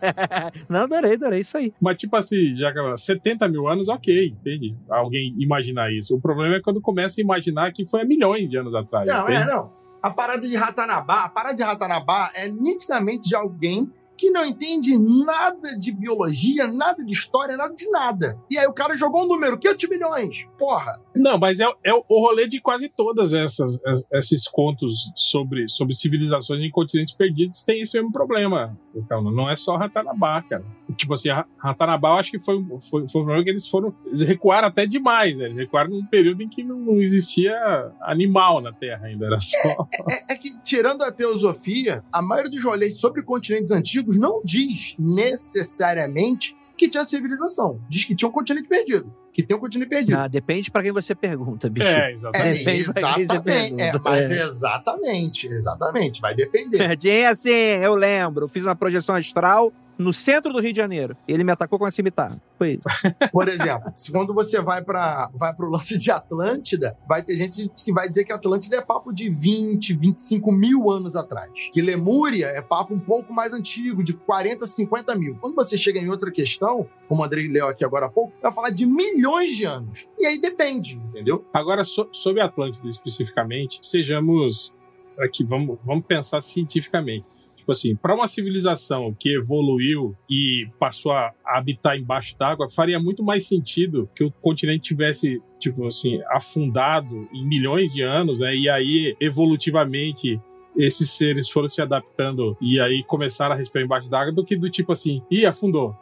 Não, 0.68 0.80
adorei, 0.82 1.14
adorei 1.14 1.40
isso 1.40 1.56
aí. 1.56 1.72
Mas, 1.80 1.96
tipo 1.96 2.14
assim, 2.14 2.54
já 2.54 2.70
70 2.98 3.48
mil 3.48 3.66
anos, 3.66 3.88
ok, 3.88 4.28
entende? 4.28 4.76
Alguém 4.90 5.34
imaginar 5.38 5.90
isso. 5.90 6.14
O 6.14 6.20
problema 6.20 6.56
é 6.56 6.60
quando 6.60 6.82
começa 6.82 7.18
a 7.18 7.22
imaginar 7.22 7.72
que 7.72 7.86
foi 7.86 8.02
há 8.02 8.04
milhões 8.04 8.50
de 8.50 8.58
anos 8.58 8.74
atrás. 8.74 9.06
Não, 9.06 9.22
entende? 9.22 9.42
é, 9.42 9.46
não. 9.46 9.72
A 10.02 10.10
parada 10.10 10.46
de 10.46 10.54
Ratanabá, 10.54 11.24
a 11.24 11.28
parada 11.30 11.54
de 11.54 11.62
Ratanabá 11.62 12.30
é 12.34 12.46
nitidamente 12.46 13.26
de 13.26 13.34
alguém 13.34 13.90
que 14.20 14.30
não 14.30 14.44
entende 14.44 14.98
nada 14.98 15.78
de 15.78 15.90
biologia, 15.92 16.66
nada 16.66 17.02
de 17.02 17.14
história, 17.14 17.56
nada 17.56 17.74
de 17.74 17.90
nada. 17.90 18.38
E 18.50 18.58
aí 18.58 18.66
o 18.66 18.72
cara 18.74 18.94
jogou 18.94 19.24
um 19.24 19.28
número, 19.28 19.58
500 19.58 19.88
milhões. 19.88 20.46
Porra. 20.58 21.00
Não, 21.20 21.38
mas 21.38 21.60
é, 21.60 21.66
é 21.84 21.92
o 21.92 22.04
rolê 22.08 22.48
de 22.48 22.60
quase 22.60 22.88
todas 22.88 23.34
essas, 23.34 23.78
esses 24.14 24.48
contos 24.48 25.12
sobre, 25.14 25.68
sobre 25.68 25.94
civilizações 25.94 26.62
em 26.62 26.70
continentes 26.70 27.14
perdidos 27.14 27.62
tem 27.62 27.82
esse 27.82 27.96
mesmo 27.96 28.10
problema. 28.10 28.78
Então, 28.94 29.22
não 29.22 29.48
é 29.48 29.54
só 29.54 29.76
Ratanabá, 29.76 30.42
cara. 30.42 30.64
Tipo 30.96 31.14
assim, 31.14 31.28
Ratanabá 31.58 32.10
eu 32.10 32.14
acho 32.14 32.30
que 32.30 32.38
foi, 32.38 32.56
foi, 32.90 33.06
foi 33.08 33.20
um 33.20 33.24
problema 33.24 33.44
que 33.44 33.50
eles 33.50 33.68
foram. 33.68 33.94
Eles 34.06 34.26
recuaram 34.26 34.68
até 34.68 34.86
demais, 34.86 35.36
né? 35.36 35.44
Eles 35.44 35.58
recuaram 35.58 35.90
num 35.90 36.06
período 36.06 36.42
em 36.42 36.48
que 36.48 36.64
não 36.64 37.00
existia 37.00 37.54
animal 38.00 38.62
na 38.62 38.72
Terra 38.72 39.06
ainda. 39.06 39.26
Era 39.26 39.40
só. 39.40 39.86
É, 40.08 40.14
é, 40.14 40.24
é 40.30 40.36
que, 40.36 40.58
tirando 40.62 41.02
a 41.02 41.12
teosofia, 41.12 42.02
a 42.10 42.22
maioria 42.22 42.50
dos 42.50 42.64
rolês 42.64 42.98
sobre 42.98 43.22
continentes 43.22 43.70
antigos 43.70 44.16
não 44.16 44.40
diz 44.42 44.96
necessariamente 44.98 46.56
que 46.76 46.88
tinha 46.88 47.04
civilização. 47.04 47.78
Diz 47.90 48.04
que 48.04 48.14
tinha 48.14 48.28
um 48.28 48.32
continente 48.32 48.66
perdido. 48.66 49.12
Que 49.33 49.43
tem 49.43 49.57
um 49.57 49.61
continente 49.61 49.89
perdido. 49.89 50.18
Ah, 50.18 50.26
depende 50.26 50.70
para 50.70 50.83
quem 50.83 50.93
você 50.93 51.14
pergunta, 51.14 51.68
bicho. 51.70 51.87
É, 51.87 52.12
exatamente. 52.12 52.68
É, 52.68 53.20
exatamente. 53.20 53.83
É, 53.83 53.93
mas 54.03 54.31
é. 54.31 54.43
exatamente, 54.43 55.47
exatamente. 55.47 56.20
Vai 56.20 56.35
depender. 56.35 56.97
Tinha 56.97 57.31
assim, 57.31 57.51
eu 57.51 57.95
lembro. 57.95 58.49
Fiz 58.49 58.64
uma 58.64 58.74
projeção 58.74 59.14
astral 59.14 59.72
no 60.01 60.14
centro 60.14 60.53
do 60.53 60.61
Rio 60.61 60.72
de 60.72 60.78
Janeiro. 60.78 61.14
Ele 61.28 61.44
me 61.44 61.53
atacou 61.53 61.78
com 61.78 61.84
a 61.84 61.90
cimitarra. 61.90 62.40
Foi 62.57 62.72
isso. 62.72 62.82
Por 63.30 63.48
exemplo, 63.48 63.92
quando 64.11 64.32
você 64.32 64.61
vai 64.61 64.82
para 64.82 65.30
vai 65.34 65.55
pro 65.55 65.68
lance 65.68 65.98
de 65.98 66.11
Atlântida, 66.11 66.96
vai 67.07 67.22
ter 67.22 67.36
gente 67.36 67.70
que 67.84 67.92
vai 67.92 68.09
dizer 68.09 68.24
que 68.24 68.32
Atlântida 68.32 68.76
é 68.76 68.80
papo 68.80 69.12
de 69.12 69.28
20, 69.28 69.94
25 69.94 70.51
mil 70.51 70.90
anos 70.90 71.16
atrás. 71.16 71.51
Que 71.72 71.82
Lemúria 71.82 72.46
é 72.46 72.62
papo 72.62 72.94
um 72.94 72.98
pouco 72.98 73.32
mais 73.32 73.53
antigo, 73.53 74.03
de 74.03 74.14
40, 74.14 74.66
50 74.66 75.14
mil. 75.14 75.36
Quando 75.36 75.55
você 75.55 75.76
chega 75.76 76.01
em 76.01 76.09
outra 76.09 76.30
questão, 76.30 76.88
como 77.07 77.20
o 77.20 77.24
Andrei 77.24 77.46
leu 77.46 77.68
aqui 77.68 77.84
agora 77.84 78.07
há 78.07 78.11
pouco, 78.11 78.32
vai 78.42 78.53
falar 78.53 78.70
de 78.70 78.86
milhões 78.86 79.55
de 79.57 79.64
anos. 79.64 80.09
E 80.18 80.24
aí 80.24 80.40
depende, 80.40 80.96
entendeu? 80.96 81.44
Agora, 81.53 81.84
so, 81.84 82.09
sobre 82.12 82.40
Atlântida 82.40 82.88
especificamente, 82.88 83.78
sejamos 83.82 84.72
aqui, 85.18 85.44
vamos, 85.44 85.78
vamos 85.84 86.07
pensar 86.07 86.40
cientificamente 86.40 87.26
Tipo 87.70 87.72
assim, 87.72 87.94
para 87.94 88.14
uma 88.14 88.26
civilização 88.26 89.14
que 89.16 89.36
evoluiu 89.36 90.16
e 90.28 90.66
passou 90.78 91.12
a 91.12 91.32
habitar 91.46 91.96
embaixo 91.96 92.36
d'água, 92.36 92.68
faria 92.68 92.98
muito 92.98 93.22
mais 93.22 93.46
sentido 93.46 94.10
que 94.14 94.24
o 94.24 94.30
continente 94.30 94.88
tivesse 94.88 95.40
tipo 95.60 95.86
assim, 95.86 96.20
afundado 96.30 97.28
em 97.32 97.46
milhões 97.46 97.92
de 97.92 98.02
anos, 98.02 98.40
né? 98.40 98.56
E 98.56 98.68
aí, 98.68 99.14
evolutivamente, 99.20 100.40
esses 100.76 101.10
seres 101.12 101.48
foram 101.48 101.68
se 101.68 101.80
adaptando 101.80 102.56
e 102.60 102.80
aí 102.80 103.04
começaram 103.04 103.54
a 103.54 103.58
respirar 103.58 103.84
embaixo 103.84 104.10
d'água 104.10 104.32
do 104.32 104.44
que 104.44 104.56
do 104.56 104.68
tipo 104.68 104.90
assim, 104.90 105.22
ih, 105.30 105.46
afundou. 105.46 105.94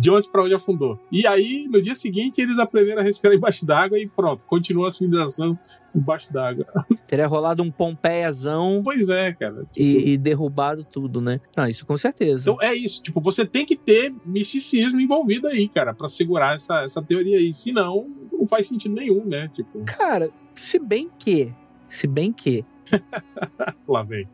De 0.00 0.10
onde 0.10 0.30
para 0.30 0.42
onde 0.42 0.54
afundou. 0.54 0.98
E 1.10 1.26
aí, 1.26 1.68
no 1.70 1.82
dia 1.82 1.94
seguinte, 1.94 2.40
eles 2.40 2.58
aprenderam 2.58 3.00
a 3.00 3.04
respirar 3.04 3.36
embaixo 3.36 3.66
d'água 3.66 3.98
e 3.98 4.06
pronto, 4.06 4.42
continuou 4.46 4.86
a 4.86 4.90
civilização 4.90 5.58
embaixo 5.94 6.32
d'água. 6.32 6.66
Teria 7.06 7.26
rolado 7.26 7.62
um 7.62 7.70
Pompeiazão. 7.70 8.82
Pois 8.84 9.08
é, 9.08 9.32
cara. 9.32 9.64
Tipo... 9.72 9.80
E, 9.80 10.12
e, 10.12 10.18
derrubado 10.18 10.84
tudo, 10.84 11.20
né? 11.20 11.40
Ah, 11.56 11.68
isso 11.68 11.86
com 11.86 11.96
certeza. 11.96 12.50
Então 12.50 12.62
é 12.62 12.74
isso. 12.74 13.02
Tipo, 13.02 13.20
você 13.20 13.46
tem 13.46 13.64
que 13.64 13.76
ter 13.76 14.14
misticismo 14.24 15.00
envolvido 15.00 15.48
aí, 15.48 15.68
cara, 15.68 15.94
para 15.94 16.08
segurar 16.08 16.54
essa, 16.54 16.82
essa 16.82 17.02
teoria 17.02 17.38
aí. 17.38 17.52
Senão, 17.52 18.06
não 18.32 18.46
faz 18.46 18.68
sentido 18.68 18.94
nenhum, 18.94 19.24
né? 19.24 19.50
Tipo. 19.54 19.82
Cara, 19.84 20.30
se 20.54 20.78
bem 20.78 21.10
que. 21.18 21.52
Se 21.88 22.06
bem 22.06 22.32
que. 22.32 22.64
Lá 23.88 24.02
vem. 24.02 24.28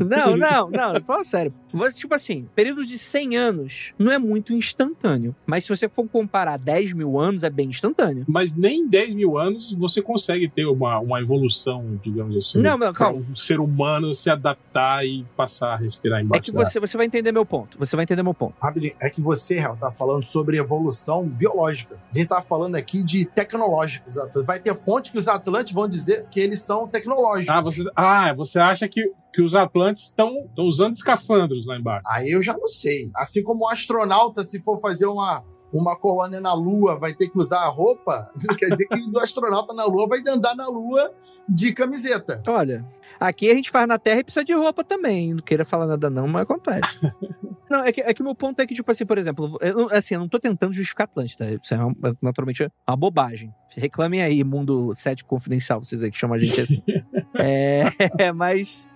Não, 0.00 0.36
não, 0.36 0.70
não, 0.70 1.00
fala 1.02 1.24
sério. 1.24 1.52
Você, 1.72 2.00
tipo 2.00 2.14
assim, 2.14 2.48
período 2.54 2.84
de 2.84 2.98
100 2.98 3.36
anos 3.36 3.92
não 3.98 4.10
é 4.10 4.18
muito 4.18 4.52
instantâneo. 4.52 5.34
Mas 5.46 5.64
se 5.64 5.70
você 5.70 5.88
for 5.88 6.06
comparar 6.08 6.58
10 6.58 6.92
mil 6.92 7.18
anos, 7.18 7.42
é 7.42 7.50
bem 7.50 7.68
instantâneo. 7.68 8.24
Mas 8.28 8.54
nem 8.54 8.80
em 8.80 8.88
10 8.88 9.14
mil 9.14 9.38
anos 9.38 9.72
você 9.72 10.02
consegue 10.02 10.48
ter 10.48 10.66
uma, 10.66 10.98
uma 10.98 11.20
evolução, 11.20 11.98
digamos 12.02 12.36
assim. 12.36 12.60
Não, 12.60 12.76
não, 12.76 12.92
calma. 12.92 13.24
Um 13.30 13.36
ser 13.36 13.60
humano 13.60 14.12
se 14.14 14.30
adaptar 14.30 15.04
e 15.06 15.24
passar 15.36 15.74
a 15.74 15.76
respirar 15.76 16.20
embaixo. 16.20 16.40
É 16.40 16.44
que 16.44 16.52
você, 16.52 16.80
você 16.80 16.96
vai 16.96 17.06
entender 17.06 17.32
meu 17.32 17.46
ponto. 17.46 17.78
Você 17.78 17.96
vai 17.96 18.02
entender 18.02 18.22
meu 18.22 18.34
ponto. 18.34 18.54
Rapidinho, 18.60 18.94
é 19.00 19.10
que 19.10 19.20
você, 19.20 19.58
Real, 19.58 19.76
tá 19.76 19.92
falando 19.92 20.22
sobre 20.22 20.58
evolução 20.58 21.26
biológica. 21.26 21.96
A 22.12 22.18
gente 22.18 22.28
tá 22.28 22.42
falando 22.42 22.74
aqui 22.74 23.02
de 23.02 23.24
tecnológicos. 23.24 24.16
Vai 24.44 24.58
ter 24.58 24.74
fonte 24.74 25.10
que 25.12 25.18
os 25.18 25.28
atlantes 25.28 25.72
vão 25.72 25.88
dizer 25.88 26.26
que 26.30 26.40
eles 26.40 26.60
são 26.60 26.88
tecnológicos. 26.88 27.48
Ah, 27.48 27.60
você, 27.60 27.90
ah, 27.94 28.32
você 28.34 28.58
acha 28.58 28.88
que 28.88 29.12
que 29.32 29.42
os 29.42 29.54
Atlantes 29.54 30.04
estão 30.04 30.48
usando 30.58 30.94
escafandros 30.94 31.66
lá 31.66 31.76
embaixo. 31.76 32.02
Aí 32.08 32.30
eu 32.30 32.42
já 32.42 32.56
não 32.56 32.66
sei. 32.66 33.10
Assim 33.14 33.42
como 33.42 33.64
o 33.64 33.68
astronauta, 33.68 34.42
se 34.44 34.60
for 34.60 34.78
fazer 34.80 35.06
uma, 35.06 35.44
uma 35.72 35.96
colônia 35.96 36.40
na 36.40 36.52
Lua, 36.52 36.98
vai 36.98 37.14
ter 37.14 37.28
que 37.28 37.38
usar 37.38 37.60
a 37.60 37.68
roupa, 37.68 38.32
quer 38.58 38.70
dizer 38.70 38.86
que 38.86 39.10
o 39.14 39.18
astronauta 39.20 39.72
na 39.72 39.84
Lua 39.84 40.08
vai 40.08 40.20
andar 40.26 40.54
na 40.54 40.68
Lua 40.68 41.12
de 41.48 41.72
camiseta. 41.72 42.42
Olha, 42.48 42.84
aqui 43.18 43.50
a 43.50 43.54
gente 43.54 43.70
faz 43.70 43.86
na 43.86 43.98
Terra 43.98 44.20
e 44.20 44.24
precisa 44.24 44.44
de 44.44 44.52
roupa 44.52 44.82
também. 44.82 45.34
Não 45.34 45.42
queira 45.42 45.64
falar 45.64 45.86
nada 45.86 46.10
não, 46.10 46.26
mas 46.26 46.42
acontece. 46.42 47.00
não, 47.70 47.84
é 47.84 47.92
que, 47.92 48.00
é 48.00 48.12
que 48.12 48.22
meu 48.22 48.34
ponto 48.34 48.60
é 48.60 48.66
que, 48.66 48.74
tipo 48.74 48.90
assim, 48.90 49.06
por 49.06 49.18
exemplo, 49.18 49.58
eu, 49.60 49.88
assim, 49.92 50.14
eu 50.14 50.20
não 50.20 50.28
tô 50.28 50.40
tentando 50.40 50.72
justificar 50.72 51.04
Atlântida. 51.04 51.58
Isso 51.62 51.72
é 51.72 51.78
uma, 51.78 51.94
naturalmente 52.20 52.68
uma 52.86 52.96
bobagem. 52.96 53.54
Reclamem 53.76 54.22
aí, 54.22 54.42
mundo 54.42 54.92
7 54.94 55.24
confidencial, 55.24 55.82
vocês 55.82 56.02
aí 56.02 56.10
que 56.10 56.18
chamam 56.18 56.36
a 56.36 56.40
gente 56.40 56.60
assim. 56.60 56.82
é, 57.38 58.32
mas 58.32 58.86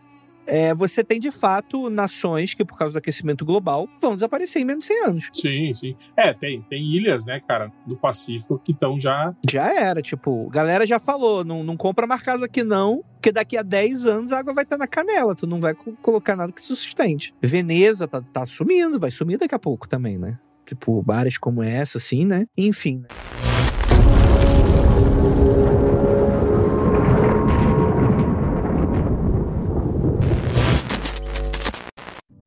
é, 0.46 0.74
você 0.74 1.02
tem 1.02 1.18
de 1.18 1.30
fato 1.30 1.88
nações 1.88 2.54
que, 2.54 2.64
por 2.64 2.76
causa 2.76 2.94
do 2.94 2.98
aquecimento 2.98 3.44
global, 3.44 3.88
vão 4.00 4.14
desaparecer 4.14 4.62
em 4.62 4.64
menos 4.64 4.86
de 4.86 4.94
100 4.94 5.04
anos. 5.04 5.30
Sim, 5.32 5.72
sim. 5.74 5.96
É, 6.16 6.32
tem, 6.32 6.62
tem 6.62 6.82
ilhas, 6.82 7.24
né, 7.24 7.40
cara, 7.46 7.72
do 7.86 7.96
Pacífico 7.96 8.58
que 8.58 8.72
estão 8.72 9.00
já. 9.00 9.34
Já 9.48 9.72
era, 9.74 10.02
tipo, 10.02 10.48
galera 10.50 10.86
já 10.86 10.98
falou: 10.98 11.44
não, 11.44 11.62
não 11.62 11.76
compra 11.76 12.06
mais 12.06 12.22
casa 12.22 12.46
aqui 12.46 12.62
não, 12.62 13.04
porque 13.14 13.32
daqui 13.32 13.56
a 13.56 13.62
10 13.62 14.06
anos 14.06 14.32
a 14.32 14.38
água 14.38 14.54
vai 14.54 14.64
estar 14.64 14.78
na 14.78 14.86
canela, 14.86 15.34
tu 15.34 15.46
não 15.46 15.60
vai 15.60 15.74
colocar 15.74 16.36
nada 16.36 16.52
que 16.52 16.60
se 16.60 16.68
sustente. 16.68 17.34
Veneza 17.42 18.06
tá, 18.06 18.20
tá 18.20 18.46
sumindo, 18.46 18.98
vai 18.98 19.10
sumir 19.10 19.38
daqui 19.38 19.54
a 19.54 19.58
pouco 19.58 19.88
também, 19.88 20.18
né? 20.18 20.38
Tipo, 20.66 21.04
áreas 21.10 21.36
como 21.36 21.62
essa, 21.62 21.98
assim, 21.98 22.24
né? 22.24 22.46
Enfim. 22.56 22.98
Né? 22.98 23.53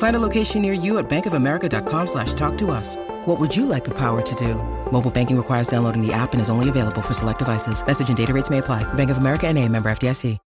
Find 0.00 0.16
a 0.16 0.18
location 0.18 0.62
near 0.62 0.72
you 0.72 0.98
at 0.98 1.10
bankofamerica.com 1.10 2.06
slash 2.06 2.32
talk 2.32 2.56
to 2.58 2.70
us. 2.70 2.96
What 3.26 3.38
would 3.38 3.54
you 3.54 3.66
like 3.66 3.84
the 3.84 3.94
power 3.94 4.22
to 4.22 4.34
do? 4.34 4.54
Mobile 4.90 5.10
banking 5.10 5.36
requires 5.36 5.68
downloading 5.68 6.00
the 6.00 6.12
app 6.12 6.32
and 6.32 6.40
is 6.40 6.48
only 6.48 6.70
available 6.70 7.02
for 7.02 7.12
select 7.12 7.38
devices. 7.38 7.84
Message 7.86 8.08
and 8.08 8.16
data 8.16 8.32
rates 8.32 8.48
may 8.48 8.58
apply. 8.58 8.82
Bank 8.94 9.10
of 9.10 9.18
America 9.18 9.46
and 9.46 9.58
a 9.58 9.68
member 9.68 9.90
FDIC. 9.90 10.38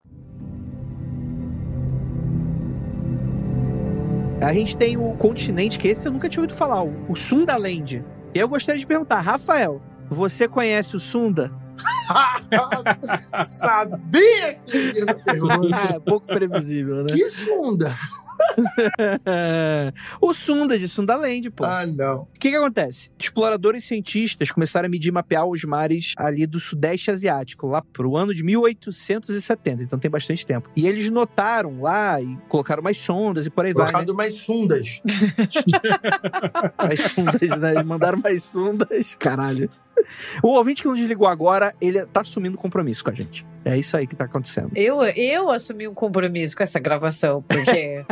A 4.42 4.52
gente 4.54 4.76
tem 4.76 4.98
o 4.98 5.14
continente, 5.14 5.80
que 5.80 5.88
esse 5.88 6.06
eu 6.06 6.12
nunca 6.12 6.28
tinha 6.28 6.42
ouvido 6.42 6.58
falar, 6.58 6.84
o 6.84 7.16
Sundaland. 7.16 8.04
E 8.36 8.40
eu 8.40 8.50
gostaria 8.50 8.80
de 8.80 8.86
perguntar, 8.86 9.22
Rafael, 9.22 9.82
você 10.10 10.50
conhece 10.50 10.98
o 10.98 11.00
Sunda? 11.00 11.50
Sabia 13.46 14.56
que 14.66 14.78
ia 14.78 15.04
essa 15.04 15.16
pergunta. 15.16 15.76
Ah, 15.76 16.00
pouco 16.00 16.28
previsível, 16.28 17.04
né? 17.04 17.14
Que 17.14 17.30
sonda? 17.30 17.94
o 20.22 20.34
Sunda 20.34 20.78
de 20.78 20.88
Sundaland, 20.88 21.50
pô. 21.52 21.66
Ah, 21.66 21.86
não. 21.86 22.22
O 22.22 22.40
que 22.40 22.50
que 22.50 22.56
acontece? 22.56 23.10
Exploradores 23.18 23.84
e 23.84 23.88
cientistas 23.88 24.52
começaram 24.52 24.88
a 24.88 24.90
medir 24.90 25.10
e 25.10 25.12
mapear 25.12 25.46
os 25.46 25.64
mares 25.64 26.14
ali 26.18 26.46
do 26.46 26.60
Sudeste 26.60 27.12
Asiático, 27.12 27.68
lá 27.68 27.82
pro 27.82 28.16
ano 28.18 28.34
de 28.34 28.44
1870, 28.44 29.84
então 29.84 30.00
tem 30.00 30.10
bastante 30.10 30.46
tempo. 30.46 30.70
E 30.76 30.88
eles 30.88 31.10
notaram 31.10 31.82
lá 31.82 32.22
e 32.22 32.38
colocaram 32.48 32.84
mais 32.84 32.98
sondas 32.98 33.46
e 33.46 33.50
por 33.50 33.66
aí 33.66 33.74
vai, 33.74 33.86
né? 33.86 33.92
Colocado 33.92 34.16
mais 34.16 34.36
sundas. 34.36 35.02
Mais 36.78 37.02
sondas, 37.12 37.60
né? 37.60 37.72
Eles 37.72 37.86
mandaram 37.86 38.20
mais 38.20 38.44
sondas. 38.44 39.16
Caralho. 39.16 39.70
O 40.42 40.50
ouvinte 40.50 40.82
que 40.82 40.88
não 40.88 40.96
desligou 40.96 41.28
agora, 41.28 41.74
ele 41.80 42.06
tá 42.06 42.22
assumindo 42.22 42.58
compromisso 42.58 43.04
com 43.04 43.10
a 43.10 43.14
gente. 43.14 43.46
É 43.66 43.78
isso 43.78 43.96
aí 43.96 44.06
que 44.06 44.16
tá 44.16 44.26
acontecendo. 44.26 44.72
Eu, 44.76 45.02
eu 45.04 45.50
assumi 45.50 45.88
um 45.88 45.94
compromisso 45.94 46.56
com 46.56 46.64
essa 46.64 46.80
gravação, 46.80 47.42
porque 47.42 48.06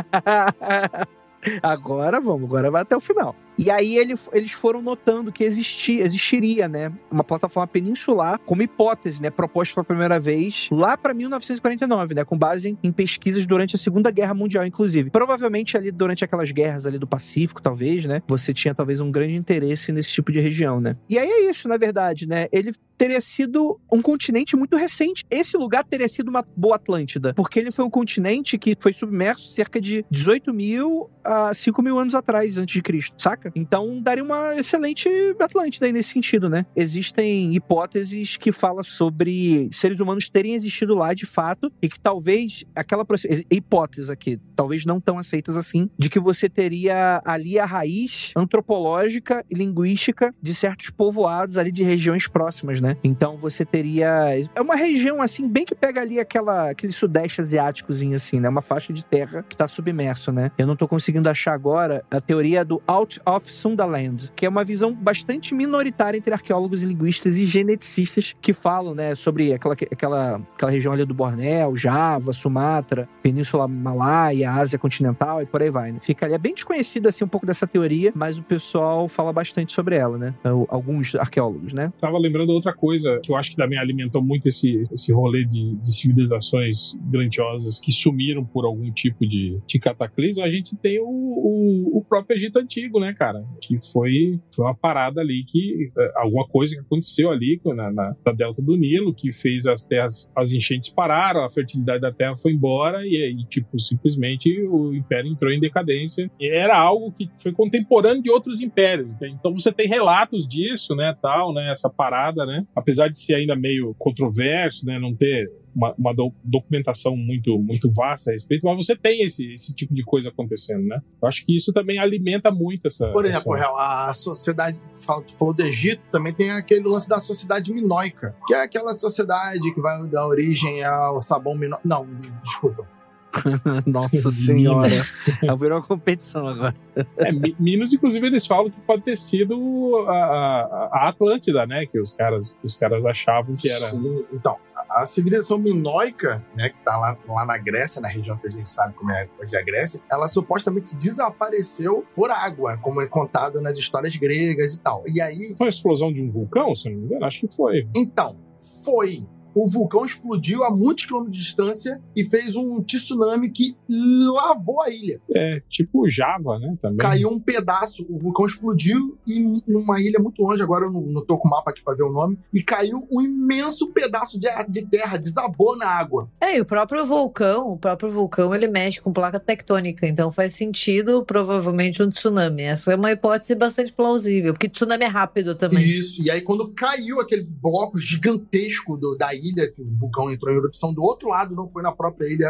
agora 1.62 2.20
vamos, 2.20 2.44
agora 2.44 2.72
vai 2.72 2.82
até 2.82 2.96
o 2.96 3.02
final. 3.02 3.36
E 3.64 3.70
aí 3.70 3.96
ele- 3.96 4.16
eles 4.34 4.52
foram 4.52 4.82
notando 4.82 5.32
que 5.32 5.44
existia, 5.44 6.04
existiria, 6.04 6.68
né, 6.68 6.92
uma 7.12 7.24
plataforma 7.24 7.68
peninsular 7.68 8.40
como 8.40 8.64
hipótese, 8.64 9.22
né, 9.22 9.30
proposta 9.30 9.76
pela 9.76 9.86
primeira 9.86 10.20
vez 10.20 10.68
lá 10.72 10.98
para 10.98 11.14
1949, 11.14 12.16
né, 12.16 12.26
com 12.26 12.36
base 12.36 12.76
em, 12.84 12.92
pesquisas 12.92 13.46
durante 13.46 13.76
a 13.76 13.78
Segunda 13.78 14.10
Guerra 14.10 14.34
Mundial, 14.34 14.66
inclusive. 14.66 15.12
Provavelmente 15.12 15.78
ali 15.78 15.92
durante 15.92 16.26
aquelas 16.26 16.52
guerras 16.52 16.88
ali 16.88 16.98
do 16.98 17.06
Pacífico, 17.06 17.62
talvez, 17.62 18.06
né, 18.06 18.24
você 18.28 18.52
tinha 18.52 18.74
talvez 18.74 19.00
um 19.00 19.12
grande 19.12 19.36
interesse 19.36 19.92
nesse 19.92 20.10
tipo 20.12 20.32
de 20.32 20.40
região, 20.40 20.82
né. 20.82 20.98
E 21.08 21.20
aí 21.20 21.30
é 21.30 21.50
isso, 21.52 21.68
na 21.68 21.78
verdade, 21.78 22.28
né, 22.28 22.48
ele 22.52 22.74
teria 22.98 23.22
sido 23.22 23.80
um 23.92 24.00
continente 24.02 24.56
muito 24.56 24.76
recente. 24.78 25.24
Esse 25.30 25.58
lugar 25.58 25.84
teria 25.84 26.08
sido 26.08 26.30
uma 26.30 26.46
boa 26.56 26.76
Atlântida, 26.76 27.34
porque 27.34 27.60
ele 27.60 27.72
foi 27.72 27.84
um 27.86 27.90
continente 27.90 28.58
que 28.60 28.76
foi 28.80 28.94
submerso 28.94 29.50
cerca 29.50 29.80
de 29.82 30.06
18 30.10 30.54
mil 30.54 31.10
a 31.24 31.52
5 31.54 31.82
mil 31.82 31.98
anos 32.00 32.14
atrás, 32.16 32.58
antes 32.58 32.74
de 32.76 32.82
Cristo, 32.82 33.14
saca? 33.20 33.51
Então 33.56 34.02
daria 34.02 34.24
uma 34.24 34.56
excelente 34.56 35.10
Atlântida 35.40 35.86
aí 35.86 35.94
nesse 35.94 36.10
sentido, 36.10 36.50
né? 36.50 36.66
Existem 36.76 37.56
hipóteses 37.56 38.38
que 38.38 38.52
falam 38.52 38.84
sobre 38.84 39.70
seres 39.72 40.00
humanos 40.00 40.30
terem 40.30 40.54
existido 40.54 40.96
lá 40.96 41.14
de 41.14 41.26
fato 41.26 41.72
e 41.82 41.90
que 41.90 42.00
talvez 42.00 42.64
aquela 42.76 43.06
hipótese 43.50 44.12
aqui, 44.12 44.40
talvez 44.56 44.86
não 44.86 45.00
tão 45.00 45.18
aceitas 45.18 45.58
assim, 45.58 45.90
de 45.98 46.10
que 46.10 46.20
você 46.20 46.48
teria 46.48 47.22
ali 47.26 47.60
a 47.60 47.66
raiz 47.66 48.32
antropológica 48.36 49.46
e 49.50 49.56
linguística 49.56 50.34
de 50.42 50.54
certos 50.54 50.90
povoados 50.90 51.58
ali 51.58 51.72
de 51.72 51.84
regiões 51.84 52.28
próximas, 52.28 52.80
né? 52.80 52.98
Então 53.04 53.38
você 53.38 53.66
teria 53.66 54.50
é 54.56 54.62
uma 54.62 54.76
região 54.76 55.22
assim 55.22 55.48
bem 55.48 55.66
que 55.66 55.76
pega 55.76 56.02
ali 56.02 56.20
aquela 56.20 56.70
aquele 56.70 56.94
sudeste 56.94 57.42
asiáticozinho 57.42 58.16
assim, 58.16 58.40
né? 58.40 58.50
Uma 58.50 58.62
faixa 58.62 58.94
de 58.94 59.04
terra 59.04 59.44
que 59.48 59.56
tá 59.56 59.68
submerso, 59.68 60.32
né? 60.32 60.52
Eu 60.58 60.68
não 60.68 60.76
tô 60.76 60.88
conseguindo 60.88 61.30
achar 61.30 61.54
agora 61.54 62.04
a 62.10 62.22
teoria 62.22 62.64
do 62.64 62.82
Out 62.88 63.22
of 63.26 63.41
Sundaland, 63.46 64.32
que 64.36 64.46
é 64.46 64.50
uma 64.50 64.64
visão 64.64 64.94
bastante 64.94 65.54
minoritária 65.54 66.18
entre 66.18 66.34
arqueólogos 66.34 66.84
e 66.84 66.86
linguistas 66.86 67.38
e 67.38 67.46
geneticistas 67.46 68.36
que 68.42 68.54
falam, 68.54 68.94
né, 68.94 69.16
sobre 69.16 69.54
aquela, 69.54 69.74
aquela, 69.74 70.36
aquela 70.56 70.72
região 70.72 70.94
ali 70.94 71.06
do 71.06 71.14
Bornéu, 71.14 71.76
Java, 71.76 72.34
Sumatra, 72.34 73.08
Península 73.22 73.68
Malaia, 73.68 74.52
Ásia 74.52 74.78
continental 74.78 75.42
e 75.42 75.46
por 75.46 75.62
aí 75.62 75.70
vai. 75.70 75.92
Né? 75.92 76.00
Fica 76.00 76.26
ali, 76.26 76.36
é 76.36 76.38
bem 76.38 76.54
desconhecida 76.54 77.10
assim 77.10 77.24
um 77.24 77.28
pouco 77.28 77.46
dessa 77.46 77.68
teoria, 77.68 78.12
mas 78.16 78.38
o 78.38 78.44
pessoal 78.44 79.08
fala 79.08 79.32
bastante 79.32 79.74
sobre 79.74 79.96
ela, 79.96 80.18
né? 80.18 80.34
Alguns 80.68 81.16
arqueólogos, 81.16 81.74
né? 81.74 81.92
Tava 82.00 82.18
lembrando 82.18 82.52
outra 82.52 82.74
coisa 82.74 83.20
que 83.24 83.32
eu 83.32 83.36
acho 83.36 83.52
que 83.52 83.56
também 83.58 83.80
alimentou 83.80 84.22
muito 84.22 84.48
esse, 84.48 84.84
esse 84.92 85.12
rolê 85.12 85.46
de, 85.46 85.76
de 85.76 85.96
civilizações 85.96 86.96
grandiosas 87.10 87.80
que 87.80 87.92
sumiram 87.92 88.44
por 88.44 88.66
algum 88.66 88.92
tipo 88.92 89.26
de, 89.26 89.60
de 89.66 89.80
cataclismo. 89.80 90.44
A 90.44 90.50
gente 90.50 90.76
tem 90.76 91.00
o, 91.00 91.06
o, 91.06 91.98
o 92.00 92.04
próprio 92.04 92.36
Egito 92.36 92.60
Antigo, 92.60 93.00
né, 93.00 93.14
cara? 93.22 93.46
Que 93.62 93.78
foi, 93.92 94.40
foi 94.56 94.66
uma 94.66 94.76
parada 94.76 95.22
ali 95.22 95.44
que. 95.46 95.92
eh, 95.96 96.12
alguma 96.16 96.48
coisa 96.48 96.74
que 96.74 96.82
aconteceu 96.82 97.30
ali 97.30 97.62
na, 97.64 97.92
na, 97.92 98.16
na 98.26 98.32
delta 98.32 98.64
do 98.64 98.76
Nilo 98.76 99.14
que 99.14 99.32
fez 99.32 99.68
as 99.68 99.86
terras, 99.86 100.28
as 100.36 100.52
enchentes 100.52 100.90
pararam, 100.90 101.44
a 101.46 101.50
fertilidade 101.50 102.02
da 102.02 102.12
terra 102.12 102.36
foi 102.36 102.52
embora 102.52 103.06
e 103.06 103.16
aí, 103.16 103.46
tipo, 103.48 103.80
simplesmente 103.80 104.50
o 104.64 104.96
império 104.96 105.32
entrou 105.32 105.52
em 105.52 105.60
decadência. 105.60 106.32
E 106.40 106.50
era 106.50 106.76
algo 106.76 107.12
que 107.12 107.30
foi 107.38 107.52
contemporâneo 107.52 108.24
de 108.24 108.32
outros 108.32 108.60
impérios. 108.60 109.12
né? 109.20 109.30
Então 109.30 109.54
você 109.54 109.72
tem 109.72 109.88
relatos 109.88 110.48
disso, 110.48 110.96
né, 110.96 111.16
tal, 111.22 111.54
né, 111.54 111.72
essa 111.72 111.90
parada, 111.90 112.44
né? 112.44 112.66
Apesar 112.76 113.08
de 113.08 113.20
ser 113.20 113.36
ainda 113.36 113.56
meio 113.56 113.94
controverso, 114.00 114.84
né, 114.84 114.98
não 114.98 115.16
ter 115.16 115.48
uma, 115.76 115.94
uma 115.98 116.14
do- 116.14 116.34
documentação 116.44 117.16
muito, 117.16 117.58
muito 117.60 117.92
vasta 117.92 118.30
a 118.32 118.34
respeito, 118.34 118.66
mas 118.66 118.86
você 118.86 118.96
tem 118.96 119.24
esse, 119.24 119.54
esse 119.56 119.74
tipo 119.74 119.94
de 119.94 120.04
coisa 120.04 120.30
acontecendo, 120.30 120.86
né? 120.88 121.02
Eu 121.22 121.28
acho 121.28 121.46
que 121.46 121.56
isso 121.56 121.72
também 121.74 121.98
alimenta 122.00 122.52
muito 122.52 122.88
essa. 122.88 123.12
Por 123.12 123.26
exemplo, 123.26 123.56
essa... 123.56 123.70
a 124.10 124.14
sociedade, 124.14 124.80
tu 125.26 125.36
falou 125.38 125.54
do 125.54 125.64
Egito, 125.64 126.02
também 126.12 126.34
tem 126.34 126.52
aquele 126.52 126.88
lance 126.88 127.08
da 127.08 127.20
sociedade 127.20 127.72
minoica, 127.74 128.36
que 128.48 128.54
é 128.54 128.64
aquela 128.64 128.94
sociedade 128.94 129.74
que 129.74 129.82
vai 129.82 130.06
dar 130.08 130.28
origem 130.28 130.84
ao 130.84 131.20
sabão 131.22 131.56
minoico. 131.56 131.88
Não, 131.88 132.08
desculpa. 132.44 132.88
Nossa 133.86 134.32
senhora. 134.32 134.90
Virou 135.58 135.80
uma 135.80 135.86
competição 135.86 136.48
agora. 136.48 136.76
É, 137.18 137.32
Mi- 137.32 137.56
Minos, 137.60 137.94
inclusive, 137.94 138.26
eles 138.28 138.46
falam 138.46 138.70
que 138.70 138.80
pode 138.82 139.02
ter 139.04 139.18
sido 139.18 139.98
a, 140.08 140.90
a- 140.92 141.10
Atlântida, 141.10 141.66
né? 141.66 141.86
Que 141.86 142.00
os 142.00 142.12
caras, 142.12 142.56
os 142.64 142.78
caras 142.78 143.04
achavam 143.06 143.56
que 143.56 143.70
era. 143.70 143.88
Sim, 143.88 144.26
então, 144.34 144.58
a 144.90 145.06
civilização 145.06 145.58
minoica, 145.58 146.46
né, 146.56 146.70
que 146.70 146.78
tá 146.84 146.98
lá, 146.98 147.18
lá 147.28 147.46
na 147.46 147.58
Grécia, 147.58 148.02
na 148.02 148.10
região 148.10 148.36
que 148.38 148.48
a 148.48 148.52
gente 148.52 148.70
sabe 148.70 148.94
como 148.94 149.10
é 149.12 149.28
hoje 149.42 149.56
a 149.56 149.62
Grécia, 149.62 150.02
ela 150.12 150.28
supostamente 150.28 150.96
desapareceu 150.96 152.06
por 152.16 152.30
água, 152.30 152.78
como 152.78 153.02
é 153.02 153.08
contado 153.08 153.62
nas 153.62 153.78
histórias 153.78 154.16
gregas 154.18 154.76
e 154.76 154.82
tal. 154.82 155.04
E 155.08 155.22
aí, 155.22 155.56
Foi 155.58 155.68
a 155.68 155.70
explosão 155.70 156.12
de 156.12 156.22
um 156.22 156.30
vulcão, 156.30 156.76
se 156.76 156.90
eu 156.90 156.94
não 156.94 157.00
me 157.00 157.06
engano? 157.06 157.26
Acho 157.26 157.40
que 157.42 157.48
foi. 157.48 157.88
então, 157.96 158.36
foi. 158.84 159.20
O 159.56 159.68
vulcão 159.70 160.06
explodiu 160.06 160.64
a 160.64 160.72
muitos 160.72 161.06
quilômetros 161.06 161.38
de 161.38 161.44
distância 161.44 162.02
e 162.16 162.24
fez 162.24 162.56
um 162.56 162.82
tsunami 162.84 163.50
que 163.50 163.76
lavou 163.90 164.82
a 164.82 164.90
ilha. 164.90 165.20
É, 165.34 165.62
tipo 165.70 166.10
Java, 166.10 166.58
né? 166.60 166.76
Também. 166.82 166.98
Caiu 166.98 167.30
um 167.30 167.40
pedaço, 167.40 168.06
o 168.10 168.18
vulcão 168.18 168.46
explodiu 168.46 169.18
e 169.28 169.40
numa 169.68 170.00
ilha 170.02 170.20
muito 170.20 170.42
longe, 170.42 170.62
agora 170.62 170.86
eu 170.86 170.92
não, 170.92 171.02
não 171.02 171.26
tô 171.26 171.38
com 171.38 171.48
o 171.48 171.52
mapa 171.52 171.72
aqui 171.72 171.84
pra 171.84 171.94
ver 171.94 172.04
o 172.04 172.12
nome, 172.12 172.38
e 172.54 172.62
caiu 172.64 173.06
um 173.12 173.22
imenso 173.22 173.92
pedaço 173.92 174.40
de, 174.40 174.48
de 174.70 174.86
terra, 174.86 175.18
desabou 175.18 175.76
na 175.78 175.88
água. 175.88 176.30
É, 176.40 176.58
e 176.58 176.62
o 176.62 176.66
próprio 176.66 177.06
vulcão, 177.06 177.72
o 177.72 177.78
próprio 177.78 178.12
vulcão, 178.12 178.54
ele 178.56 178.68
mexe 178.68 179.02
com 179.02 179.12
placa 179.12 179.40
tectônica, 179.40 180.08
então 180.08 180.32
faz 180.32 180.54
sentido, 180.54 181.24
provavelmente, 181.26 182.02
um 182.02 182.10
tsunami. 182.10 182.64
Essa 182.64 182.94
é 182.94 182.96
uma 182.96 183.12
hipótese 183.12 183.56
bastante 183.56 183.92
plausível, 183.94 184.54
porque 184.54 184.70
tsunami 184.70 185.04
é 185.06 185.08
rápido 185.08 185.56
também. 185.56 185.84
Isso, 185.84 186.22
e 186.24 186.32
aí 186.32 186.42
quando 186.42 186.70
caiu 186.74 187.20
aquele 187.20 187.44
bloco 187.44 188.00
gigantesco 188.00 188.98
do- 188.98 189.16
da 189.18 189.34
ilha, 189.34 189.41
que 189.72 189.82
o 189.82 189.90
vulcão 190.00 190.32
entrou 190.32 190.54
em 190.54 190.58
erupção 190.58 190.94
do 190.94 191.02
outro 191.02 191.30
lado, 191.30 191.56
não 191.56 191.68
foi 191.70 191.82
na 191.84 191.92
própria 191.92 192.28
ilha 192.32 192.50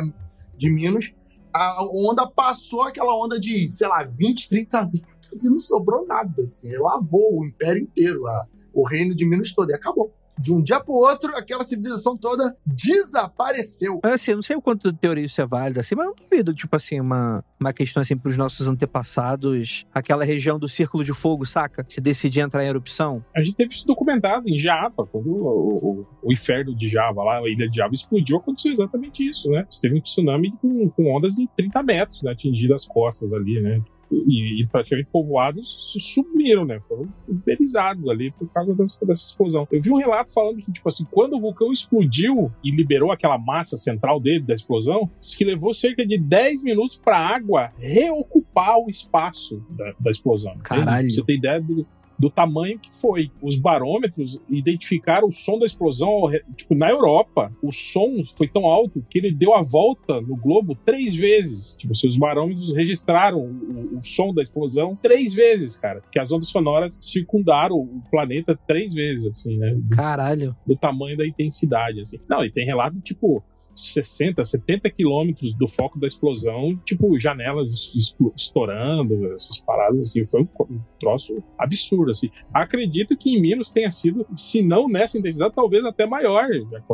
de 0.58 0.70
Minas, 0.70 1.14
a 1.54 1.84
onda 1.86 2.26
passou 2.30 2.84
aquela 2.84 3.14
onda 3.18 3.40
de, 3.40 3.68
sei 3.68 3.88
lá, 3.88 4.04
20, 4.04 4.48
30 4.48 4.84
metros 4.86 5.44
e 5.44 5.50
não 5.50 5.60
sobrou 5.60 6.06
nada, 6.06 6.42
assim, 6.44 6.76
lavou 6.78 7.40
o 7.40 7.46
império 7.46 7.82
inteiro, 7.84 8.26
a- 8.28 8.46
o 8.74 8.88
reino 8.88 9.14
de 9.16 9.26
Minas 9.26 9.52
todo, 9.52 9.70
e 9.70 9.74
acabou. 9.74 10.14
De 10.42 10.54
um 10.54 10.62
dia 10.62 10.80
pro 10.80 10.94
outro, 10.94 11.36
aquela 11.36 11.64
civilização 11.64 12.18
toda 12.18 12.56
desapareceu. 12.66 14.00
Assim, 14.04 14.32
eu 14.32 14.38
não 14.38 14.44
sei 14.44 14.56
o 14.56 14.62
quanto 14.62 14.92
de 14.92 14.98
teoria 14.98 15.26
isso 15.26 15.42
é 15.42 15.46
válida, 15.46 15.82
assim, 15.82 15.96
mas 15.96 16.06
eu 16.06 16.10
não 16.10 16.16
duvido, 16.16 16.54
tipo 16.54 16.76
assim, 16.76 17.00
uma, 17.00 17.44
uma 17.60 17.74
questão 17.74 18.02
assim 18.02 18.18
pros 18.18 18.38
nossos 18.38 18.68
antepassados, 18.68 19.86
aquela 19.94 20.24
região 20.24 20.58
do 20.58 20.68
Círculo 20.68 21.04
de 21.04 21.14
Fogo, 21.14 21.46
saca? 21.46 21.86
Se 21.88 22.02
decidir 22.02 22.42
entrar 22.42 22.64
em 22.64 22.68
erupção. 22.68 23.24
A 23.36 23.44
gente 23.44 23.56
teve 23.56 23.74
isso 23.74 23.86
documentado 23.86 24.50
em 24.50 24.58
Java, 24.58 25.06
quando 25.06 25.28
o, 25.28 26.02
o, 26.02 26.08
o 26.24 26.34
inferno 26.34 26.76
de 26.76 26.90
Java, 26.90 27.24
lá, 27.24 27.38
a 27.40 27.50
ilha 27.50 27.70
de 27.70 27.78
Java 27.78 27.94
explodiu, 27.94 28.38
aconteceu 28.38 28.74
exatamente 28.74 29.28
isso, 29.28 29.50
né? 29.50 29.66
Você 29.70 29.82
teve 29.82 29.98
um 29.98 30.02
tsunami 30.02 30.52
com, 30.62 30.90
com 30.90 31.16
ondas 31.16 31.34
de 31.34 31.48
30 31.56 31.84
metros, 31.84 32.22
né? 32.24 32.32
Atingindo 32.32 32.74
as 32.74 32.86
costas 32.86 33.32
ali, 33.34 33.62
né? 33.62 33.82
E, 34.12 34.62
e, 34.62 34.68
praticamente 34.68 35.10
povoados 35.12 35.94
sumiram, 36.00 36.66
né? 36.66 36.80
Foram 36.82 37.08
pulverizados 37.26 38.08
ali 38.10 38.32
por 38.32 38.48
causa 38.52 38.76
dessa, 38.76 39.06
dessa, 39.06 39.26
explosão. 39.26 39.68
Eu 39.72 39.82
vi 39.82 39.92
um 39.92 39.98
relato 39.98 40.34
falando 40.34 40.58
que, 40.58 40.72
tipo 40.72 40.88
assim, 40.88 41.06
quando 41.10 41.38
o 41.38 41.40
vulcão 41.40 41.72
explodiu 41.72 42.52
e 42.64 42.72
liberou 42.72 43.12
aquela 43.12 43.38
massa 43.38 43.78
central 43.78 44.20
dele 44.20 44.42
da 44.42 44.54
explosão, 44.54 45.10
que 45.38 45.46
levou 45.46 45.74
cerca 45.74 46.06
de 46.06 46.18
10 46.18 46.64
minutos 46.64 46.98
para 46.98 47.18
a 47.18 47.36
água 47.36 47.72
reocupar 47.78 48.78
o 48.78 48.90
espaço 48.90 49.64
da, 49.70 49.94
da 50.00 50.12
explosão. 50.12 50.58
Caralho. 50.64 51.10
Você 51.10 51.24
tem 51.24 51.38
ideia 51.38 51.62
do, 51.62 51.86
do 52.22 52.30
tamanho 52.30 52.78
que 52.78 52.94
foi. 52.94 53.32
Os 53.42 53.58
barômetros 53.58 54.40
identificaram 54.48 55.28
o 55.28 55.34
som 55.34 55.58
da 55.58 55.66
explosão, 55.66 56.30
tipo, 56.56 56.76
na 56.76 56.88
Europa, 56.88 57.52
o 57.64 57.72
som 57.72 58.24
foi 58.38 58.48
tão 58.48 58.68
alto 58.68 59.04
que 59.10 59.18
ele 59.18 59.32
deu 59.32 59.56
a 59.56 59.64
volta 59.64 60.22
no 60.22 60.36
globo 60.36 60.78
três 60.86 61.16
vezes. 61.16 61.76
Tipo, 61.76 61.96
seus 61.96 62.16
barômetros 62.16 62.74
registraram 62.74 63.40
o, 63.40 63.98
o, 63.98 64.04
som 64.04 64.32
da 64.32 64.44
explosão 64.44 64.96
três 64.96 65.34
vezes, 65.34 65.78
cara. 65.78 66.02
Porque 66.02 66.20
as 66.20 66.32
ondas 66.32 66.50
sonoras 66.50 67.00
circundaram 67.02 67.76
o 67.76 68.04
planeta 68.12 68.58
três 68.68 68.94
vezes, 68.94 69.26
assim, 69.26 69.58
né? 69.58 69.74
Do, 69.74 69.96
Caralho. 69.96 70.56
Do 70.66 70.76
tamanho 70.76 71.18
da 71.18 71.26
intensidade, 71.26 72.02
assim. 72.02 72.20
Não, 72.30 72.46
e 72.46 72.52
tem 72.52 72.68
relato, 72.68 73.00
tipo, 73.00 73.44
60, 73.82 74.44
70 74.44 74.90
quilômetros 74.90 75.54
do 75.54 75.68
foco 75.68 76.00
da 76.00 76.08
explosão, 76.08 76.78
tipo, 76.86 77.18
janelas 77.20 77.92
estourando, 78.36 79.34
essas 79.34 79.58
paradas, 79.60 80.10
assim, 80.10 80.26
foi 80.26 80.42
um 80.42 80.80
troço 81.00 81.44
absurdo, 81.58 82.12
assim. 82.12 82.30
Acredito 82.54 83.18
que 83.18 83.36
em 83.36 83.42
Minas 83.42 83.72
tenha 83.72 83.92
sido, 83.92 84.26
se 84.36 84.62
não 84.62 84.88
nessa 84.88 85.18
intensidade, 85.18 85.56
talvez 85.56 85.84
até 85.86 86.06
maior, 86.06 86.48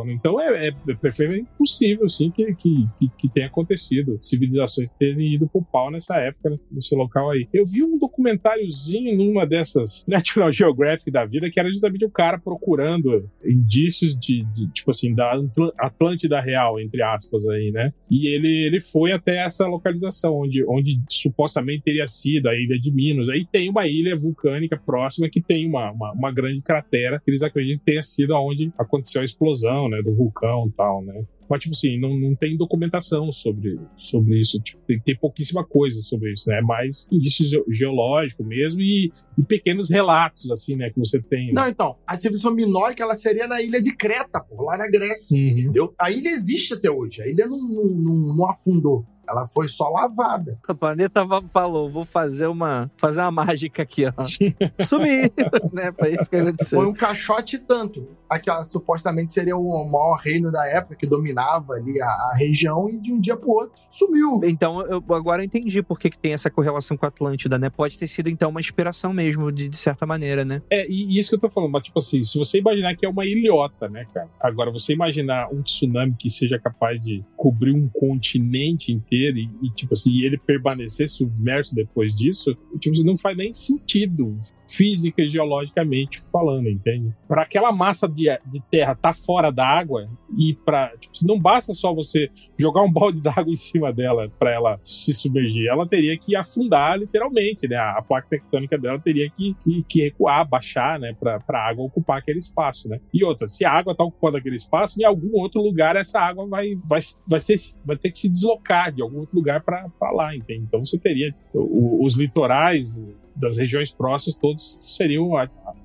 então 0.08 0.40
é, 0.40 0.68
é, 0.68 0.76
é 0.90 0.96
perfeitamente 0.96 1.50
possível, 1.58 2.08
sim, 2.08 2.32
que, 2.32 2.54
que, 2.56 2.88
que, 3.18 3.30
tenha 3.30 3.48
acontecido, 3.48 4.20
civilizações 4.22 4.90
terem 4.98 5.36
ido 5.36 5.48
pro 5.48 5.64
pau 5.64 5.92
nessa 5.92 6.16
época, 6.18 6.50
né, 6.50 6.58
nesse 6.72 6.96
local 6.96 7.32
aí. 7.32 7.48
Eu 7.54 7.66
vi 7.66 7.84
um 7.84 7.98
documentáriozinho 7.98 9.18
numa 9.18 9.46
dessas 9.46 10.04
National 10.08 10.52
Geographic 10.52 11.12
da 11.12 11.26
vida, 11.26 11.50
que 11.50 11.60
era 11.60 11.70
justamente 11.70 12.06
o 12.06 12.10
cara 12.10 12.40
procurando 12.40 13.30
indícios 13.44 14.16
de, 14.16 14.44
de 14.54 14.72
tipo 14.72 14.92
assim, 14.92 15.14
da 15.14 15.34
Atlântida 15.78 16.40
real, 16.40 16.77
entre 16.80 17.02
aspas, 17.02 17.48
aí, 17.48 17.72
né? 17.72 17.94
E 18.10 18.28
ele, 18.28 18.66
ele 18.66 18.82
foi 18.82 19.12
até 19.12 19.38
essa 19.38 19.68
localização, 19.68 20.36
onde, 20.36 20.64
onde 20.68 21.00
supostamente 21.10 21.84
teria 21.84 22.08
sido 22.08 22.48
a 22.48 22.56
ilha 22.56 22.80
de 22.80 22.92
Minos. 22.92 23.30
Aí 23.30 23.46
tem 23.52 23.70
uma 23.70 23.88
ilha 23.88 24.18
vulcânica 24.18 24.78
próxima 24.78 25.30
que 25.30 25.42
tem 25.42 25.68
uma, 25.68 25.92
uma, 25.92 26.12
uma 26.14 26.32
grande 26.32 26.62
cratera, 26.62 27.22
que 27.24 27.32
eles 27.32 27.42
acreditam 27.42 27.80
que 27.80 27.86
tenha 27.86 28.04
sido 28.04 28.34
onde 28.36 28.72
aconteceu 28.78 29.22
a 29.22 29.26
explosão, 29.26 29.90
né? 29.90 30.02
Do 30.02 30.16
vulcão 30.16 30.68
e 30.68 30.72
tal, 30.72 31.04
né? 31.04 31.24
Mas, 31.50 31.62
tipo 31.62 31.76
assim, 31.76 32.00
não, 32.00 32.18
não 32.18 32.36
tem 32.36 32.58
documentação 32.58 33.32
sobre, 33.32 33.80
sobre 33.98 34.42
isso. 34.42 34.60
Tipo, 34.62 34.82
tem, 34.86 35.00
tem 35.00 35.18
pouquíssima 35.18 35.66
coisa 35.66 36.02
sobre 36.02 36.34
isso, 36.34 36.50
né? 36.50 36.60
É 36.60 36.62
mais 36.62 37.08
indício 37.12 37.64
geológico 37.70 38.44
mesmo 38.44 38.82
e, 38.82 39.12
e 39.38 39.44
pequenos 39.44 39.90
relatos, 39.90 40.50
assim, 40.52 40.76
né? 40.76 40.90
Que 40.90 41.00
você 41.00 41.22
tem. 41.22 41.48
Né? 41.48 41.54
Não, 41.54 41.68
então, 41.68 41.98
a 42.06 42.16
civilização 42.16 42.54
minórica, 42.54 43.04
ela 43.04 43.16
seria 43.16 43.48
na 43.48 43.62
ilha 43.62 43.82
de 43.82 43.96
Creta, 43.96 44.40
pô, 44.40 44.64
lá 44.64 44.78
na 44.78 44.90
Grécia, 44.90 45.38
uhum. 45.38 45.48
entendeu? 45.50 45.94
A 46.00 46.12
ilha 46.12 46.30
existe 46.30 46.74
até 46.74 46.90
hoje. 46.90 47.22
A 47.22 47.28
ilha 47.28 47.48
não, 47.48 47.58
não, 47.58 47.86
não, 47.88 48.36
não 48.36 48.50
afundou. 48.50 49.06
Ela 49.28 49.46
foi 49.48 49.68
só 49.68 49.90
lavada. 49.90 50.58
O 50.68 50.76
planeta 50.76 51.26
falou: 51.52 51.90
vou 51.90 52.06
fazer 52.06 52.48
uma, 52.48 52.90
fazer 52.98 53.22
uma 53.22 53.32
mágica 53.32 53.84
aqui, 53.84 54.06
ó. 54.06 54.14
Sumir, 54.84 55.32
né? 55.72 55.92
Foi 55.98 56.14
isso 56.14 56.30
que 56.30 56.36
aconteceu. 56.36 56.80
Foi 56.80 56.88
um 56.88 56.94
caixote 56.94 57.60
tanto. 57.60 58.08
Aquela 58.30 58.64
supostamente 58.64 59.32
seria 59.32 59.56
o 59.56 59.90
maior 59.90 60.16
reino 60.16 60.52
da 60.52 60.68
época 60.68 60.96
que 60.96 61.08
dominava 61.08 61.74
ali 61.74 62.02
a, 62.02 62.08
a 62.08 62.36
região 62.38 62.90
e 62.90 63.00
de 63.00 63.14
um 63.14 63.20
dia 63.20 63.38
pro 63.38 63.52
outro 63.52 63.72
sumiu. 63.90 64.42
Então, 64.44 64.82
eu 64.82 65.04
agora 65.16 65.42
eu 65.42 65.46
entendi 65.46 65.82
por 65.82 65.98
que, 65.98 66.10
que 66.10 66.20
tem 66.20 66.34
essa 66.34 66.50
correlação 66.50 66.98
com 66.98 67.06
a 67.06 67.10
Atlântida, 67.10 67.58
né? 67.58 67.70
Pode 67.70 67.98
ter 67.98 68.08
sido 68.08 68.30
então 68.30 68.50
uma 68.50 68.60
inspiração 68.60 69.14
mesmo, 69.14 69.52
de, 69.52 69.70
de 69.70 69.78
certa 69.78 70.06
maneira, 70.06 70.44
né? 70.44 70.62
É, 70.70 70.86
e, 70.90 71.16
e, 71.16 71.20
isso 71.20 71.30
que 71.30 71.36
eu 71.36 71.40
tô 71.40 71.50
falando, 71.50 71.72
mas 71.72 71.84
tipo 71.84 72.00
assim, 72.00 72.24
se 72.24 72.38
você 72.38 72.60
imaginar 72.60 72.96
que 72.96 73.06
é 73.06 73.10
uma 73.10 73.26
ilhota, 73.26 73.88
né, 73.88 74.06
cara? 74.14 74.30
Agora, 74.40 74.72
você 74.72 74.94
imaginar 74.94 75.48
um 75.52 75.62
tsunami 75.62 76.16
que 76.18 76.30
seja 76.30 76.60
capaz 76.60 77.02
de 77.02 77.24
cobrir 77.36 77.72
um 77.72 77.88
continente 77.88 78.92
inteiro 78.92 79.17
e, 79.18 79.50
e, 79.62 79.70
tipo 79.72 79.94
assim, 79.94 80.22
ele 80.22 80.38
permanecer 80.38 81.10
submerso 81.10 81.74
depois 81.74 82.14
disso, 82.16 82.56
tipo 82.80 82.96
assim, 82.96 83.06
não 83.06 83.18
faz 83.18 83.38
nem 83.38 83.54
sentido 83.54 84.38
física 84.68 85.22
e 85.22 85.30
geologicamente 85.30 86.22
falando, 86.32 86.70
entende? 86.70 87.14
Para 87.28 87.44
aquela 87.44 87.72
massa 87.72 88.08
de, 88.08 88.26
de 88.46 88.62
terra 88.70 88.94
estar 88.94 89.14
tá 89.14 89.14
fora 89.14 89.52
da 89.52 89.66
água 89.66 90.10
e 90.38 90.54
para 90.66 90.90
tipo, 90.98 91.16
não 91.26 91.40
basta 91.40 91.74
só 91.74 91.94
você 91.94 92.30
jogar 92.58 92.84
um 92.84 92.92
balde 92.92 93.20
d'água 93.22 93.52
em 93.52 93.56
cima 93.56 93.92
dela 93.94 94.30
para 94.38 94.52
ela 94.52 94.80
se 94.84 95.14
submergir, 95.14 95.68
ela 95.68 95.88
teria 95.88 96.18
que 96.18 96.36
afundar 96.36 96.98
literalmente, 96.98 97.68
né? 97.68 97.78
A 97.78 98.02
placa 98.02 98.28
tectônica 98.30 98.78
dela 98.78 99.00
teria 99.00 99.30
que, 99.30 99.56
que, 99.64 99.84
que 99.84 100.02
recuar, 100.04 100.48
baixar, 100.48 101.00
né? 101.00 101.16
Para 101.20 101.42
a 101.50 101.70
água 101.70 101.86
ocupar 101.86 102.20
aquele 102.20 102.40
espaço, 102.40 102.90
né? 102.90 103.00
E 103.14 103.24
outra, 103.24 103.48
se 103.48 103.66
a 103.66 103.72
água 103.72 103.92
está 103.92 104.04
ocupando 104.04 104.38
aquele 104.38 104.56
espaço, 104.56 105.00
em 105.00 105.04
algum 105.04 105.40
outro 105.40 105.62
lugar 105.62 105.96
essa 105.96 106.20
água 106.20 106.48
vai, 106.48 106.76
vai, 106.86 107.00
vai, 107.28 107.40
ser, 107.40 107.58
vai 107.86 107.98
ter 107.98 108.12
que 108.12 108.20
se 108.20 108.30
deslocar 108.30 108.92
de 108.92 109.02
algum 109.02 109.20
outro 109.20 109.36
lugar 109.36 109.62
para 109.62 110.12
lá, 110.12 110.36
entende? 110.36 110.66
Então 110.68 110.86
você 110.86 110.98
teria 110.98 111.34
os 111.54 112.16
litorais 112.16 113.04
das 113.40 113.58
regiões 113.58 113.92
próximas 113.92 114.38
todos 114.38 114.78
seriam 114.80 115.32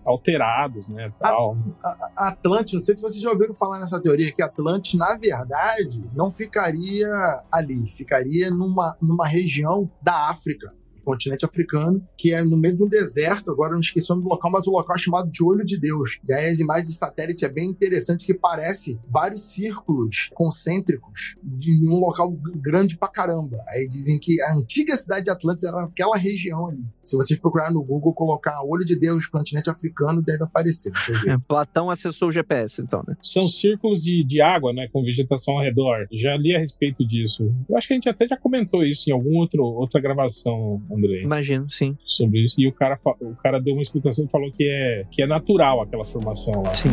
alterados, 0.04 0.88
né? 0.88 1.12
Tal. 1.20 1.56
A, 1.82 2.28
a, 2.28 2.38
não 2.44 2.66
sei 2.66 2.96
se 2.96 3.02
vocês 3.02 3.20
já 3.20 3.30
ouviram 3.30 3.54
falar 3.54 3.78
nessa 3.78 4.00
teoria, 4.00 4.32
que 4.32 4.42
Atlantis, 4.42 4.94
na 4.94 5.16
verdade, 5.16 6.04
não 6.14 6.30
ficaria 6.30 7.08
ali, 7.50 7.88
ficaria 7.90 8.50
numa, 8.50 8.96
numa 9.00 9.26
região 9.26 9.90
da 10.02 10.28
África 10.28 10.72
continente 11.02 11.44
africano, 11.44 12.06
que 12.16 12.32
é 12.32 12.42
no 12.42 12.56
meio 12.56 12.76
de 12.76 12.84
um 12.84 12.88
deserto, 12.88 13.50
agora 13.50 13.72
não 13.72 13.80
esqueci 13.80 14.10
o 14.10 14.14
nome 14.14 14.24
do 14.24 14.30
local, 14.30 14.50
mas 14.50 14.66
o 14.66 14.70
local 14.70 14.96
é 14.96 14.98
chamado 14.98 15.30
de 15.30 15.42
Olho 15.42 15.64
de 15.64 15.78
Deus. 15.78 16.18
E 16.28 16.32
aí 16.32 16.46
as 16.48 16.60
imagens 16.60 16.90
de 16.90 16.96
satélite 16.96 17.44
é 17.44 17.48
bem 17.48 17.68
interessante 17.68 18.24
que 18.24 18.34
parece 18.34 18.98
vários 19.08 19.52
círculos 19.52 20.30
concêntricos 20.34 21.36
de 21.42 21.86
um 21.86 21.98
local 21.98 22.30
grande 22.56 22.96
pra 22.96 23.08
caramba. 23.08 23.58
Aí 23.68 23.88
dizem 23.88 24.18
que 24.18 24.40
a 24.42 24.54
antiga 24.54 24.96
cidade 24.96 25.24
de 25.24 25.30
Atlantis 25.30 25.64
era 25.64 25.82
naquela 25.82 26.16
região 26.16 26.68
ali. 26.68 26.84
Se 27.12 27.16
vocês 27.16 27.38
procurarem 27.38 27.74
no 27.74 27.82
Google, 27.82 28.14
colocar 28.14 28.62
Olho 28.64 28.84
de 28.84 28.98
Deus, 28.98 29.26
continente 29.26 29.68
africano, 29.68 30.22
deve 30.22 30.44
aparecer. 30.44 30.90
Deixa 30.92 31.12
eu 31.12 31.20
ver. 31.20 31.30
É, 31.32 31.38
Platão 31.46 31.90
acessou 31.90 32.28
o 32.28 32.32
GPS, 32.32 32.80
então, 32.80 33.04
né? 33.06 33.14
São 33.20 33.46
círculos 33.46 34.02
de, 34.02 34.24
de 34.24 34.40
água, 34.40 34.72
né, 34.72 34.88
com 34.90 35.02
vegetação 35.02 35.58
ao 35.58 35.62
redor. 35.62 36.06
Já 36.10 36.34
li 36.38 36.56
a 36.56 36.58
respeito 36.58 37.06
disso. 37.06 37.54
Eu 37.68 37.76
acho 37.76 37.86
que 37.86 37.92
a 37.92 37.96
gente 37.96 38.08
até 38.08 38.26
já 38.26 38.36
comentou 38.36 38.82
isso 38.82 39.10
em 39.10 39.12
alguma 39.12 39.46
outra 39.60 40.00
gravação 40.00 40.82
Andrei. 40.90 41.22
Imagino, 41.22 41.68
sim. 41.68 41.96
Sobre 42.06 42.44
isso. 42.44 42.58
E 42.58 42.66
o 42.66 42.72
cara, 42.72 42.98
o 43.20 43.34
cara 43.36 43.60
deu 43.60 43.74
uma 43.74 43.82
explicação 43.82 44.24
e 44.24 44.30
falou 44.30 44.50
que 44.50 44.64
é, 44.64 45.04
que 45.10 45.22
é 45.22 45.26
natural 45.26 45.82
aquela 45.82 46.06
formação 46.06 46.62
lá. 46.62 46.74
Sim. 46.74 46.88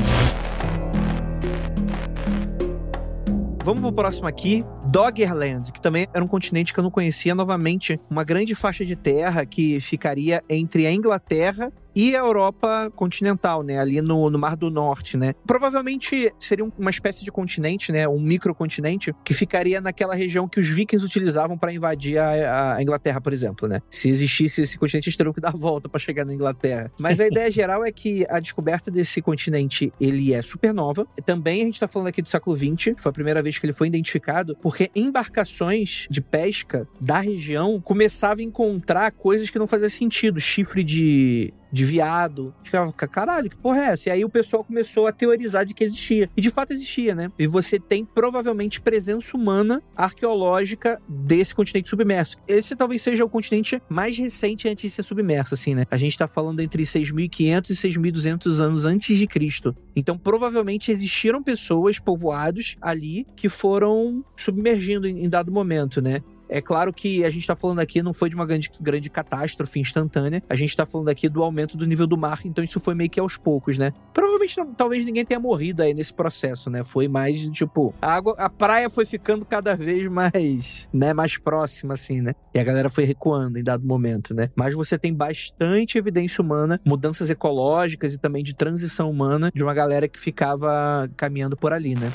Vamos 3.69 3.83
pro 3.83 3.93
próximo 3.93 4.27
aqui, 4.27 4.65
Doggerland, 4.87 5.71
que 5.71 5.79
também 5.79 6.07
era 6.11 6.25
um 6.25 6.27
continente 6.27 6.73
que 6.73 6.79
eu 6.79 6.83
não 6.83 6.89
conhecia. 6.89 7.35
Novamente, 7.35 8.01
uma 8.09 8.23
grande 8.23 8.55
faixa 8.55 8.83
de 8.83 8.95
terra 8.95 9.45
que 9.45 9.79
ficaria 9.79 10.43
entre 10.49 10.87
a 10.87 10.91
Inglaterra 10.91 11.71
e 11.99 12.15
a 12.15 12.19
Europa 12.19 12.89
continental, 12.95 13.61
né? 13.61 13.77
Ali 13.77 14.01
no, 14.01 14.29
no 14.29 14.39
Mar 14.39 14.55
do 14.55 14.71
Norte, 14.71 15.17
né? 15.17 15.35
Provavelmente 15.45 16.33
seria 16.39 16.63
uma 16.77 16.89
espécie 16.89 17.25
de 17.25 17.29
continente, 17.29 17.91
né? 17.91 18.07
Um 18.07 18.21
microcontinente 18.21 19.13
que 19.25 19.33
ficaria 19.33 19.81
naquela 19.81 20.15
região 20.15 20.47
que 20.47 20.61
os 20.61 20.67
vikings 20.69 21.05
utilizavam 21.05 21.57
para 21.57 21.73
invadir 21.73 22.17
a, 22.17 22.77
a, 22.77 22.81
Inglaterra, 22.81 23.19
por 23.19 23.33
exemps, 23.33 23.67
né? 23.67 23.81
Se 23.89 24.09
existisse 24.09 24.61
esse 24.61 24.77
continente, 24.77 25.09
eles 25.09 25.17
teriam 25.17 25.33
que 25.33 25.41
dar 25.41 25.49
a 25.49 25.57
volta 25.57 25.89
para 25.89 25.99
chegar 25.99 26.23
na 26.23 26.33
Inglaterra. 26.33 26.89
Mas 26.97 27.19
a 27.19 27.27
ideia 27.27 27.51
geral 27.51 27.83
é 27.83 27.91
que 27.91 28.25
a 28.29 28.39
descoberta 28.39 28.89
desse 28.89 29.21
continente, 29.21 29.91
ele 29.99 30.33
é 30.33 30.41
super 30.41 30.73
nova. 30.73 31.05
Também 31.25 31.63
a 31.63 31.65
gente 31.65 31.81
tá 31.81 31.87
falando 31.87 32.07
aqui 32.07 32.21
do 32.21 32.29
século 32.29 32.55
XX, 32.55 32.93
foi 32.97 33.09
a 33.09 33.13
primeira 33.13 33.41
vez 33.41 33.59
que 33.59 33.65
ele 33.65 33.73
foi 33.73 33.87
identificado, 33.87 34.55
porque 34.61 34.89
embarcações 34.95 36.07
de 36.09 36.21
pesca 36.21 36.87
da 37.01 37.19
região 37.19 37.81
começavam 37.81 38.41
a 38.41 38.47
encontrar 38.47 39.11
coisas 39.11 39.49
que 39.49 39.59
não 39.59 39.67
faziam 39.67 39.89
sentido. 39.89 40.39
Chifre 40.39 40.81
de 40.81 41.53
de 41.71 41.85
viado. 41.85 42.53
Ficava, 42.63 42.91
caralho, 42.93 43.49
que 43.49 43.57
porra 43.57 43.79
é 43.79 43.85
essa? 43.91 44.09
E 44.09 44.11
aí 44.11 44.25
o 44.25 44.29
pessoal 44.29 44.63
começou 44.63 45.07
a 45.07 45.11
teorizar 45.11 45.65
de 45.65 45.73
que 45.73 45.83
existia. 45.83 46.29
E 46.35 46.41
de 46.41 46.49
fato 46.49 46.73
existia, 46.73 47.15
né? 47.15 47.31
E 47.37 47.47
você 47.47 47.79
tem 47.79 48.05
provavelmente 48.05 48.81
presença 48.81 49.35
humana 49.35 49.81
arqueológica 49.95 51.01
desse 51.07 51.53
continente 51.53 51.89
submerso. 51.89 52.37
Esse 52.47 52.75
talvez 52.75 53.01
seja 53.01 53.25
o 53.25 53.29
continente 53.29 53.81
mais 53.89 54.17
recente 54.17 54.67
antes 54.67 54.83
de 54.83 54.89
ser 54.89 55.03
submerso, 55.03 55.53
assim, 55.53 55.75
né? 55.75 55.85
A 55.89 55.97
gente 55.97 56.17
tá 56.17 56.27
falando 56.27 56.59
entre 56.59 56.83
6.500 56.83 57.69
e 57.69 57.73
6.200 57.73 58.59
anos 58.59 58.85
antes 58.85 59.17
de 59.17 59.27
Cristo. 59.27 59.75
Então, 59.95 60.17
provavelmente 60.17 60.91
existiram 60.91 61.43
pessoas, 61.43 61.99
povoados 61.99 62.77
ali, 62.81 63.25
que 63.35 63.49
foram 63.49 64.23
submergindo 64.35 65.07
em, 65.07 65.29
dado 65.29 65.51
momento, 65.51 66.01
né? 66.01 66.21
É 66.49 66.61
claro 66.61 66.91
que 66.91 67.23
a 67.23 67.29
gente 67.29 67.41
está 67.41 67.55
falando 67.55 67.79
aqui 67.79 68.01
não 68.01 68.11
foi 68.11 68.29
de 68.29 68.35
uma 68.35 68.45
grande, 68.45 68.71
grande 68.81 69.09
catástrofe 69.09 69.79
instantânea, 69.79 70.41
a 70.49 70.55
gente 70.55 70.69
está 70.69 70.85
falando 70.85 71.09
aqui 71.09 71.29
do 71.29 71.43
aumento 71.43 71.77
do 71.77 71.85
nível 71.85 72.07
do 72.07 72.17
mar, 72.17 72.41
então 72.43 72.63
isso 72.63 72.79
foi 72.79 72.95
meio 72.95 73.09
que 73.09 73.19
aos 73.19 73.37
poucos, 73.37 73.77
né? 73.77 73.93
Provavelmente 74.13 74.57
não, 74.57 74.73
talvez 74.73 75.05
ninguém 75.05 75.23
tenha 75.23 75.39
morrido 75.39 75.83
aí 75.83 75.93
nesse 75.93 76.13
processo, 76.13 76.69
né? 76.69 76.83
Foi 76.83 77.07
mais 77.07 77.47
tipo, 77.49 77.93
a 78.01 78.13
água, 78.13 78.35
a 78.37 78.49
praia 78.49 78.89
foi 78.89 79.05
ficando 79.05 79.45
cada 79.45 79.75
vez 79.75 80.07
mais, 80.07 80.89
né, 80.91 81.13
mais 81.13 81.37
próxima 81.37 81.93
assim, 81.93 82.21
né? 82.21 82.33
E 82.53 82.59
a 82.59 82.63
galera 82.63 82.89
foi 82.89 83.03
recuando 83.03 83.59
em 83.59 83.63
dado 83.63 83.85
momento, 83.85 84.33
né? 84.33 84.49
Mas 84.55 84.73
você 84.73 84.97
tem 84.97 85.13
bastante 85.13 85.97
evidência 85.97 86.41
humana, 86.41 86.81
mudanças 86.83 87.29
ecológicas 87.29 88.13
e 88.13 88.17
também 88.17 88.43
de 88.43 88.55
transição 88.55 89.09
humana 89.09 89.51
de 89.53 89.63
uma 89.63 89.73
galera 89.73 90.07
que 90.07 90.19
ficava 90.19 91.09
caminhando 91.15 91.55
por 91.55 91.73
ali, 91.73 91.95
né? 91.95 92.11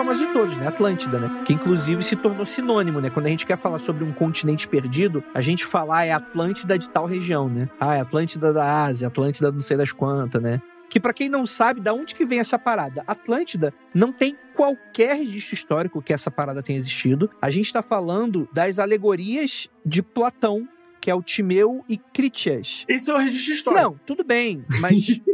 Famosa 0.00 0.26
de 0.26 0.32
todos, 0.32 0.56
né? 0.56 0.66
Atlântida, 0.66 1.18
né? 1.18 1.42
Que 1.44 1.52
inclusive 1.52 2.02
se 2.02 2.16
tornou 2.16 2.46
sinônimo, 2.46 3.02
né? 3.02 3.10
Quando 3.10 3.26
a 3.26 3.28
gente 3.28 3.44
quer 3.44 3.58
falar 3.58 3.78
sobre 3.78 4.02
um 4.02 4.12
continente 4.12 4.66
perdido, 4.66 5.22
a 5.34 5.42
gente 5.42 5.66
fala 5.66 5.98
ah, 5.98 6.04
é 6.06 6.12
Atlântida 6.12 6.78
de 6.78 6.88
tal 6.88 7.04
região, 7.04 7.50
né? 7.50 7.68
Ah, 7.78 7.96
é 7.96 8.00
Atlântida 8.00 8.50
da 8.50 8.84
Ásia, 8.84 9.08
Atlântida 9.08 9.52
não 9.52 9.60
sei 9.60 9.76
das 9.76 9.92
quantas, 9.92 10.42
né? 10.42 10.62
Que 10.88 10.98
para 10.98 11.12
quem 11.12 11.28
não 11.28 11.44
sabe, 11.44 11.82
da 11.82 11.92
onde 11.92 12.14
que 12.14 12.24
vem 12.24 12.40
essa 12.40 12.58
parada? 12.58 13.04
Atlântida 13.06 13.74
não 13.94 14.10
tem 14.10 14.36
qualquer 14.56 15.16
registro 15.16 15.54
histórico 15.54 16.00
que 16.00 16.14
essa 16.14 16.30
parada 16.30 16.62
tenha 16.62 16.78
existido. 16.78 17.30
A 17.40 17.50
gente 17.50 17.66
está 17.66 17.82
falando 17.82 18.48
das 18.54 18.78
alegorias 18.78 19.68
de 19.84 20.02
Platão 20.02 20.66
que 21.00 21.10
é 21.10 21.14
o 21.14 21.22
Timeu 21.22 21.84
e 21.88 21.96
Critias. 21.96 22.84
Esse 22.88 23.10
é 23.10 23.14
o 23.14 23.18
registro 23.18 23.54
histórico. 23.54 23.82
Não, 23.82 24.00
tudo 24.06 24.24
bem, 24.24 24.64
mas. 24.80 25.20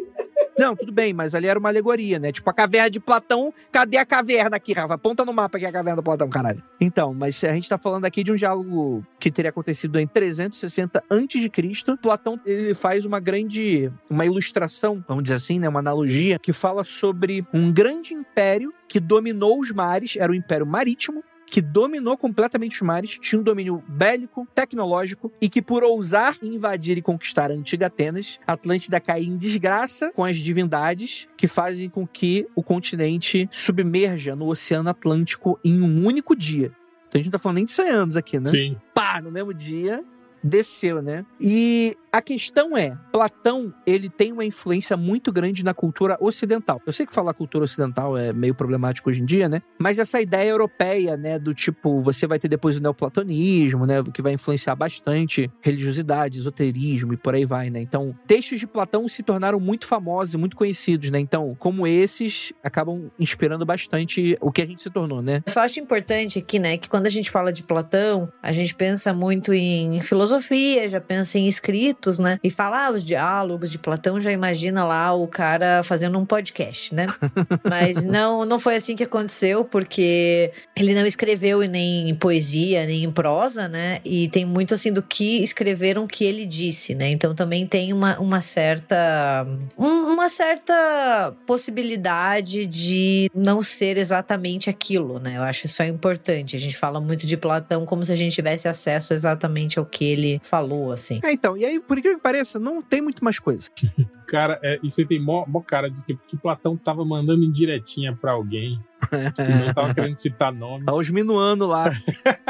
Não, 0.58 0.74
tudo 0.74 0.90
bem, 0.90 1.12
mas 1.12 1.34
ali 1.34 1.46
era 1.46 1.58
uma 1.58 1.68
alegoria, 1.68 2.18
né? 2.18 2.32
Tipo, 2.32 2.48
a 2.48 2.52
caverna 2.52 2.88
de 2.88 2.98
Platão, 2.98 3.52
cadê 3.70 3.98
a 3.98 4.06
caverna 4.06 4.56
aqui, 4.56 4.72
Rafa? 4.72 4.94
Aponta 4.94 5.22
no 5.22 5.32
mapa 5.32 5.58
que 5.58 5.66
é 5.66 5.68
a 5.68 5.72
caverna 5.72 5.96
do 5.96 6.02
Platão, 6.02 6.30
caralho. 6.30 6.62
Então, 6.80 7.12
mas 7.12 7.44
a 7.44 7.52
gente 7.52 7.68
tá 7.68 7.76
falando 7.76 8.06
aqui 8.06 8.24
de 8.24 8.32
um 8.32 8.34
diálogo 8.34 9.04
que 9.20 9.30
teria 9.30 9.50
acontecido 9.50 9.98
em 10.00 10.06
360 10.06 11.04
a.C. 11.10 11.96
Platão, 12.00 12.40
ele 12.46 12.72
faz 12.72 13.04
uma 13.04 13.20
grande, 13.20 13.92
uma 14.08 14.24
ilustração, 14.24 15.04
vamos 15.06 15.24
dizer 15.24 15.34
assim, 15.34 15.58
né? 15.58 15.68
Uma 15.68 15.80
analogia, 15.80 16.38
que 16.38 16.54
fala 16.54 16.82
sobre 16.82 17.46
um 17.52 17.70
grande 17.70 18.14
império 18.14 18.72
que 18.88 18.98
dominou 18.98 19.60
os 19.60 19.70
mares, 19.72 20.16
era 20.16 20.32
o 20.32 20.34
Império 20.34 20.66
Marítimo, 20.66 21.22
que 21.46 21.62
dominou 21.62 22.16
completamente 22.16 22.74
os 22.74 22.82
mares, 22.82 23.18
tinha 23.20 23.40
um 23.40 23.44
domínio 23.44 23.82
bélico, 23.86 24.46
tecnológico 24.54 25.32
e 25.40 25.48
que, 25.48 25.62
por 25.62 25.84
ousar 25.84 26.36
invadir 26.42 26.98
e 26.98 27.02
conquistar 27.02 27.50
a 27.50 27.54
antiga 27.54 27.86
Atenas, 27.86 28.38
Atlântida 28.46 29.00
cai 29.00 29.22
em 29.22 29.36
desgraça 29.36 30.10
com 30.12 30.24
as 30.24 30.36
divindades 30.36 31.28
que 31.36 31.46
fazem 31.46 31.88
com 31.88 32.06
que 32.06 32.46
o 32.54 32.62
continente 32.62 33.48
submerja 33.50 34.34
no 34.34 34.48
Oceano 34.48 34.90
Atlântico 34.90 35.58
em 35.64 35.80
um 35.80 36.04
único 36.04 36.34
dia. 36.34 36.72
Então 37.08 37.18
a 37.20 37.22
gente 37.22 37.26
não 37.26 37.32
tá 37.32 37.38
falando 37.38 37.56
nem 37.56 37.64
de 37.64 37.72
100 37.72 37.88
anos 37.88 38.16
aqui, 38.16 38.38
né? 38.38 38.46
Sim. 38.46 38.76
Pá, 38.92 39.20
no 39.22 39.30
mesmo 39.30 39.54
dia, 39.54 40.02
desceu, 40.42 41.00
né? 41.02 41.24
E 41.40 41.96
a 42.16 42.22
questão 42.22 42.74
é, 42.74 42.96
Platão, 43.12 43.74
ele 43.86 44.08
tem 44.08 44.32
uma 44.32 44.44
influência 44.44 44.96
muito 44.96 45.30
grande 45.30 45.62
na 45.62 45.74
cultura 45.74 46.16
ocidental. 46.18 46.80
Eu 46.86 46.92
sei 46.92 47.04
que 47.04 47.12
falar 47.12 47.34
cultura 47.34 47.64
ocidental 47.64 48.16
é 48.16 48.32
meio 48.32 48.54
problemático 48.54 49.10
hoje 49.10 49.20
em 49.20 49.26
dia, 49.26 49.50
né? 49.50 49.60
Mas 49.78 49.98
essa 49.98 50.18
ideia 50.18 50.48
europeia, 50.48 51.14
né, 51.14 51.38
do 51.38 51.52
tipo, 51.52 52.00
você 52.00 52.26
vai 52.26 52.38
ter 52.38 52.48
depois 52.48 52.78
o 52.78 52.80
neoplatonismo, 52.80 53.84
né, 53.84 54.02
que 54.14 54.22
vai 54.22 54.32
influenciar 54.32 54.74
bastante 54.74 55.50
religiosidade, 55.60 56.38
esoterismo 56.38 57.12
e 57.12 57.18
por 57.18 57.34
aí 57.34 57.44
vai, 57.44 57.68
né? 57.68 57.82
Então, 57.82 58.14
textos 58.26 58.60
de 58.60 58.66
Platão 58.66 59.06
se 59.08 59.22
tornaram 59.22 59.60
muito 59.60 59.86
famosos 59.86 60.32
e 60.32 60.38
muito 60.38 60.56
conhecidos, 60.56 61.10
né? 61.10 61.20
Então, 61.20 61.54
como 61.58 61.86
esses, 61.86 62.50
acabam 62.64 63.10
inspirando 63.18 63.66
bastante 63.66 64.38
o 64.40 64.50
que 64.50 64.62
a 64.62 64.66
gente 64.66 64.80
se 64.80 64.88
tornou, 64.88 65.20
né? 65.20 65.42
Eu 65.44 65.52
só 65.52 65.60
acho 65.60 65.78
importante 65.80 66.38
aqui, 66.38 66.58
né, 66.58 66.78
que 66.78 66.88
quando 66.88 67.04
a 67.04 67.10
gente 67.10 67.30
fala 67.30 67.52
de 67.52 67.62
Platão, 67.62 68.32
a 68.42 68.52
gente 68.52 68.74
pensa 68.74 69.12
muito 69.12 69.52
em 69.52 69.98
filosofia, 70.00 70.88
já 70.88 71.00
pensa 71.00 71.38
em 71.38 71.46
escrito, 71.46 72.05
né? 72.18 72.38
E 72.42 72.50
falar 72.50 72.86
ah, 72.86 72.90
os 72.92 73.04
diálogos 73.04 73.70
de 73.70 73.78
Platão, 73.78 74.20
já 74.20 74.30
imagina 74.30 74.84
lá 74.84 75.12
o 75.12 75.26
cara 75.26 75.82
fazendo 75.82 76.18
um 76.18 76.26
podcast, 76.26 76.94
né? 76.94 77.06
Mas 77.68 78.04
não, 78.04 78.44
não 78.44 78.58
foi 78.58 78.76
assim 78.76 78.94
que 78.94 79.04
aconteceu, 79.04 79.64
porque 79.64 80.52
ele 80.76 80.94
não 80.94 81.06
escreveu 81.06 81.60
nem 81.60 82.10
em 82.10 82.14
poesia, 82.14 82.86
nem 82.86 83.04
em 83.04 83.10
prosa, 83.10 83.66
né? 83.66 84.00
E 84.04 84.28
tem 84.28 84.44
muito 84.44 84.74
assim 84.74 84.92
do 84.92 85.02
que 85.02 85.42
escreveram 85.42 86.06
que 86.06 86.24
ele 86.24 86.44
disse, 86.44 86.94
né? 86.94 87.10
Então 87.10 87.34
também 87.34 87.66
tem 87.66 87.92
uma, 87.92 88.18
uma 88.18 88.40
certa 88.40 89.46
um, 89.76 90.12
uma 90.12 90.28
certa 90.28 91.34
possibilidade 91.46 92.66
de 92.66 93.30
não 93.34 93.62
ser 93.62 93.96
exatamente 93.96 94.70
aquilo, 94.70 95.18
né? 95.18 95.36
Eu 95.36 95.42
acho 95.42 95.66
isso 95.66 95.82
é 95.82 95.88
importante. 95.88 96.56
A 96.56 96.60
gente 96.60 96.76
fala 96.76 97.00
muito 97.00 97.26
de 97.26 97.36
Platão 97.36 97.84
como 97.84 98.04
se 98.04 98.12
a 98.12 98.16
gente 98.16 98.34
tivesse 98.34 98.68
acesso 98.68 99.14
exatamente 99.14 99.78
ao 99.78 99.86
que 99.86 100.04
ele 100.04 100.40
falou, 100.44 100.92
assim. 100.92 101.20
É, 101.22 101.32
então, 101.32 101.56
e 101.56 101.64
aí, 101.64 101.80
por 101.80 101.95
incrível 101.98 102.18
que 102.18 102.22
pareça, 102.22 102.58
não 102.58 102.82
tem 102.82 103.00
muito 103.00 103.24
mais 103.24 103.38
coisa. 103.38 103.68
Cara, 104.26 104.58
é, 104.62 104.78
isso 104.82 105.00
aí 105.00 105.06
tem 105.06 105.22
mó, 105.22 105.44
mó 105.46 105.60
cara 105.60 105.88
de 105.88 106.02
que, 106.02 106.16
que 106.26 106.36
Platão 106.36 106.76
tava 106.76 107.04
mandando 107.04 107.44
indiretinha 107.44 108.16
pra 108.20 108.32
alguém. 108.32 108.80
não 109.06 109.72
tava 109.72 109.94
querendo 109.94 110.16
citar 110.18 110.52
nomes. 110.52 110.88
Aos 110.88 111.08
minuanos 111.10 111.68
lá. 111.68 111.92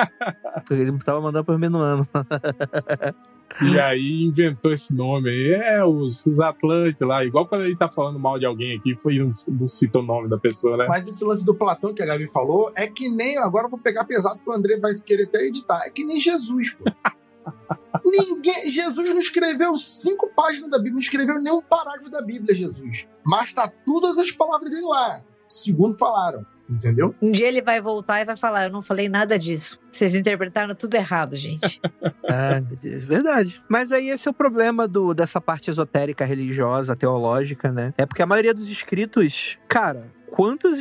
Ele 0.71 0.99
tava 1.05 1.21
mandando 1.21 1.45
pros 1.45 1.61
minuanos. 1.61 2.07
E 3.63 3.79
aí 3.79 4.23
inventou 4.25 4.73
esse 4.73 4.95
nome 4.95 5.31
aí. 5.31 5.53
É, 5.53 5.85
os, 5.85 6.25
os 6.25 6.41
Atlantes 6.41 7.07
lá. 7.07 7.25
Igual 7.25 7.47
quando 7.47 7.65
ele 7.65 7.77
tá 7.77 7.89
falando 7.89 8.19
mal 8.19 8.39
de 8.39 8.47
alguém 8.47 8.77
aqui, 8.77 8.95
foi 8.97 9.19
não, 9.19 9.33
não 9.49 9.69
cita 9.69 9.99
o 9.99 10.03
nome 10.03 10.29
da 10.29 10.39
pessoa, 10.39 10.77
né? 10.77 10.87
Mas 10.89 11.07
esse 11.07 11.25
lance 11.25 11.45
do 11.45 11.55
Platão 11.55 11.95
que 11.95 12.03
a 12.03 12.07
Gabi 12.07 12.27
falou 12.27 12.73
é 12.75 12.87
que 12.87 13.09
nem. 13.09 13.39
Agora 13.39 13.67
eu 13.67 13.71
vou 13.71 13.79
pegar 13.79 14.05
pesado 14.05 14.41
que 14.41 14.49
o 14.49 14.53
André 14.53 14.79
vai 14.79 14.95
querer 14.95 15.25
até 15.25 15.47
editar. 15.47 15.83
É 15.87 15.91
que 15.91 16.05
nem 16.05 16.21
Jesus, 16.21 16.75
pô. 16.75 16.85
Ninguém, 18.05 18.71
Jesus 18.71 19.09
não 19.09 19.19
escreveu 19.19 19.77
cinco 19.77 20.29
páginas 20.35 20.71
da 20.71 20.77
Bíblia, 20.77 20.95
não 20.95 21.01
escreveu 21.01 21.41
nenhum 21.41 21.61
parágrafo 21.63 22.11
da 22.11 22.23
Bíblia, 22.23 22.55
Jesus. 22.55 23.09
Mas 23.25 23.53
tá 23.53 23.71
todas 23.85 24.19
as 24.19 24.31
palavras 24.31 24.71
dele 24.71 24.87
lá, 24.87 25.21
segundo 25.49 25.97
falaram. 25.97 26.45
Entendeu? 26.69 27.15
Um 27.23 27.31
dia 27.31 27.47
ele 27.47 27.63
vai 27.63 27.81
voltar 27.81 28.21
e 28.21 28.25
vai 28.25 28.37
falar: 28.37 28.65
Eu 28.65 28.71
não 28.71 28.83
falei 28.83 29.09
nada 29.09 29.39
disso. 29.39 29.81
Vocês 29.91 30.17
interpretaram 30.17 30.75
tudo 30.75 30.97
errado, 30.97 31.37
gente. 31.37 31.81
ah, 32.29 32.61
Deus, 32.83 33.05
verdade. 33.07 33.63
Mas 33.69 33.93
aí 33.93 34.09
esse 34.11 34.27
é 34.27 34.31
o 34.31 34.35
problema 34.35 34.89
do, 34.89 35.15
dessa 35.15 35.41
parte 35.41 35.71
esotérica, 35.71 36.25
religiosa, 36.25 36.97
teológica, 36.97 37.71
né? 37.71 37.95
É 37.97 38.05
porque 38.05 38.21
a 38.21 38.27
maioria 38.27 38.53
dos 38.53 38.69
escritos, 38.69 39.57
cara, 39.69 40.13
quantos. 40.37 40.79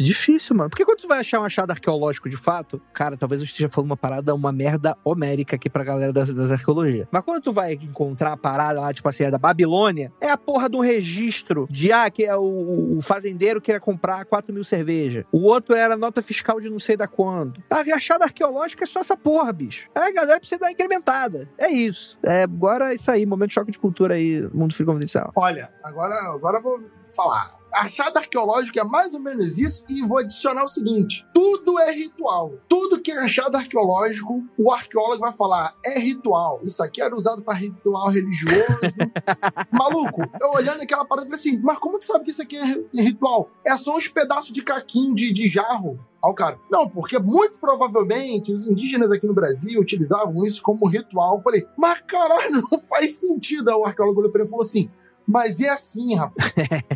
Difícil, 0.00 0.56
mano. 0.56 0.68
Porque 0.68 0.84
quando 0.84 1.00
você 1.00 1.06
vai 1.06 1.20
achar 1.20 1.40
um 1.40 1.44
achado 1.44 1.70
arqueológico 1.70 2.28
de 2.28 2.36
fato, 2.36 2.82
cara, 2.92 3.16
talvez 3.16 3.40
eu 3.40 3.46
esteja 3.46 3.68
falando 3.68 3.90
uma 3.90 3.96
parada, 3.96 4.34
uma 4.34 4.50
merda 4.50 4.96
homérica 5.04 5.54
aqui 5.54 5.70
pra 5.70 5.84
galera 5.84 6.12
das, 6.12 6.34
das 6.34 6.50
arqueologias. 6.50 7.06
Mas 7.12 7.22
quando 7.24 7.40
tu 7.40 7.52
vai 7.52 7.74
encontrar 7.74 8.32
a 8.32 8.36
parada 8.36 8.80
lá, 8.80 8.92
tipo 8.92 9.08
assim, 9.08 9.22
é 9.22 9.30
da 9.30 9.38
Babilônia, 9.38 10.12
é 10.20 10.28
a 10.28 10.36
porra 10.36 10.68
de 10.68 10.76
um 10.76 10.80
registro 10.80 11.68
de, 11.70 11.92
ah, 11.92 12.10
que 12.10 12.24
é 12.24 12.34
o, 12.36 12.96
o 12.98 13.00
fazendeiro 13.00 13.60
queria 13.60 13.80
comprar 13.80 14.24
4 14.24 14.52
mil 14.52 14.64
cerveja. 14.64 15.24
O 15.30 15.44
outro 15.44 15.76
era 15.76 15.96
nota 15.96 16.20
fiscal 16.20 16.60
de 16.60 16.68
não 16.68 16.80
sei 16.80 16.96
da 16.96 17.06
quando. 17.06 17.62
Tá, 17.68 17.84
achado 17.94 18.24
arqueológico 18.24 18.82
é 18.82 18.86
só 18.86 19.00
essa 19.00 19.16
porra, 19.16 19.52
bicho. 19.52 19.88
É, 19.94 20.00
a 20.00 20.12
galera 20.12 20.40
precisa 20.40 20.58
dar 20.58 20.72
incrementada. 20.72 21.48
É 21.56 21.68
isso. 21.68 22.18
É, 22.24 22.42
agora 22.42 22.92
é 22.92 22.96
isso 22.96 23.10
aí, 23.10 23.24
momento 23.24 23.50
de 23.50 23.54
choque 23.54 23.70
de 23.70 23.78
cultura 23.78 24.14
aí, 24.14 24.42
mundo 24.52 24.74
fica 24.74 24.86
confidencial. 24.86 25.32
Olha, 25.36 25.72
agora, 25.84 26.14
agora 26.32 26.58
eu 26.58 26.62
vou 26.62 26.80
falar 27.14 27.57
Achado 27.72 28.18
arqueológico 28.18 28.78
é 28.78 28.84
mais 28.84 29.14
ou 29.14 29.20
menos 29.20 29.58
isso, 29.58 29.84
e 29.88 30.02
vou 30.02 30.18
adicionar 30.18 30.64
o 30.64 30.68
seguinte: 30.68 31.26
tudo 31.32 31.78
é 31.78 31.92
ritual. 31.92 32.52
Tudo 32.68 33.00
que 33.00 33.10
é 33.10 33.18
achado 33.18 33.56
arqueológico, 33.56 34.44
o 34.56 34.72
arqueólogo 34.72 35.20
vai 35.20 35.32
falar: 35.32 35.74
é 35.84 35.98
ritual. 35.98 36.60
Isso 36.64 36.82
aqui 36.82 37.00
era 37.02 37.14
usado 37.14 37.42
para 37.42 37.58
ritual 37.58 38.08
religioso. 38.08 38.98
Maluco, 39.70 40.22
eu 40.40 40.50
olhando 40.52 40.82
aquela 40.82 41.04
parada, 41.04 41.26
falei 41.26 41.38
assim: 41.38 41.58
mas 41.62 41.78
como 41.78 41.98
tu 41.98 42.04
sabe 42.04 42.24
que 42.24 42.30
isso 42.30 42.42
aqui 42.42 42.56
é 42.56 43.02
ritual? 43.02 43.50
É 43.64 43.76
só 43.76 43.96
uns 43.96 44.08
pedaços 44.08 44.52
de 44.52 44.62
caquinho 44.62 45.14
de, 45.14 45.32
de 45.32 45.48
jarro 45.48 45.98
ao 46.22 46.34
cara. 46.34 46.58
Não, 46.70 46.88
porque 46.88 47.18
muito 47.18 47.58
provavelmente 47.58 48.52
os 48.52 48.66
indígenas 48.66 49.10
aqui 49.10 49.26
no 49.26 49.34
Brasil 49.34 49.80
utilizavam 49.80 50.44
isso 50.44 50.62
como 50.62 50.86
ritual. 50.86 51.36
Eu 51.36 51.42
falei, 51.42 51.66
mas 51.76 52.00
caralho, 52.02 52.66
não 52.70 52.80
faz 52.80 53.14
sentido. 53.14 53.68
Aí 53.70 53.74
o 53.74 53.84
arqueólogo 53.84 54.20
olhou 54.20 54.32
pra 54.32 54.40
ele 54.40 54.48
e 54.48 54.50
falou 54.50 54.64
assim: 54.64 54.90
mas 55.28 55.60
é 55.60 55.68
assim, 55.68 56.14
Rafa. 56.14 56.34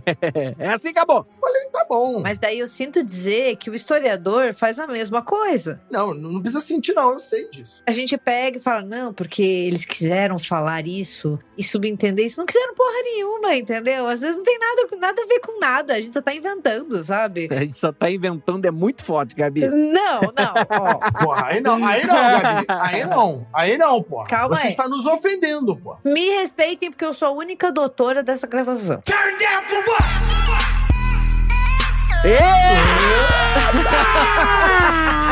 é 0.59 0.69
assim, 0.69 0.89
acabou. 0.89 1.27
Falei, 1.31 1.69
tá 1.71 1.85
bom. 1.87 2.21
Mas 2.21 2.39
daí 2.39 2.61
eu 2.61 2.67
sinto 2.67 3.05
dizer 3.05 3.57
que 3.57 3.69
o 3.69 3.75
historiador 3.75 4.55
faz 4.55 4.79
a 4.79 4.87
mesma 4.87 5.21
coisa. 5.21 5.83
Não, 5.91 6.15
não 6.15 6.41
precisa 6.41 6.63
sentir, 6.63 6.95
não, 6.95 7.13
eu 7.13 7.21
sei 7.21 7.51
disso. 7.51 7.83
A 7.87 7.91
gente 7.91 8.17
pega 8.17 8.57
e 8.57 8.61
fala, 8.61 8.81
não, 8.81 9.13
porque 9.13 9.43
eles 9.43 9.85
quiseram 9.85 10.39
falar 10.39 10.87
isso 10.87 11.39
e 11.57 11.63
subentender 11.63 12.27
isso. 12.27 12.39
Não 12.39 12.47
quiseram 12.47 12.75
porra 12.75 13.03
nenhuma, 13.03 13.55
entendeu? 13.55 14.07
Às 14.07 14.21
vezes 14.21 14.37
não 14.37 14.45
tem 14.45 14.59
nada, 14.59 14.89
nada 14.99 15.23
a 15.23 15.27
ver 15.27 15.41
com 15.41 15.59
nada. 15.59 15.95
A 15.95 16.01
gente 16.01 16.13
só 16.13 16.23
tá 16.23 16.35
inventando, 16.35 17.03
sabe? 17.03 17.49
A 17.51 17.57
gente 17.57 17.79
só 17.79 17.93
tá 17.93 18.11
inventando, 18.11 18.65
é 18.65 18.71
muito 18.71 19.05
forte, 19.05 19.35
Gabi. 19.35 19.67
Não, 19.67 20.21
não. 20.21 20.55
Ó. 20.71 21.25
Porra, 21.25 21.47
aí 21.47 21.61
não, 21.61 21.85
aí 21.87 22.07
não, 22.07 22.15
Gabi. 22.41 22.67
Aí 22.69 23.05
não, 23.05 23.47
aí 23.53 23.79
não, 23.79 24.03
porra. 24.03 24.29
Calma 24.29 24.57
Você 24.57 24.67
aí. 24.67 24.69
está 24.69 24.89
nos 24.89 25.07
ofendendo, 25.07 25.77
porra. 25.77 26.01
Me 26.05 26.31
respeitem, 26.39 26.91
porque 26.91 27.05
eu 27.05 27.13
sou 27.13 27.29
a 27.29 27.33
única 27.33 27.71
doutora 27.71 28.23
dessa 28.23 28.47
gravação. 28.47 29.03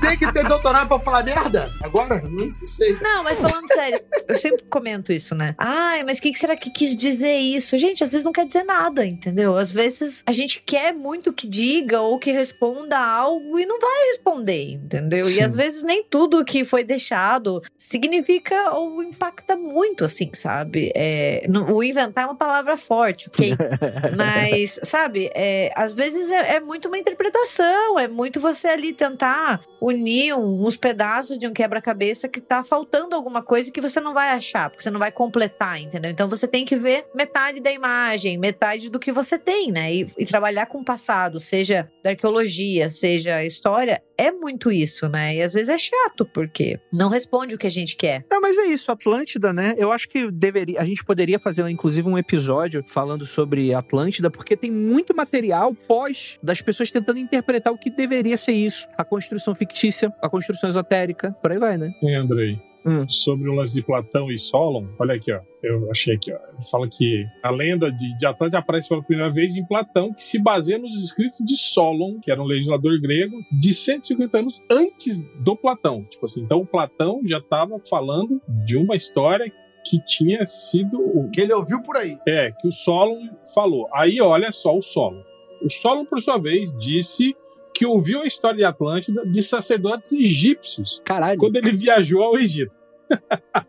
Tem 0.00 0.16
que 0.18 0.32
ter 0.32 0.44
doutorado 0.46 0.88
pra 0.88 0.98
falar 0.98 1.24
merda? 1.24 1.70
Agora? 1.82 2.20
Não 2.22 2.50
sei. 2.52 2.96
Não, 3.00 3.22
mas 3.24 3.38
falando 3.38 3.66
sério, 3.72 4.00
eu 4.26 4.38
sempre 4.38 4.64
comento 4.64 5.12
isso, 5.12 5.34
né? 5.34 5.54
Ai, 5.58 6.02
mas 6.04 6.18
o 6.18 6.22
que, 6.22 6.32
que 6.32 6.38
será 6.38 6.56
que 6.56 6.70
quis 6.70 6.96
dizer 6.96 7.34
isso? 7.36 7.76
Gente, 7.76 8.02
às 8.04 8.12
vezes 8.12 8.24
não 8.24 8.32
quer 8.32 8.46
dizer 8.46 8.64
nada, 8.64 9.04
entendeu? 9.04 9.56
Às 9.56 9.70
vezes 9.70 10.22
a 10.26 10.32
gente 10.32 10.62
quer 10.64 10.92
muito 10.92 11.32
que 11.32 11.46
diga 11.46 12.00
ou 12.00 12.18
que 12.18 12.30
responda 12.32 12.98
algo 12.98 13.58
e 13.58 13.66
não 13.66 13.78
vai 13.80 14.06
responder, 14.08 14.72
entendeu? 14.72 15.24
Sim. 15.24 15.38
E 15.38 15.42
às 15.42 15.54
vezes 15.54 15.82
nem 15.82 16.04
tudo 16.04 16.44
que 16.44 16.64
foi 16.64 16.84
deixado 16.84 17.62
significa 17.76 18.70
ou 18.72 19.02
impacta 19.02 19.56
muito, 19.56 20.04
assim, 20.04 20.30
sabe? 20.34 20.90
É, 20.94 21.44
no- 21.48 21.74
o 21.74 21.82
inventar 21.82 22.24
é 22.24 22.26
uma 22.26 22.36
palavra 22.36 22.76
forte, 22.76 23.28
ok? 23.28 23.52
Mas, 24.16 24.78
sabe, 24.82 25.30
é, 25.34 25.72
às 25.74 25.92
vezes 25.92 26.30
é, 26.30 26.56
é 26.56 26.60
muito 26.60 26.88
uma 26.88 26.98
interpretação, 26.98 27.98
é 27.98 28.06
muito 28.08 28.40
você 28.40 28.68
ali 28.68 28.92
tentar 28.92 29.57
unir 29.80 30.34
um- 30.34 30.66
uns 30.66 30.76
pedaços 30.76 31.38
de 31.38 31.46
um 31.46 31.52
quebra-cabeça 31.52 32.28
que 32.28 32.40
tá 32.40 32.62
faltando 32.64 33.14
alguma 33.14 33.42
coisa 33.42 33.70
que 33.70 33.80
você 33.80 34.00
não 34.00 34.12
vai 34.14 34.30
achar, 34.30 34.70
porque 34.70 34.82
você 34.82 34.90
não 34.90 34.98
vai 34.98 35.12
completar, 35.12 35.80
entendeu? 35.80 36.10
Então 36.10 36.28
você 36.28 36.46
tem 36.48 36.64
que 36.64 36.76
ver 36.76 37.06
metade 37.14 37.60
da 37.60 37.70
imagem, 37.70 38.36
metade 38.38 38.90
do 38.90 38.98
que 38.98 39.12
você 39.12 39.38
tem, 39.38 39.70
né? 39.70 39.92
E, 39.92 40.10
e 40.18 40.24
trabalhar 40.24 40.66
com 40.66 40.78
o 40.78 40.84
passado, 40.84 41.38
seja 41.40 41.90
da 42.02 42.10
arqueologia, 42.10 42.90
seja 42.90 43.44
história, 43.44 44.02
é 44.18 44.32
muito 44.32 44.70
isso, 44.72 45.08
né? 45.08 45.36
E 45.36 45.42
às 45.42 45.54
vezes 45.54 45.68
é 45.68 45.78
chato, 45.78 46.26
porque 46.26 46.80
não 46.92 47.08
responde 47.08 47.54
o 47.54 47.58
que 47.58 47.66
a 47.66 47.70
gente 47.70 47.96
quer. 47.96 48.24
Não, 48.28 48.40
mas 48.40 48.58
é 48.58 48.66
isso, 48.66 48.90
Atlântida, 48.90 49.52
né? 49.52 49.74
Eu 49.78 49.92
acho 49.92 50.08
que 50.08 50.30
deveria, 50.30 50.80
a 50.80 50.84
gente 50.84 51.04
poderia 51.04 51.38
fazer, 51.38 51.66
inclusive, 51.68 52.08
um 52.08 52.18
episódio 52.18 52.84
falando 52.86 53.24
sobre 53.24 53.72
Atlântida, 53.72 54.30
porque 54.30 54.56
tem 54.56 54.70
muito 54.70 55.14
material 55.14 55.72
pós 55.72 56.38
das 56.42 56.60
pessoas 56.60 56.90
tentando 56.90 57.20
interpretar 57.20 57.72
o 57.72 57.78
que 57.78 57.90
deveria 57.90 58.36
ser 58.36 58.52
isso. 58.52 58.88
A 58.96 59.04
construção 59.04 59.54
fictícia, 59.54 60.12
a 60.20 60.28
construção 60.28 60.68
esotérica, 60.68 61.32
por 61.40 61.52
aí 61.52 61.58
vai, 61.58 61.78
né? 61.78 61.92
Hein, 62.02 62.16
Andrei? 62.16 62.67
Hum. 62.86 63.08
Sobre 63.08 63.48
o 63.48 63.54
lance 63.54 63.74
de 63.74 63.82
Platão 63.82 64.30
e 64.30 64.38
Solon, 64.38 64.86
olha 64.98 65.14
aqui, 65.14 65.32
ó. 65.32 65.40
Eu 65.62 65.90
achei 65.90 66.14
aqui, 66.14 66.32
ó. 66.32 66.36
Ele 66.36 66.64
fala 66.70 66.88
que 66.88 67.24
a 67.42 67.50
lenda 67.50 67.90
de, 67.90 68.16
de 68.16 68.26
Atlântida 68.26 68.58
aparece 68.58 68.88
pela 68.88 69.02
primeira 69.02 69.32
vez 69.32 69.56
em 69.56 69.66
Platão, 69.66 70.14
que 70.14 70.24
se 70.24 70.40
baseia 70.40 70.78
nos 70.78 70.94
escritos 70.94 71.44
de 71.44 71.56
Solon, 71.56 72.20
que 72.20 72.30
era 72.30 72.40
um 72.40 72.46
legislador 72.46 73.00
grego, 73.00 73.36
de 73.60 73.74
150 73.74 74.38
anos 74.38 74.64
antes 74.70 75.22
do 75.40 75.56
Platão. 75.56 76.04
Tipo 76.04 76.26
assim, 76.26 76.42
então 76.42 76.60
o 76.60 76.66
Platão 76.66 77.20
já 77.24 77.38
estava 77.38 77.78
falando 77.88 78.40
de 78.66 78.76
uma 78.76 78.96
história 78.96 79.52
que 79.84 79.98
tinha 80.06 80.44
sido 80.44 80.98
o 81.00 81.30
Que 81.30 81.40
ele 81.40 81.52
ouviu 81.52 81.82
por 81.82 81.96
aí. 81.96 82.18
é, 82.26 82.52
que 82.52 82.68
o 82.68 82.72
Solon 82.72 83.28
falou. 83.54 83.88
Aí 83.92 84.20
olha 84.20 84.52
só 84.52 84.76
o 84.76 84.82
Solon. 84.82 85.22
O 85.62 85.70
Solon, 85.70 86.04
por 86.04 86.20
sua 86.20 86.38
vez, 86.38 86.72
disse 86.78 87.34
que 87.78 87.86
ouviu 87.86 88.22
a 88.22 88.26
história 88.26 88.58
de 88.58 88.64
Atlântida 88.64 89.24
de 89.24 89.40
sacerdotes 89.40 90.10
egípcios 90.10 91.00
Caralho. 91.04 91.38
quando 91.38 91.54
ele 91.54 91.70
viajou 91.70 92.20
ao 92.24 92.36
Egito. 92.36 92.72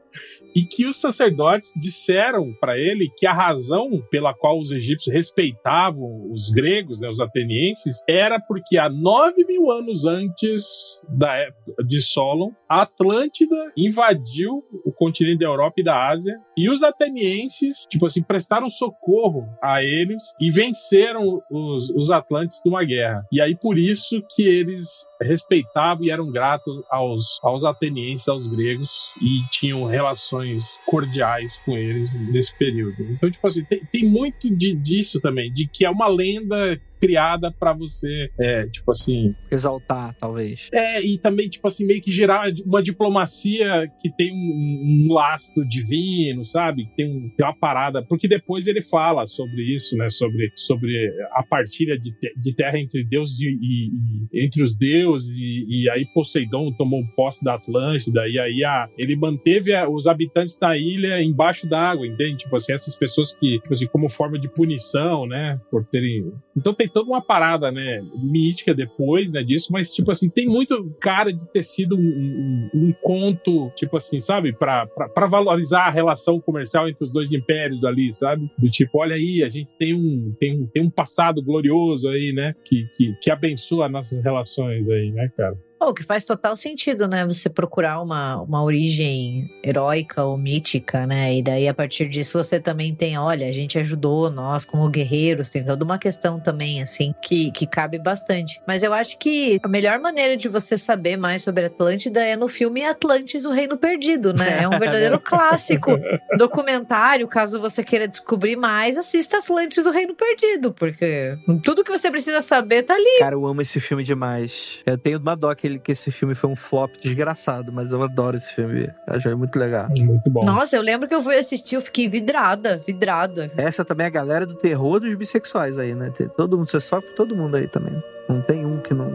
e 0.55 0.63
que 0.63 0.87
os 0.87 0.99
sacerdotes 0.99 1.71
disseram 1.79 2.51
para 2.59 2.75
ele 2.75 3.07
que 3.15 3.27
a 3.27 3.33
razão 3.33 4.03
pela 4.09 4.33
qual 4.33 4.59
os 4.59 4.71
egípcios 4.71 5.13
respeitavam 5.13 6.27
os 6.31 6.49
gregos, 6.49 6.99
né, 6.99 7.07
os 7.07 7.19
atenienses, 7.19 8.03
era 8.09 8.39
porque 8.39 8.77
há 8.77 8.89
nove 8.89 9.45
mil 9.45 9.69
anos 9.69 10.05
antes 10.05 10.99
da 11.07 11.35
época 11.35 11.83
de 11.85 12.01
Solon, 12.01 12.49
a 12.67 12.81
Atlântida 12.81 13.71
invadiu 13.77 14.63
o 14.83 14.91
continente 14.91 15.39
da 15.39 15.45
Europa 15.45 15.75
e 15.77 15.83
da 15.83 16.09
Ásia 16.09 16.35
e 16.59 16.69
os 16.69 16.83
atenienses, 16.83 17.85
tipo 17.89 18.05
assim, 18.05 18.21
prestaram 18.21 18.69
socorro 18.69 19.47
a 19.63 19.81
eles 19.81 20.21
e 20.41 20.51
venceram 20.51 21.41
os, 21.49 21.89
os 21.91 22.09
atlantes 22.09 22.59
numa 22.65 22.83
guerra. 22.83 23.23
E 23.31 23.39
aí 23.39 23.55
por 23.55 23.77
isso 23.77 24.21
que 24.35 24.43
eles 24.43 24.85
respeitavam 25.21 26.03
e 26.03 26.11
eram 26.11 26.29
gratos 26.29 26.83
aos, 26.91 27.39
aos 27.41 27.63
atenienses, 27.63 28.27
aos 28.27 28.45
gregos 28.45 29.13
e 29.21 29.41
tinham 29.49 29.85
relações 29.85 30.73
cordiais 30.85 31.57
com 31.65 31.77
eles 31.77 32.13
nesse 32.29 32.53
período. 32.57 33.03
Então, 33.03 33.31
tipo 33.31 33.47
assim, 33.47 33.63
tem, 33.63 33.79
tem 33.85 34.03
muito 34.03 34.53
de, 34.53 34.75
disso 34.75 35.21
também, 35.21 35.53
de 35.53 35.65
que 35.65 35.85
é 35.85 35.89
uma 35.89 36.07
lenda 36.07 36.77
criada 36.99 37.51
para 37.51 37.73
você, 37.73 38.29
é, 38.39 38.65
tipo 38.67 38.91
assim, 38.91 39.33
Exaltar, 39.51 40.15
talvez. 40.19 40.69
é, 40.73 41.01
e 41.01 41.17
também, 41.17 41.49
tipo 41.49 41.67
assim, 41.67 41.85
meio 41.85 42.01
que 42.01 42.11
gerar 42.11 42.43
uma 42.65 42.81
diplomacia 42.83 43.87
que 44.01 44.09
tem 44.15 44.31
um, 44.31 45.07
um 45.09 45.13
lastro 45.13 45.67
divino, 45.67 46.45
sabe? 46.45 46.87
Tem, 46.95 47.07
um- 47.07 47.29
tem 47.35 47.45
uma 47.45 47.55
parada. 47.55 48.03
Porque 48.03 48.27
depois 48.27 48.67
ele 48.67 48.81
fala 48.81 49.25
sobre 49.27 49.63
isso, 49.75 49.95
né? 49.97 50.09
Sobre, 50.09 50.51
sobre 50.55 51.09
a 51.33 51.43
partilha 51.43 51.97
de, 51.97 52.11
te- 52.11 52.33
de 52.39 52.53
terra 52.55 52.79
entre 52.79 53.03
Deus 53.03 53.39
e, 53.39 53.47
e- 53.49 53.89
e- 54.33 54.45
entre 54.45 54.63
os 54.63 54.75
deuses, 54.75 55.29
e, 55.35 55.83
e 55.83 55.89
aí 55.89 56.05
Poseidon 56.13 56.71
tomou 56.73 57.01
posse 57.15 57.43
da 57.43 57.55
Atlântida, 57.55 58.27
e 58.27 58.39
aí 58.39 58.63
a, 58.63 58.87
ele 58.97 59.15
manteve 59.15 59.73
a- 59.73 59.89
os 59.89 60.07
habitantes 60.07 60.57
da 60.59 60.77
ilha 60.77 61.21
embaixo 61.21 61.67
d'água, 61.67 62.05
entende? 62.07 62.37
Tipo 62.39 62.55
assim, 62.55 62.73
essas 62.73 62.95
pessoas 62.95 63.35
que, 63.35 63.59
tipo 63.61 63.73
assim, 63.73 63.87
como 63.87 64.09
forma 64.09 64.39
de 64.39 64.49
punição, 64.49 65.25
né? 65.25 65.59
Por 65.69 65.85
terem. 65.85 66.31
Então 66.55 66.73
tem 66.73 66.87
toda 66.89 67.09
uma 67.09 67.21
parada, 67.21 67.71
né, 67.71 68.01
mítica 68.15 68.73
depois, 68.73 69.31
né, 69.31 69.43
disso, 69.43 69.71
mas, 69.71 69.93
tipo 69.93 70.11
assim, 70.11 70.29
tem 70.29 70.47
muito 70.47 70.89
cara 70.99 71.31
de 71.31 71.47
ter 71.51 71.63
sido 71.63 71.95
um, 71.95 71.99
um- 72.01 72.69
um 72.73 72.93
conto, 73.01 73.71
tipo 73.75 73.95
assim, 73.97 74.19
sabe, 74.19 74.51
pra, 74.53 74.85
pra, 74.87 75.07
pra 75.09 75.27
valorizar 75.27 75.85
a 75.85 75.89
relação 75.89 76.39
comercial 76.39 76.87
entre 76.89 77.03
os 77.03 77.11
dois 77.11 77.31
impérios 77.31 77.83
ali, 77.83 78.13
sabe? 78.13 78.49
Do 78.57 78.69
tipo, 78.69 78.99
olha 78.99 79.15
aí, 79.15 79.43
a 79.43 79.49
gente 79.49 79.69
tem 79.77 79.93
um, 79.93 80.33
tem, 80.39 80.61
um- 80.61 80.67
tem 80.67 80.83
um 80.83 80.89
passado 80.89 81.41
glorioso 81.41 82.09
aí, 82.09 82.33
né, 82.33 82.53
que, 82.65 82.85
que, 82.97 83.13
que 83.21 83.31
abençoa 83.31 83.87
nossas 83.89 84.23
relações 84.23 84.89
aí, 84.89 85.11
né, 85.11 85.29
cara? 85.37 85.55
O 85.81 85.93
que 85.93 86.03
faz 86.03 86.25
total 86.25 86.55
sentido, 86.55 87.07
né? 87.07 87.25
Você 87.25 87.49
procurar 87.49 88.01
uma, 88.01 88.41
uma 88.41 88.61
origem 88.63 89.49
heróica 89.63 90.23
ou 90.23 90.37
mítica, 90.37 91.07
né? 91.07 91.35
E 91.35 91.41
daí, 91.41 91.67
a 91.67 91.73
partir 91.73 92.09
disso, 92.09 92.37
você 92.37 92.59
também 92.59 92.93
tem, 92.93 93.17
olha, 93.17 93.47
a 93.47 93.51
gente 93.51 93.79
ajudou 93.79 94.29
nós 94.29 94.65
como 94.65 94.89
guerreiros, 94.89 95.49
tem 95.49 95.63
toda 95.63 95.83
uma 95.85 95.97
questão 95.97 96.39
também, 96.39 96.81
assim, 96.81 97.13
que, 97.21 97.49
que 97.51 97.65
cabe 97.65 97.97
bastante. 97.97 98.61
Mas 98.67 98.83
eu 98.83 98.93
acho 98.93 99.17
que 99.17 99.59
a 99.63 99.67
melhor 99.67 99.99
maneira 99.99 100.35
de 100.35 100.49
você 100.49 100.77
saber 100.77 101.17
mais 101.17 101.43
sobre 101.43 101.65
Atlântida 101.65 102.23
é 102.23 102.35
no 102.35 102.49
filme 102.49 102.83
Atlantis, 102.83 103.45
o 103.45 103.51
Reino 103.51 103.77
Perdido, 103.77 104.33
né? 104.33 104.63
É 104.63 104.67
um 104.67 104.71
verdadeiro 104.77 105.19
clássico 105.19 105.97
documentário. 106.37 107.27
Caso 107.27 107.59
você 107.59 107.83
queira 107.83 108.07
descobrir 108.07 108.55
mais, 108.55 108.97
assista 108.97 109.37
Atlantis, 109.37 109.85
o 109.85 109.91
Reino 109.91 110.13
Perdido, 110.13 110.73
porque 110.73 111.37
tudo 111.63 111.83
que 111.83 111.91
você 111.91 112.11
precisa 112.11 112.41
saber 112.41 112.83
tá 112.83 112.95
ali. 112.95 113.19
Cara, 113.19 113.35
eu 113.35 113.45
amo 113.45 113.61
esse 113.61 113.79
filme 113.79 114.03
demais. 114.03 114.81
Eu 114.85 114.97
tenho 114.97 115.19
uma 115.19 115.35
dó 115.35 115.53
que, 115.69 115.73
ele- 115.73 115.79
que 115.79 115.91
esse 115.91 116.11
filme 116.11 116.33
foi 116.33 116.49
um 116.49 116.55
flop 116.55 116.91
desgraçado, 117.01 117.71
mas 117.71 117.91
eu 117.91 118.01
adoro 118.01 118.37
esse 118.37 118.53
filme. 118.53 118.91
Eu 119.07 119.15
acho 119.15 119.37
muito 119.37 119.57
legal. 119.59 119.87
Muito 119.97 120.29
bom. 120.29 120.43
Nossa, 120.43 120.75
eu 120.75 120.81
lembro 120.81 121.07
que 121.07 121.13
eu 121.15 121.21
fui 121.21 121.37
assistir, 121.37 121.75
eu 121.75 121.81
fiquei 121.81 122.07
vidrada, 122.07 122.77
vidrada. 122.85 123.51
Essa 123.57 123.83
também 123.85 124.05
é 124.05 124.07
a 124.07 124.11
galera 124.11 124.45
do 124.45 124.55
terror 124.55 124.99
dos 124.99 125.13
bissexuais 125.15 125.77
aí, 125.77 125.93
né? 125.93 126.11
Tem 126.15 126.27
todo 126.29 126.57
mundo, 126.57 126.69
você 126.71 126.79
sofre 126.79 127.09
com 127.09 127.15
todo 127.15 127.35
mundo 127.35 127.55
aí 127.57 127.67
também. 127.67 128.01
Não 128.27 128.41
tem 128.41 128.65
um 128.65 128.79
que 128.79 128.93
não, 128.93 129.09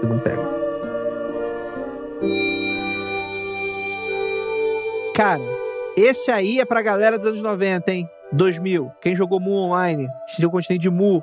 que 0.00 0.06
não 0.06 0.18
pega. 0.18 0.42
Cara, 5.14 5.42
esse 5.96 6.30
aí 6.30 6.58
é 6.58 6.64
pra 6.64 6.80
galera 6.82 7.18
dos 7.18 7.28
anos 7.28 7.42
90, 7.42 7.92
hein? 7.92 8.08
2000. 8.32 8.90
Quem 9.00 9.14
jogou 9.14 9.38
Mu 9.38 9.52
Online? 9.52 10.08
Sentiu 10.26 10.48
o 10.48 10.52
continente 10.52 10.80
de 10.82 10.90
Mu. 10.90 11.22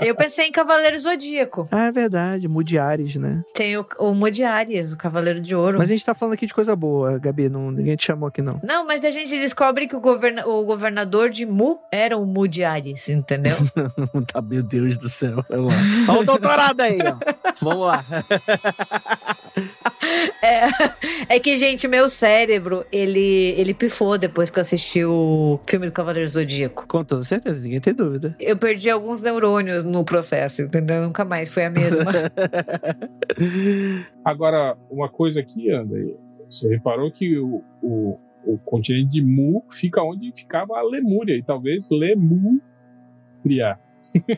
Eu 0.00 0.14
pensei 0.14 0.46
em 0.46 0.52
Cavaleiro 0.52 0.98
Zodíaco. 0.98 1.68
Ah, 1.82 1.86
é 1.86 1.92
verdade. 1.92 2.46
Mu 2.48 2.62
de 2.62 2.78
Ares, 2.78 3.16
né? 3.16 3.42
Tem 3.54 3.76
o, 3.76 3.86
o 3.98 4.14
Mu 4.14 4.30
de 4.30 4.44
Ares, 4.44 4.92
o 4.92 4.96
Cavaleiro 4.96 5.40
de 5.40 5.54
Ouro. 5.54 5.78
Mas 5.78 5.88
a 5.88 5.92
gente 5.92 6.04
tá 6.04 6.14
falando 6.14 6.34
aqui 6.34 6.46
de 6.46 6.54
coisa 6.54 6.76
boa, 6.76 7.18
Gabi. 7.18 7.48
Não, 7.48 7.70
ninguém 7.70 7.96
te 7.96 8.04
chamou 8.06 8.28
aqui, 8.28 8.42
não. 8.42 8.60
Não, 8.62 8.86
mas 8.86 9.04
a 9.04 9.10
gente 9.10 9.30
descobre 9.38 9.88
que 9.88 9.96
o, 9.96 10.00
governa 10.00 10.46
o 10.46 10.64
governador 10.64 11.30
de 11.30 11.46
Mu 11.46 11.78
era 11.90 12.16
o 12.16 12.26
Mu 12.26 12.46
de 12.46 12.62
Ares, 12.62 13.08
entendeu? 13.08 13.56
tá, 14.32 14.40
meu 14.42 14.62
Deus 14.62 14.96
do 14.96 15.08
céu. 15.08 15.44
Vamos 15.48 15.72
lá. 15.72 15.80
Olha 16.08 16.20
o 16.20 16.24
doutorado 16.24 16.80
aí, 16.82 16.98
ó. 17.00 17.16
Vamos 17.60 17.86
lá. 17.86 18.04
É, 20.42 21.34
é 21.36 21.38
que, 21.38 21.56
gente, 21.56 21.86
meu 21.86 22.08
cérebro, 22.08 22.84
ele, 22.90 23.54
ele 23.56 23.72
pifou 23.72 24.18
depois 24.18 24.50
que 24.50 24.58
eu 24.58 24.60
assisti 24.60 25.04
o 25.04 25.60
filme 25.66 25.86
do 25.86 25.92
Cavaleiro 25.92 26.28
Zodíaco. 26.28 26.84
Com 26.88 27.04
toda 27.04 27.22
certeza, 27.22 27.60
ninguém 27.60 27.80
tem 27.80 27.94
dúvida. 27.94 28.34
Eu 28.40 28.56
perdi 28.56 28.71
alguns 28.90 29.22
neurônios 29.22 29.84
no 29.84 30.04
processo, 30.04 30.62
entendeu? 30.62 31.02
Nunca 31.02 31.24
mais 31.24 31.48
foi 31.48 31.64
a 31.64 31.70
mesma. 31.70 32.12
Agora, 34.24 34.76
uma 34.90 35.08
coisa 35.08 35.40
aqui, 35.40 35.70
André, 35.70 36.14
você 36.50 36.68
reparou 36.68 37.10
que 37.10 37.38
o, 37.38 37.62
o, 37.82 38.18
o 38.44 38.58
continente 38.58 39.12
de 39.12 39.22
Mu 39.22 39.64
fica 39.70 40.02
onde 40.02 40.32
ficava 40.34 40.78
a 40.78 40.82
Lemúria, 40.82 41.36
e 41.36 41.42
talvez 41.42 41.88
Lemúria. 41.90 43.78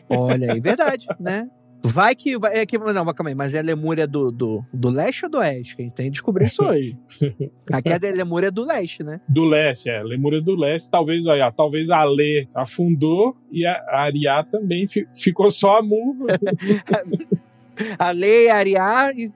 Olha 0.09 0.53
aí, 0.53 0.59
verdade, 0.59 1.07
né? 1.19 1.49
Vai 1.85 2.15
que. 2.15 2.37
Vai, 2.37 2.57
é 2.57 2.65
que 2.65 2.77
não, 2.77 3.05
calma 3.13 3.29
aí, 3.29 3.35
mas 3.35 3.53
é 3.53 3.59
a 3.59 3.63
Lemúria 3.63 4.07
do, 4.07 4.31
do, 4.31 4.65
do 4.73 4.89
leste 4.89 5.25
ou 5.25 5.31
do 5.31 5.37
oeste? 5.37 5.75
Que 5.75 5.81
a 5.83 5.85
gente 5.85 5.93
tem 5.93 6.05
que 6.07 6.11
descobrir 6.13 6.45
isso 6.45 6.63
hoje. 6.63 6.97
Aqui 7.71 7.89
é 7.89 7.95
a 7.95 8.13
Lemúria 8.13 8.51
do 8.51 8.63
leste, 8.63 9.03
né? 9.03 9.21
Do 9.27 9.45
leste, 9.45 9.89
é. 9.89 10.01
Lemúria 10.01 10.41
do 10.41 10.55
leste. 10.55 10.89
Talvez, 10.89 11.25
olha, 11.27 11.51
talvez 11.51 11.89
a 11.89 12.03
Lê 12.03 12.47
afundou 12.53 13.37
e 13.51 13.65
a 13.65 13.83
Ariá 13.89 14.43
também 14.43 14.87
fi, 14.87 15.07
ficou 15.13 15.51
só 15.51 15.77
a 15.77 15.81
Mu. 15.83 16.25
a 17.99 18.11
Lê, 18.11 18.49
a 18.49 18.55
Ariá 18.55 19.11
e. 19.15 19.31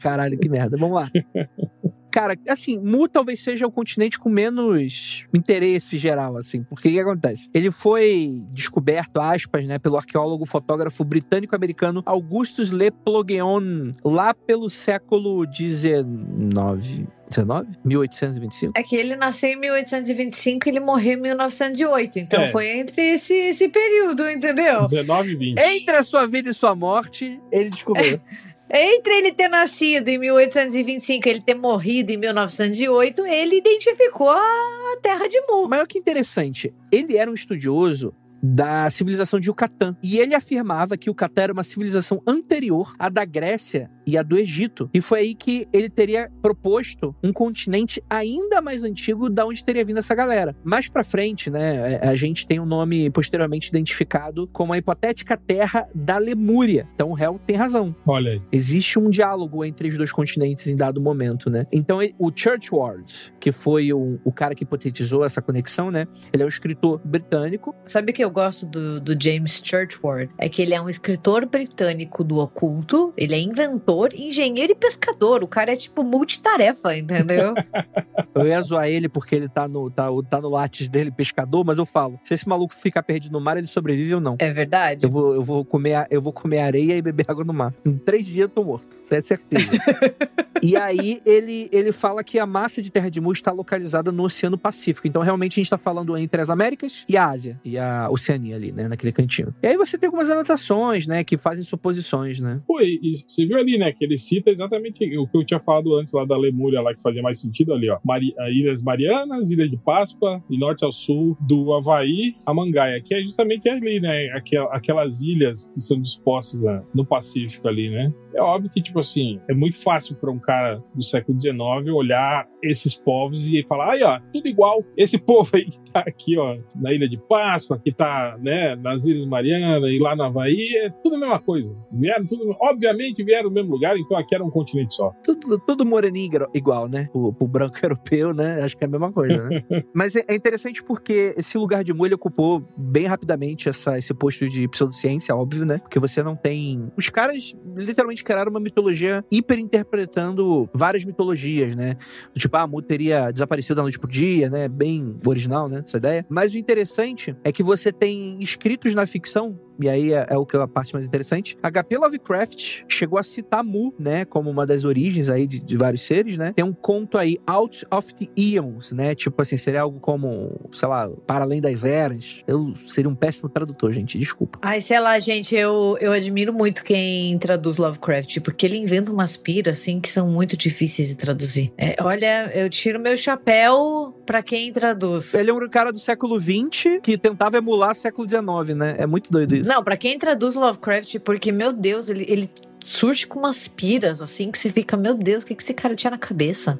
Caralho, 0.00 0.38
que 0.38 0.48
merda. 0.48 0.76
Vamos 0.76 0.94
lá. 0.94 1.10
Cara, 2.10 2.36
assim, 2.48 2.78
Mu 2.78 3.08
talvez 3.08 3.40
seja 3.40 3.66
o 3.66 3.70
continente 3.70 4.18
com 4.18 4.28
menos 4.28 5.24
interesse 5.34 5.96
geral, 5.98 6.36
assim, 6.36 6.62
porque 6.64 6.88
o 6.88 6.92
que 6.92 7.00
acontece? 7.00 7.48
Ele 7.54 7.70
foi 7.70 8.42
descoberto, 8.52 9.18
aspas, 9.20 9.66
né, 9.66 9.78
pelo 9.78 9.96
arqueólogo 9.96 10.44
fotógrafo 10.44 11.04
britânico-americano 11.04 12.02
Augustus 12.04 12.70
Le 12.70 12.90
Plogeon 12.90 13.92
lá 14.04 14.34
pelo 14.34 14.68
século 14.68 15.44
XIX. 15.52 17.06
19? 17.30 17.68
1825? 17.84 18.72
É 18.76 18.82
que 18.82 18.96
ele 18.96 19.14
nasceu 19.14 19.50
em 19.50 19.56
1825 19.56 20.66
e 20.66 20.70
ele 20.70 20.80
morreu 20.80 21.16
em 21.16 21.22
1908. 21.22 22.18
Então 22.18 22.42
É. 22.42 22.50
foi 22.50 22.68
entre 22.78 23.00
esse, 23.00 23.32
esse 23.32 23.68
período, 23.68 24.28
entendeu? 24.28 24.86
19 24.88 25.30
e 25.30 25.36
20. 25.36 25.58
Entre 25.60 25.96
a 25.96 26.02
sua 26.02 26.26
vida 26.26 26.50
e 26.50 26.54
sua 26.54 26.74
morte, 26.74 27.40
ele 27.52 27.70
descobriu. 27.70 28.20
Entre 28.72 29.12
ele 29.14 29.32
ter 29.32 29.48
nascido 29.48 30.08
em 30.08 30.18
1825 30.18 31.26
e 31.26 31.30
ele 31.30 31.40
ter 31.40 31.54
morrido 31.54 32.12
em 32.12 32.16
1908, 32.16 33.26
ele 33.26 33.56
identificou 33.56 34.28
a 34.28 34.96
terra 35.02 35.26
de 35.26 35.40
Mu. 35.40 35.68
Mas 35.68 35.80
olha 35.80 35.88
que 35.88 35.98
interessante, 35.98 36.72
ele 36.92 37.16
era 37.16 37.28
um 37.28 37.34
estudioso 37.34 38.14
da 38.42 38.88
civilização 38.88 39.38
de 39.38 39.48
Yucatán. 39.48 39.96
E 40.02 40.18
ele 40.18 40.34
afirmava 40.34 40.96
que 40.96 41.08
o 41.08 41.12
Yucatán 41.12 41.42
era 41.42 41.52
uma 41.52 41.62
civilização 41.62 42.22
anterior 42.26 42.94
à 42.98 43.08
da 43.08 43.24
Grécia 43.24 43.90
e 44.10 44.18
à 44.18 44.22
do 44.22 44.36
Egito. 44.36 44.90
E 44.92 45.00
foi 45.00 45.20
aí 45.20 45.34
que 45.34 45.68
ele 45.72 45.88
teria 45.88 46.30
proposto 46.42 47.14
um 47.22 47.32
continente 47.32 48.02
ainda 48.10 48.60
mais 48.60 48.82
antigo 48.82 49.30
da 49.30 49.46
onde 49.46 49.64
teria 49.64 49.84
vindo 49.84 49.98
essa 49.98 50.14
galera. 50.14 50.56
Mais 50.64 50.88
pra 50.88 51.04
frente, 51.04 51.50
né, 51.50 51.98
a 52.02 52.14
gente 52.16 52.46
tem 52.46 52.58
um 52.58 52.66
nome 52.66 53.08
posteriormente 53.10 53.68
identificado 53.68 54.48
como 54.52 54.72
a 54.72 54.78
hipotética 54.78 55.36
terra 55.36 55.88
da 55.94 56.18
Lemúria. 56.18 56.88
Então 56.94 57.10
o 57.10 57.14
réu 57.14 57.40
tem 57.46 57.56
razão. 57.56 57.94
Olha 58.06 58.32
aí. 58.32 58.42
Existe 58.50 58.98
um 58.98 59.08
diálogo 59.08 59.64
entre 59.64 59.88
os 59.88 59.96
dois 59.96 60.10
continentes 60.10 60.66
em 60.66 60.76
dado 60.76 61.00
momento, 61.00 61.48
né? 61.48 61.66
Então, 61.70 61.98
o 62.18 62.32
Churchward, 62.34 63.32
que 63.38 63.52
foi 63.52 63.92
o, 63.92 64.18
o 64.24 64.32
cara 64.32 64.54
que 64.54 64.64
hipotetizou 64.64 65.24
essa 65.24 65.40
conexão, 65.42 65.90
né? 65.90 66.06
Ele 66.32 66.42
é 66.42 66.46
um 66.46 66.48
escritor 66.48 67.00
britânico. 67.04 67.74
Sabe 67.84 68.10
o 68.10 68.14
que 68.14 68.24
eu 68.24 68.30
gosto 68.30 68.66
do, 68.66 69.00
do 69.00 69.22
James 69.22 69.62
Churchward? 69.64 70.32
É 70.38 70.48
que 70.48 70.62
ele 70.62 70.74
é 70.74 70.80
um 70.80 70.88
escritor 70.88 71.46
britânico 71.46 72.24
do 72.24 72.38
oculto, 72.38 73.12
ele 73.16 73.34
é 73.34 73.38
inventor, 73.38 73.99
engenheiro 74.14 74.72
e 74.72 74.74
pescador. 74.74 75.42
O 75.42 75.48
cara 75.48 75.72
é 75.72 75.76
tipo 75.76 76.02
multitarefa, 76.02 76.96
entendeu? 76.96 77.54
Eu 78.34 78.46
ia 78.46 78.62
zoar 78.62 78.88
ele 78.88 79.08
porque 79.08 79.34
ele 79.34 79.48
tá 79.48 79.66
no, 79.66 79.90
tá, 79.90 80.06
tá 80.28 80.40
no 80.40 80.48
látis 80.48 80.88
dele, 80.88 81.10
pescador, 81.10 81.64
mas 81.64 81.78
eu 81.78 81.84
falo: 81.84 82.18
se 82.22 82.32
esse 82.32 82.48
maluco 82.48 82.74
ficar 82.74 83.02
perdido 83.02 83.32
no 83.32 83.40
mar, 83.40 83.56
ele 83.56 83.66
sobrevive 83.66 84.14
ou 84.14 84.20
não. 84.20 84.36
é 84.38 84.52
verdade? 84.52 85.04
Eu 85.04 85.10
vou, 85.10 85.34
eu, 85.34 85.42
vou 85.42 85.64
comer, 85.64 86.06
eu 86.10 86.20
vou 86.20 86.32
comer 86.32 86.60
areia 86.60 86.96
e 86.96 87.02
beber 87.02 87.26
água 87.28 87.44
no 87.44 87.52
mar. 87.52 87.74
Em 87.84 87.96
três 87.98 88.26
dias 88.26 88.38
eu 88.38 88.48
tô 88.48 88.62
morto, 88.62 88.96
isso 89.02 89.14
é 89.14 89.20
de 89.20 89.26
certeza. 89.26 89.70
e 90.62 90.76
aí 90.76 91.20
ele, 91.26 91.68
ele 91.72 91.92
fala 91.92 92.22
que 92.22 92.38
a 92.38 92.46
massa 92.46 92.80
de 92.80 92.90
terra 92.90 93.10
de 93.10 93.20
Mu 93.20 93.32
está 93.32 93.50
localizada 93.52 94.12
no 94.12 94.24
Oceano 94.24 94.56
Pacífico. 94.56 95.06
Então 95.06 95.22
realmente 95.22 95.54
a 95.54 95.56
gente 95.56 95.66
está 95.66 95.78
falando 95.78 96.16
entre 96.16 96.40
as 96.40 96.50
Américas 96.50 97.04
e 97.08 97.16
a 97.16 97.26
Ásia. 97.26 97.60
E 97.64 97.78
a 97.78 98.08
Oceania 98.10 98.56
ali, 98.56 98.72
né? 98.72 98.88
Naquele 98.88 99.12
cantinho. 99.12 99.54
E 99.62 99.66
aí 99.66 99.76
você 99.76 99.98
tem 99.98 100.06
algumas 100.06 100.30
anotações, 100.30 101.06
né? 101.06 101.24
Que 101.24 101.36
fazem 101.36 101.64
suposições, 101.64 102.40
né? 102.40 102.60
Pô, 102.66 102.80
e, 102.80 103.00
e 103.02 103.24
você 103.26 103.46
viu 103.46 103.58
ali, 103.58 103.78
né, 103.80 103.92
que 103.92 104.04
ele 104.04 104.18
cita 104.18 104.50
exatamente 104.50 105.04
o 105.18 105.26
que 105.26 105.36
eu 105.36 105.44
tinha 105.44 105.58
falado 105.58 105.96
antes 105.96 106.12
lá 106.12 106.24
da 106.24 106.36
Lemúria, 106.36 106.80
lá 106.80 106.94
que 106.94 107.00
fazia 107.02 107.22
mais 107.22 107.40
sentido 107.40 107.72
ali, 107.72 107.90
ó. 107.90 107.98
Mari, 108.04 108.34
a 108.38 108.50
Ilhas 108.50 108.82
Marianas, 108.82 109.50
Ilha 109.50 109.68
de 109.68 109.76
Páscoa, 109.78 110.42
e 110.50 110.58
norte 110.58 110.84
ao 110.84 110.92
sul 110.92 111.36
do 111.40 111.72
Havaí 111.72 112.34
a 112.46 112.52
Mangaia, 112.54 113.00
que 113.00 113.14
é 113.14 113.20
justamente 113.22 113.68
ali, 113.68 113.98
né, 114.00 114.28
aquel- 114.34 114.70
aquelas 114.72 115.20
ilhas 115.22 115.70
que 115.74 115.80
são 115.80 116.00
dispostas 116.00 116.62
né, 116.62 116.82
no 116.94 117.04
Pacífico 117.04 117.66
ali, 117.66 117.88
né. 117.90 118.12
É 118.34 118.40
óbvio 118.40 118.70
que, 118.70 118.80
tipo 118.80 119.00
assim, 119.00 119.40
é 119.48 119.54
muito 119.54 119.76
fácil 119.76 120.14
para 120.16 120.30
um 120.30 120.38
cara 120.38 120.80
do 120.94 121.02
século 121.02 121.38
XIX 121.40 121.58
olhar 121.92 122.46
esses 122.62 122.94
povos 122.94 123.44
e 123.52 123.64
falar, 123.68 123.94
aí, 123.94 124.02
ó, 124.04 124.20
tudo 124.32 124.46
igual. 124.46 124.84
Esse 124.96 125.18
povo 125.24 125.50
aí 125.54 125.64
que 125.64 125.80
tá 125.92 126.00
aqui, 126.00 126.38
ó, 126.38 126.56
na 126.76 126.92
Ilha 126.92 127.08
de 127.08 127.16
Páscoa, 127.16 127.78
que 127.82 127.90
tá, 127.90 128.38
né, 128.40 128.76
nas 128.76 129.04
Ilhas 129.04 129.26
Marianas 129.26 129.90
e 129.90 129.98
lá 129.98 130.14
na 130.14 130.26
Havaí, 130.26 130.76
é 130.76 130.90
tudo 130.90 131.16
a 131.16 131.18
mesma 131.18 131.38
coisa. 131.40 131.76
Vieram 131.92 132.24
tudo, 132.26 132.54
obviamente 132.60 133.22
vieram 133.24 133.48
do 133.48 133.54
mesmo 133.54 133.69
lugar, 133.70 133.96
então 133.96 134.16
aqui 134.16 134.34
era 134.34 134.44
um 134.44 134.50
continente 134.50 134.94
só. 134.94 135.12
Tudo, 135.24 135.58
tudo 135.58 135.84
moreninho 135.86 136.46
igual- 136.54 136.88
né? 136.88 137.08
O, 137.14 137.28
o 137.28 137.48
branco 137.48 137.76
europeu, 137.82 138.32
né? 138.34 138.62
Acho 138.62 138.76
que 138.76 138.84
é 138.84 138.86
a 138.86 138.90
mesma 138.90 139.12
coisa, 139.12 139.42
né? 139.48 139.64
Mas 139.94 140.16
é, 140.16 140.24
é 140.28 140.34
interessante 140.34 140.82
porque 140.82 141.34
esse 141.36 141.56
lugar 141.58 141.82
de 141.84 141.92
Mu 141.92 142.06
ele 142.06 142.14
ocupou 142.14 142.62
bem 142.76 143.06
rapidamente 143.06 143.68
essa, 143.68 143.96
esse 143.98 144.12
posto 144.14 144.48
de 144.48 144.66
pseudociência, 144.68 145.34
óbvio, 145.34 145.64
né? 145.64 145.78
Porque 145.78 145.98
você 145.98 146.22
não 146.22 146.34
tem. 146.36 146.90
Os 146.96 147.08
caras 147.08 147.54
literalmente 147.76 148.22
criaram 148.24 148.50
uma 148.50 148.60
mitologia 148.60 149.24
hiperinterpretando 149.30 150.68
várias 150.74 151.04
mitologias, 151.04 151.74
né? 151.74 151.96
Tipo, 152.36 152.56
ah, 152.56 152.66
Mu 152.66 152.82
teria 152.82 153.30
desaparecido 153.30 153.76
da 153.76 153.82
noite 153.82 153.98
pro 153.98 154.10
dia, 154.10 154.48
né? 154.50 154.68
Bem 154.68 155.16
original, 155.26 155.68
né? 155.68 155.82
Essa 155.84 155.96
ideia. 155.96 156.26
Mas 156.28 156.52
o 156.52 156.58
interessante 156.58 157.36
é 157.44 157.52
que 157.52 157.62
você 157.62 157.92
tem 157.92 158.38
escritos 158.40 158.94
na 158.94 159.06
ficção 159.06 159.58
e 159.80 159.88
aí 159.88 160.12
é, 160.12 160.26
é 160.28 160.38
o 160.38 160.46
que 160.46 160.56
é 160.56 160.60
a 160.60 160.68
parte 160.68 160.92
mais 160.92 161.04
interessante. 161.04 161.56
HP 161.62 161.98
Lovecraft 161.98 162.82
chegou 162.88 163.18
a 163.18 163.22
citar 163.22 163.64
Mu, 163.64 163.94
né, 163.98 164.24
como 164.24 164.50
uma 164.50 164.66
das 164.66 164.84
origens 164.84 165.28
aí 165.28 165.46
de, 165.46 165.60
de 165.60 165.76
vários 165.76 166.02
seres, 166.02 166.36
né? 166.36 166.52
Tem 166.54 166.64
um 166.64 166.72
conto 166.72 167.18
aí, 167.18 167.38
Out 167.46 167.86
of 167.90 168.14
the 168.14 168.28
Eons, 168.36 168.92
né? 168.92 169.14
Tipo 169.14 169.42
assim, 169.42 169.56
seria 169.56 169.82
algo 169.82 170.00
como, 170.00 170.68
sei 170.72 170.88
lá, 170.88 171.08
para 171.26 171.44
além 171.44 171.60
das 171.60 171.84
eras. 171.84 172.42
Eu 172.46 172.74
seria 172.86 173.10
um 173.10 173.14
péssimo 173.14 173.48
tradutor, 173.48 173.92
gente, 173.92 174.18
desculpa. 174.18 174.58
Ai, 174.62 174.80
sei 174.80 175.00
lá, 175.00 175.18
gente, 175.18 175.54
eu, 175.54 175.96
eu 176.00 176.12
admiro 176.12 176.52
muito 176.52 176.82
quem 176.84 177.38
traduz 177.38 177.76
Lovecraft, 177.76 178.40
porque 178.40 178.66
ele 178.66 178.76
inventa 178.76 179.12
umas 179.12 179.36
piras, 179.36 179.78
assim, 179.78 180.00
que 180.00 180.08
são 180.08 180.28
muito 180.28 180.56
difíceis 180.56 181.08
de 181.08 181.16
traduzir. 181.16 181.72
É, 181.76 181.96
olha, 182.00 182.50
eu 182.54 182.68
tiro 182.68 182.98
meu 183.00 183.16
chapéu 183.16 184.14
pra 184.26 184.42
quem 184.42 184.70
traduz. 184.72 185.34
Ele 185.34 185.50
é 185.50 185.52
um 185.52 185.68
cara 185.68 185.92
do 185.92 185.98
século 185.98 186.40
XX 186.40 187.00
que 187.02 187.16
tentava 187.16 187.58
emular 187.58 187.94
século 187.94 188.28
XIX, 188.28 188.76
né? 188.76 188.96
É 188.98 189.06
muito 189.06 189.30
doido 189.30 189.54
isso. 189.54 189.68
Não, 189.70 189.84
pra 189.84 189.96
quem 189.96 190.18
traduz 190.18 190.56
Lovecraft, 190.56 191.20
porque, 191.20 191.52
meu 191.52 191.72
Deus, 191.72 192.08
ele, 192.08 192.26
ele 192.28 192.50
surge 192.84 193.24
com 193.24 193.38
umas 193.38 193.68
piras, 193.68 194.20
assim, 194.20 194.50
que 194.50 194.58
você 194.58 194.68
fica, 194.68 194.96
meu 194.96 195.14
Deus, 195.14 195.44
o 195.44 195.46
que, 195.46 195.54
que 195.54 195.62
esse 195.62 195.72
cara 195.72 195.94
tinha 195.94 196.10
na 196.10 196.18
cabeça? 196.18 196.76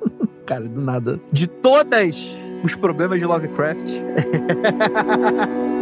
Cara, 0.44 0.68
do 0.68 0.78
nada. 0.78 1.18
De 1.32 1.46
todas 1.46 2.38
os 2.62 2.76
problemas 2.76 3.18
de 3.18 3.24
Lovecraft. 3.24 3.88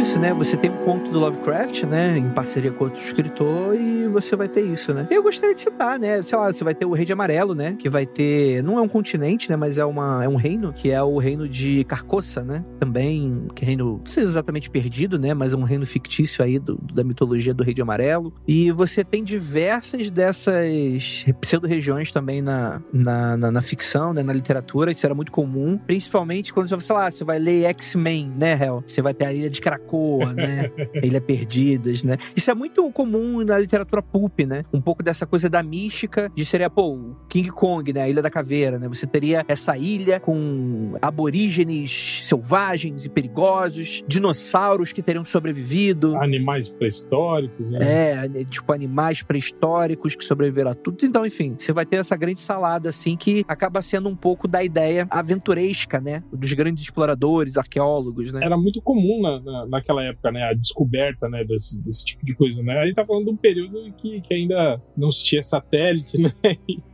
isso, 0.00 0.18
né? 0.18 0.32
Você 0.32 0.56
tem 0.56 0.70
um 0.70 0.78
conto 0.78 1.10
do 1.10 1.18
Lovecraft, 1.18 1.82
né? 1.82 2.16
Em 2.16 2.30
parceria 2.30 2.72
com 2.72 2.84
outro 2.84 2.98
escritor, 3.02 3.74
e 3.74 4.08
você 4.08 4.34
vai 4.34 4.48
ter 4.48 4.62
isso, 4.62 4.94
né? 4.94 5.06
Eu 5.10 5.22
gostaria 5.22 5.54
de 5.54 5.60
citar, 5.60 5.98
né? 5.98 6.22
Sei 6.22 6.38
lá, 6.38 6.50
você 6.50 6.64
vai 6.64 6.74
ter 6.74 6.86
o 6.86 6.92
Rei 6.92 7.04
de 7.04 7.12
Amarelo, 7.12 7.54
né? 7.54 7.76
Que 7.78 7.86
vai 7.86 8.06
ter. 8.06 8.62
Não 8.62 8.78
é 8.78 8.80
um 8.80 8.88
continente, 8.88 9.50
né? 9.50 9.56
Mas 9.56 9.76
é, 9.76 9.84
uma, 9.84 10.24
é 10.24 10.28
um 10.28 10.36
reino, 10.36 10.72
que 10.72 10.90
é 10.90 11.02
o 11.02 11.18
reino 11.18 11.46
de 11.46 11.84
Carcoça, 11.84 12.42
né? 12.42 12.64
Também, 12.78 13.46
que 13.54 13.62
é 13.62 13.66
reino, 13.66 13.98
não 13.98 14.06
sei 14.06 14.22
exatamente 14.22 14.70
perdido, 14.70 15.18
né? 15.18 15.34
Mas 15.34 15.52
é 15.52 15.56
um 15.56 15.64
reino 15.64 15.84
fictício 15.84 16.42
aí 16.42 16.58
do, 16.58 16.78
da 16.94 17.04
mitologia 17.04 17.52
do 17.52 17.62
Rei 17.62 17.74
de 17.74 17.82
Amarelo. 17.82 18.32
E 18.48 18.72
você 18.72 19.04
tem 19.04 19.22
diversas 19.22 20.10
dessas 20.10 21.26
pseudo-regiões 21.42 22.10
também 22.10 22.40
na, 22.40 22.80
na, 22.90 23.36
na, 23.36 23.50
na, 23.50 23.60
ficção, 23.60 24.14
né? 24.14 24.22
Na 24.22 24.32
literatura. 24.32 24.92
Isso 24.92 25.04
era 25.04 25.14
muito 25.14 25.30
comum. 25.30 25.76
Principalmente 25.76 26.54
quando 26.54 26.70
você, 26.70 26.80
sei 26.80 26.96
lá, 26.96 27.10
você 27.10 27.22
vai 27.22 27.38
ler 27.38 27.64
X-Men, 27.66 28.32
né, 28.34 28.58
Hel? 28.58 28.82
Você 28.86 29.02
vai 29.02 29.12
ter 29.12 29.26
a 29.26 29.32
Ilha 29.32 29.50
de 29.50 29.60
Krakoa, 29.90 30.32
né? 30.32 30.70
Ilha 31.02 31.20
Perdidas, 31.20 32.04
né? 32.04 32.16
Isso 32.36 32.50
é 32.50 32.54
muito 32.54 32.88
comum 32.92 33.44
na 33.44 33.58
literatura 33.58 34.00
pulp, 34.00 34.40
né? 34.40 34.64
Um 34.72 34.80
pouco 34.80 35.02
dessa 35.02 35.26
coisa 35.26 35.50
da 35.50 35.62
mística 35.62 36.30
de 36.34 36.44
seria, 36.44 36.70
pô, 36.70 37.16
King 37.28 37.50
Kong, 37.50 37.92
né? 37.92 38.02
A 38.02 38.08
Ilha 38.08 38.22
da 38.22 38.30
Caveira, 38.30 38.78
né? 38.78 38.88
Você 38.88 39.06
teria 39.06 39.44
essa 39.48 39.76
ilha 39.76 40.20
com 40.20 40.96
aborígenes 41.02 42.22
selvagens 42.24 43.04
e 43.04 43.08
perigosos, 43.08 44.04
dinossauros 44.06 44.92
que 44.92 45.02
teriam 45.02 45.24
sobrevivido. 45.24 46.16
Animais 46.16 46.70
pré-históricos, 46.70 47.70
né? 47.70 47.78
É, 47.82 48.44
tipo, 48.44 48.72
animais 48.72 49.22
pré-históricos 49.22 50.14
que 50.14 50.24
sobreviveram 50.24 50.70
a 50.70 50.74
tudo. 50.74 51.04
Então, 51.04 51.26
enfim, 51.26 51.56
você 51.58 51.72
vai 51.72 51.84
ter 51.84 51.96
essa 51.96 52.16
grande 52.16 52.40
salada, 52.40 52.88
assim, 52.88 53.16
que 53.16 53.44
acaba 53.48 53.82
sendo 53.82 54.08
um 54.08 54.16
pouco 54.16 54.46
da 54.46 54.62
ideia 54.62 55.06
aventuresca, 55.10 56.00
né? 56.00 56.22
Dos 56.32 56.52
grandes 56.52 56.84
exploradores, 56.84 57.56
arqueólogos, 57.56 58.32
né? 58.32 58.40
Era 58.42 58.56
muito 58.56 58.80
comum 58.80 59.20
na, 59.22 59.40
na, 59.40 59.79
naquela 59.80 60.04
época, 60.04 60.30
né? 60.30 60.44
A 60.44 60.52
descoberta, 60.52 61.28
né? 61.28 61.44
Desse, 61.44 61.82
desse 61.82 62.04
tipo 62.04 62.24
de 62.24 62.34
coisa, 62.34 62.62
né? 62.62 62.78
A 62.78 62.86
gente 62.86 62.94
tá 62.94 63.04
falando 63.04 63.24
de 63.24 63.30
um 63.30 63.36
período 63.36 63.78
em 63.78 63.92
que, 63.92 64.20
que 64.20 64.34
ainda 64.34 64.80
não 64.96 65.10
se 65.10 65.24
tinha 65.24 65.42
satélite, 65.42 66.18
né? 66.20 66.30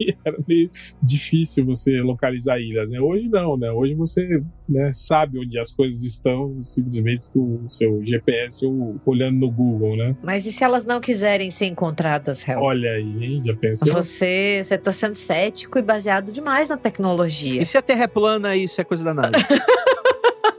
E 0.01 0.14
era 0.24 0.39
meio 0.47 0.70
difícil 1.03 1.64
você 1.66 2.01
localizar 2.01 2.59
ilhas, 2.59 2.89
né? 2.89 3.01
Hoje 3.01 3.28
não, 3.28 3.57
né? 3.57 3.70
Hoje 3.70 3.95
você 3.95 4.43
né, 4.68 4.91
sabe 4.93 5.39
onde 5.39 5.59
as 5.59 5.72
coisas 5.72 6.03
estão 6.03 6.62
simplesmente 6.64 7.26
com 7.32 7.64
o 7.66 7.70
seu 7.70 8.05
GPS 8.05 8.64
ou 8.64 9.01
olhando 9.05 9.39
no 9.39 9.51
Google, 9.51 9.97
né? 9.97 10.16
Mas 10.22 10.47
e 10.47 10.53
se 10.53 10.64
elas 10.64 10.84
não 10.84 11.01
quiserem 11.01 11.51
ser 11.51 11.66
encontradas, 11.66 12.47
Hel? 12.47 12.61
Olha 12.61 12.93
aí, 12.93 13.24
hein? 13.24 13.43
Já 13.45 13.55
pensou? 13.55 13.93
Você, 13.93 14.62
você 14.62 14.78
tá 14.78 14.93
sendo 14.93 15.14
cético 15.14 15.78
e 15.78 15.82
baseado 15.82 16.32
demais 16.32 16.68
na 16.68 16.76
tecnologia. 16.76 17.62
E 17.62 17.66
se 17.66 17.76
a 17.76 17.82
Terra 17.82 18.05
é 18.05 18.09
plana, 18.09 18.57
isso 18.57 18.80
é 18.80 18.84
coisa 18.84 19.05
da 19.05 19.14
NASA? 19.14 19.32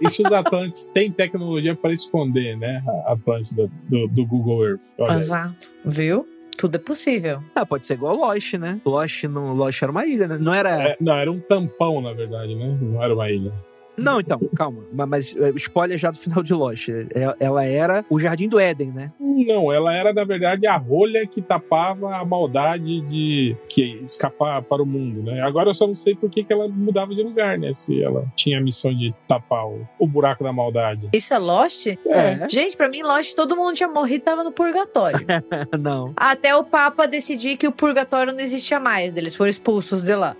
E 0.02 0.10
se 0.10 0.22
os 0.22 0.32
Atlantes 0.32 0.86
têm 0.94 1.12
tecnologia 1.12 1.76
para 1.76 1.94
esconder, 1.94 2.58
né? 2.58 2.84
A 3.06 3.14
Atlântida 3.14 3.70
do, 3.90 4.08
do 4.08 4.26
Google 4.26 4.66
Earth. 4.66 4.82
Olha 4.98 5.18
Exato. 5.18 5.70
Aí. 5.86 5.92
Viu? 5.92 6.28
Tudo 6.58 6.76
é 6.76 6.80
possível. 6.80 7.44
Ah, 7.54 7.66
pode 7.66 7.86
ser 7.86 7.94
igual 7.94 8.16
Lost, 8.16 8.54
né? 8.56 8.82
Lost, 8.84 9.24
não, 9.26 9.54
Lost 9.54 9.82
era 9.82 9.92
uma 9.92 10.06
ilha, 10.06 10.28
né? 10.28 10.38
Não 10.40 10.54
era. 10.54 10.90
É, 10.90 10.98
não, 11.00 11.16
era 11.16 11.32
um 11.32 11.40
tampão, 11.40 12.02
na 12.02 12.14
verdade, 12.14 12.56
né? 12.56 12.78
Não 12.82 13.04
era 13.04 13.14
uma 13.14 13.30
ilha. 13.30 13.54
Não, 13.98 14.20
então, 14.20 14.40
calma. 14.56 14.84
Mas 14.94 15.36
é, 15.36 15.50
spoiler 15.56 15.98
já 15.98 16.12
do 16.12 16.18
final 16.18 16.44
de 16.44 16.54
Lost. 16.54 16.90
É, 16.90 17.36
ela 17.40 17.66
era 17.66 18.06
o 18.10 18.20
Jardim 18.20 18.48
do 18.48 18.60
Éden, 18.60 18.92
né? 18.92 19.12
Não, 19.20 19.72
ela 19.72 19.94
era, 19.94 20.14
na 20.14 20.24
verdade, 20.24 20.66
a 20.66 20.78
rolha 20.78 21.26
que 21.28 21.42
tapava 21.42 22.16
a 22.16 22.26
maldade 22.26 23.02
de 23.02 23.56
que 23.70 24.02
escapar 24.06 24.62
para 24.64 24.82
o 24.82 24.86
mundo, 24.86 25.24
né? 25.24 25.42
Agora 25.42 25.70
eu 25.70 25.74
só 25.74 25.88
não 25.88 25.96
sei 25.96 26.16
por 26.16 26.30
que, 26.30 26.44
que 26.44 26.52
ela 26.52 26.68
mudava 26.68 27.14
de 27.14 27.22
lugar, 27.22 27.58
né? 27.58 27.74
Se 27.74 28.02
ela 28.02 28.26
tinha 28.36 28.58
a 28.58 28.62
missão 28.62 28.94
de 28.94 29.14
tapar 29.28 29.68
o, 29.68 29.88
o 30.00 30.08
buraco 30.08 30.44
da 30.44 30.52
maldade. 30.52 31.10
Isso 31.14 31.34
é 31.34 31.38
Lost? 31.38 31.88
É. 31.88 32.50
Gente, 32.50 32.76
para 32.76 32.90
mim, 32.90 33.04
Lost, 33.04 33.36
todo 33.36 33.56
mundo 33.56 33.76
tinha 33.76 33.90
morrido 33.90 34.18
e 34.18 34.20
tava 34.20 34.44
no 34.44 34.52
purgatório. 34.52 35.26
não. 35.80 36.14
Até 36.16 36.56
o 36.56 36.64
Papa 36.64 37.08
decidir 37.08 37.58
que 37.58 37.68
o 37.68 37.72
purgatório 37.72 38.34
não 38.34 38.40
existia 38.40 38.80
mais. 38.80 39.16
Eles 39.16 39.36
foram 39.36 39.50
expulsos 39.50 40.04
de 40.04 40.16
lá. 40.16 40.36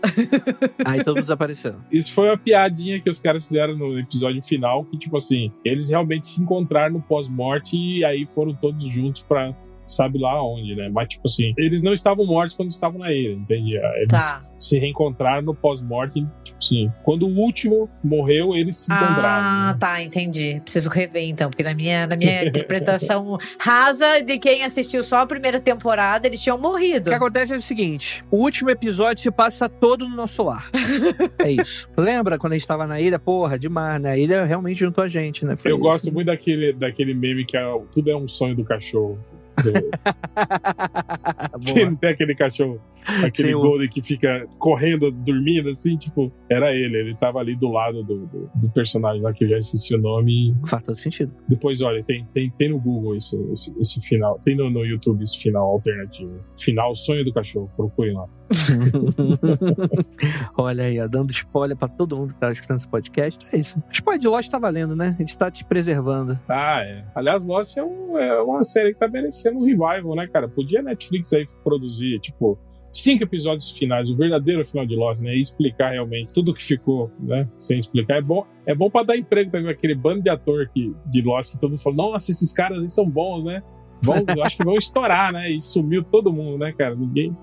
Aí 0.86 1.04
todo 1.04 1.16
mundo 1.16 1.24
desapareceu. 1.24 1.76
Isso 1.92 2.14
foi 2.14 2.28
uma 2.28 2.38
piadinha 2.38 3.00
que 3.00 3.10
os 3.10 3.20
caras 3.20 3.47
fizeram 3.48 3.76
no 3.76 3.98
episódio 4.00 4.42
final, 4.42 4.84
que, 4.86 4.98
tipo 4.98 5.18
assim, 5.18 5.52
eles 5.64 5.90
realmente 5.90 6.28
se 6.28 6.42
encontraram 6.42 6.96
no 6.96 7.02
pós-morte 7.02 7.76
e 7.76 8.04
aí 8.04 8.26
foram 8.26 8.54
todos 8.54 8.88
juntos 8.90 9.22
pra 9.24 9.54
sabe 9.88 10.20
lá 10.20 10.44
onde, 10.44 10.76
né? 10.76 10.90
Mas, 10.90 11.08
tipo 11.08 11.28
assim, 11.28 11.54
eles 11.58 11.82
não 11.82 11.94
estavam 11.94 12.26
mortos 12.26 12.56
quando 12.56 12.70
estavam 12.70 13.00
na 13.00 13.12
ilha, 13.12 13.34
entende? 13.34 13.76
Eles 13.76 14.10
tá. 14.10 14.44
se 14.60 14.78
reencontraram 14.78 15.42
no 15.42 15.56
pós-morte, 15.56 16.26
tipo 16.44 16.58
assim, 16.60 16.92
quando 17.04 17.24
o 17.24 17.36
último 17.38 17.90
morreu, 18.04 18.56
eles 18.56 18.78
se 18.78 18.92
encontraram. 18.92 19.46
Ah, 19.46 19.72
né? 19.74 19.78
tá, 19.80 20.04
entendi. 20.04 20.60
Preciso 20.62 20.90
rever 20.90 21.24
então, 21.24 21.50
porque 21.50 21.64
na 21.64 21.74
minha, 21.74 22.06
na 22.06 22.18
minha 22.18 22.44
interpretação 22.48 23.38
rasa 23.58 24.22
de 24.22 24.38
quem 24.38 24.64
assistiu 24.64 25.04
só 25.04 25.20
a 25.20 25.26
primeira 25.26 25.60
temporada, 25.60 26.28
eles 26.28 26.42
tinham 26.42 26.58
morrido. 26.58 27.10
O 27.10 27.12
que 27.12 27.16
acontece 27.16 27.54
é 27.54 27.58
o 27.58 27.62
seguinte: 27.62 28.24
o 28.30 28.38
último 28.38 28.70
episódio 28.70 29.24
se 29.24 29.32
passa 29.32 29.70
todo 29.70 30.08
no 30.08 30.16
nosso 30.16 30.44
lar. 30.44 30.70
é 31.40 31.52
isso. 31.52 31.88
Lembra 31.98 32.38
quando 32.38 32.54
a 32.54 32.58
gente 32.58 32.68
tava 32.68 32.86
na 32.86 33.00
ilha? 33.00 33.18
Porra, 33.18 33.58
demais, 33.58 34.02
né? 34.02 34.12
A 34.12 34.18
ilha 34.18 34.44
realmente 34.44 34.80
juntou 34.80 35.04
a 35.04 35.08
gente, 35.08 35.46
né? 35.46 35.56
Foi 35.56 35.72
Eu 35.72 35.76
isso. 35.76 35.84
gosto 35.84 36.12
muito 36.12 36.28
daquele, 36.28 36.74
daquele 36.74 37.14
meme 37.14 37.46
que 37.46 37.56
é, 37.56 37.64
tudo 37.92 38.10
é 38.10 38.16
um 38.16 38.28
sonho 38.28 38.56
do 38.56 38.66
cachorro. 38.66 39.18
Você 41.62 41.86
não 41.86 41.96
tem 41.96 42.12
aquele 42.12 42.36
cachorro, 42.36 42.80
aquele 43.24 43.50
Sim, 43.50 43.54
Golden 43.54 43.90
que 43.90 44.02
fica 44.02 44.46
correndo, 44.60 45.12
dormindo, 45.12 45.70
assim, 45.70 45.98
tipo, 45.98 46.32
era 46.50 46.74
ele. 46.74 46.98
Ele 46.98 47.16
tava 47.16 47.40
ali 47.40 47.56
do 47.56 47.72
lado 47.72 48.04
do, 48.04 48.28
do, 48.28 48.50
do 48.54 48.70
personagem 48.70 49.22
lá 49.22 49.34
que 49.34 49.46
eu 49.46 49.50
já 49.50 49.58
esqueci 49.58 49.96
o 49.96 50.02
nome. 50.02 50.56
Faz 50.68 50.84
todo 50.84 50.96
sentido. 50.96 51.34
Depois, 51.48 51.82
olha, 51.82 52.04
tem, 52.04 52.26
tem, 52.34 52.52
tem 52.52 52.70
no 52.70 52.80
Google 52.80 53.16
esse, 53.16 53.36
esse, 53.52 53.74
esse 53.80 54.02
final. 54.02 54.40
Tem 54.46 54.56
no, 54.56 54.70
no 54.70 54.86
YouTube 54.86 55.24
esse 55.24 55.40
final 55.40 55.72
alternativo. 55.72 56.40
Final 56.60 56.96
Sonho 56.96 57.26
do 57.26 57.34
Cachorro. 57.34 57.72
Procurem 57.76 58.14
lá. 58.14 58.26
Olha 60.58 60.84
aí, 60.84 61.00
ó, 61.00 61.08
dando 61.08 61.32
spoiler 61.32 61.78
pra 61.78 61.88
todo 61.88 62.18
mundo 62.18 62.34
que 62.34 62.40
tá 62.40 62.52
escutando 62.52 62.78
esse 62.78 62.88
podcast. 62.88 63.48
É 63.56 63.60
isso. 63.60 63.82
Spoiler 63.92 64.20
de 64.20 64.28
Lost 64.28 64.50
tá 64.50 64.60
valendo, 64.60 64.96
né? 64.96 65.16
A 65.18 65.22
gente 65.22 65.38
tá 65.38 65.50
te 65.52 65.64
preservando. 65.66 66.40
Ah, 66.48 66.82
é. 66.82 67.04
Aliás, 67.16 67.44
Lost 67.46 67.78
é, 67.78 67.84
um- 67.84 68.18
é 68.18 68.42
uma 68.42 68.64
série 68.64 68.94
que 68.94 69.00
tá 69.00 69.08
merecendo 69.08 69.60
um 69.60 69.64
revival, 69.64 70.16
né, 70.16 70.28
cara? 70.28 70.48
Podia 70.48 70.80
a 70.80 70.84
Netflix 70.84 71.32
aí 71.34 71.48
produzir, 71.64 72.20
tipo, 72.20 72.58
cinco 72.94 73.24
episódios 73.24 73.72
finais, 73.72 74.10
o 74.10 74.16
verdadeiro 74.18 74.66
final 74.66 74.86
de 74.86 74.96
Lost, 74.96 75.22
né? 75.22 75.36
E 75.36 75.42
explicar 75.42 75.92
realmente 75.92 76.32
tudo 76.34 76.54
que 76.54 76.64
ficou, 76.64 77.12
né? 77.20 77.48
Sem 77.58 77.80
explicar. 77.80 78.18
É 78.18 78.22
bom, 78.22 78.46
é 78.66 78.74
bom 78.74 78.90
pra 78.90 79.04
dar 79.04 79.18
emprego 79.18 79.52
também 79.52 79.70
aquele 79.72 79.96
bando 79.96 80.22
de 80.24 80.30
ator 80.30 80.70
que, 80.74 80.94
de 81.06 81.22
Lost 81.22 81.52
que 81.54 81.60
todo 81.60 81.72
mundo 81.72 81.82
fala, 81.82 81.96
nossa, 81.96 82.32
esses 82.32 82.54
caras 82.54 82.80
aí 82.80 82.90
são 82.90 83.08
bons, 83.10 83.44
né? 83.44 83.62
Vão, 84.02 84.24
acho 84.44 84.58
que 84.58 84.64
vão 84.64 84.76
estourar, 84.76 85.34
né? 85.34 85.50
E 85.50 85.62
sumiu 85.62 86.04
todo 86.04 86.32
mundo, 86.32 86.60
né, 86.60 86.72
cara? 86.72 86.96
Ninguém. 86.96 87.36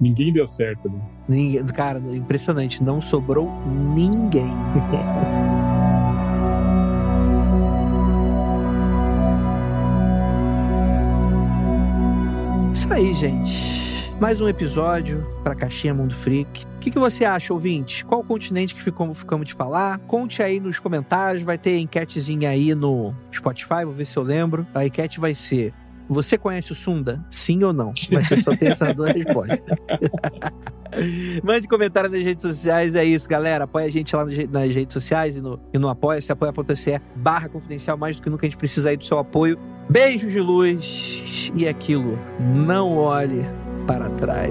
Ninguém 0.00 0.32
deu 0.32 0.46
certo, 0.46 0.88
né? 0.88 1.00
Ninguém, 1.28 1.64
cara, 1.66 1.98
impressionante. 2.12 2.82
Não 2.82 3.00
sobrou 3.00 3.50
ninguém. 3.94 4.44
Isso 12.74 12.92
aí, 12.92 13.14
gente. 13.14 13.74
Mais 14.20 14.40
um 14.40 14.48
episódio 14.48 15.26
pra 15.42 15.54
Caixinha 15.54 15.94
Mundo 15.94 16.14
Freak. 16.14 16.64
O 16.64 16.78
que, 16.80 16.90
que 16.90 16.98
você 16.98 17.24
acha, 17.24 17.52
ouvinte? 17.52 18.04
Qual 18.04 18.22
continente 18.22 18.74
que 18.74 18.82
ficou, 18.82 19.12
ficamos 19.14 19.46
de 19.46 19.54
falar? 19.54 19.98
Conte 20.00 20.42
aí 20.42 20.60
nos 20.60 20.78
comentários. 20.78 21.42
Vai 21.42 21.56
ter 21.58 21.78
enquetezinha 21.78 22.50
aí 22.50 22.74
no 22.74 23.14
Spotify, 23.32 23.84
vou 23.84 23.92
ver 23.92 24.04
se 24.04 24.16
eu 24.16 24.22
lembro. 24.22 24.66
A 24.74 24.84
enquete 24.86 25.18
vai 25.18 25.34
ser: 25.34 25.72
Você 26.08 26.36
conhece 26.36 26.72
o 26.72 26.74
Sunda? 26.74 27.24
Sim 27.30 27.62
ou 27.64 27.72
não? 27.72 27.92
Mas 28.12 28.28
você 28.28 28.36
só 28.36 28.54
tem 28.56 28.68
essas 28.68 28.92
duas 28.96 29.12
respostas. 29.12 29.64
Mande 31.42 31.66
comentário 31.66 32.08
nas 32.10 32.22
redes 32.22 32.42
sociais, 32.42 32.94
é 32.94 33.04
isso, 33.04 33.28
galera. 33.28 33.64
Apoia 33.64 33.86
a 33.86 33.90
gente 33.90 34.14
lá 34.14 34.24
nas 34.24 34.34
re- 34.36 34.46
nas 34.50 34.74
redes 34.74 34.92
sociais 34.92 35.36
e 35.36 35.40
no, 35.40 35.58
e 35.72 35.78
no 35.78 35.88
apoia-se, 35.88 36.30
apoia.se 36.30 37.00
barra 37.16 37.48
confidencial, 37.48 37.96
mais 37.96 38.16
do 38.16 38.22
que 38.22 38.30
nunca 38.30 38.46
a 38.46 38.48
gente 38.48 38.58
precisa 38.58 38.90
aí 38.90 38.96
do 38.96 39.04
seu 39.04 39.18
apoio. 39.18 39.58
Beijos 39.88 40.32
de 40.32 40.40
luz 40.40 41.50
e 41.54 41.66
aquilo, 41.66 42.16
não 42.40 42.96
olhe 42.96 43.44
para 43.86 44.08
trás. 44.10 44.50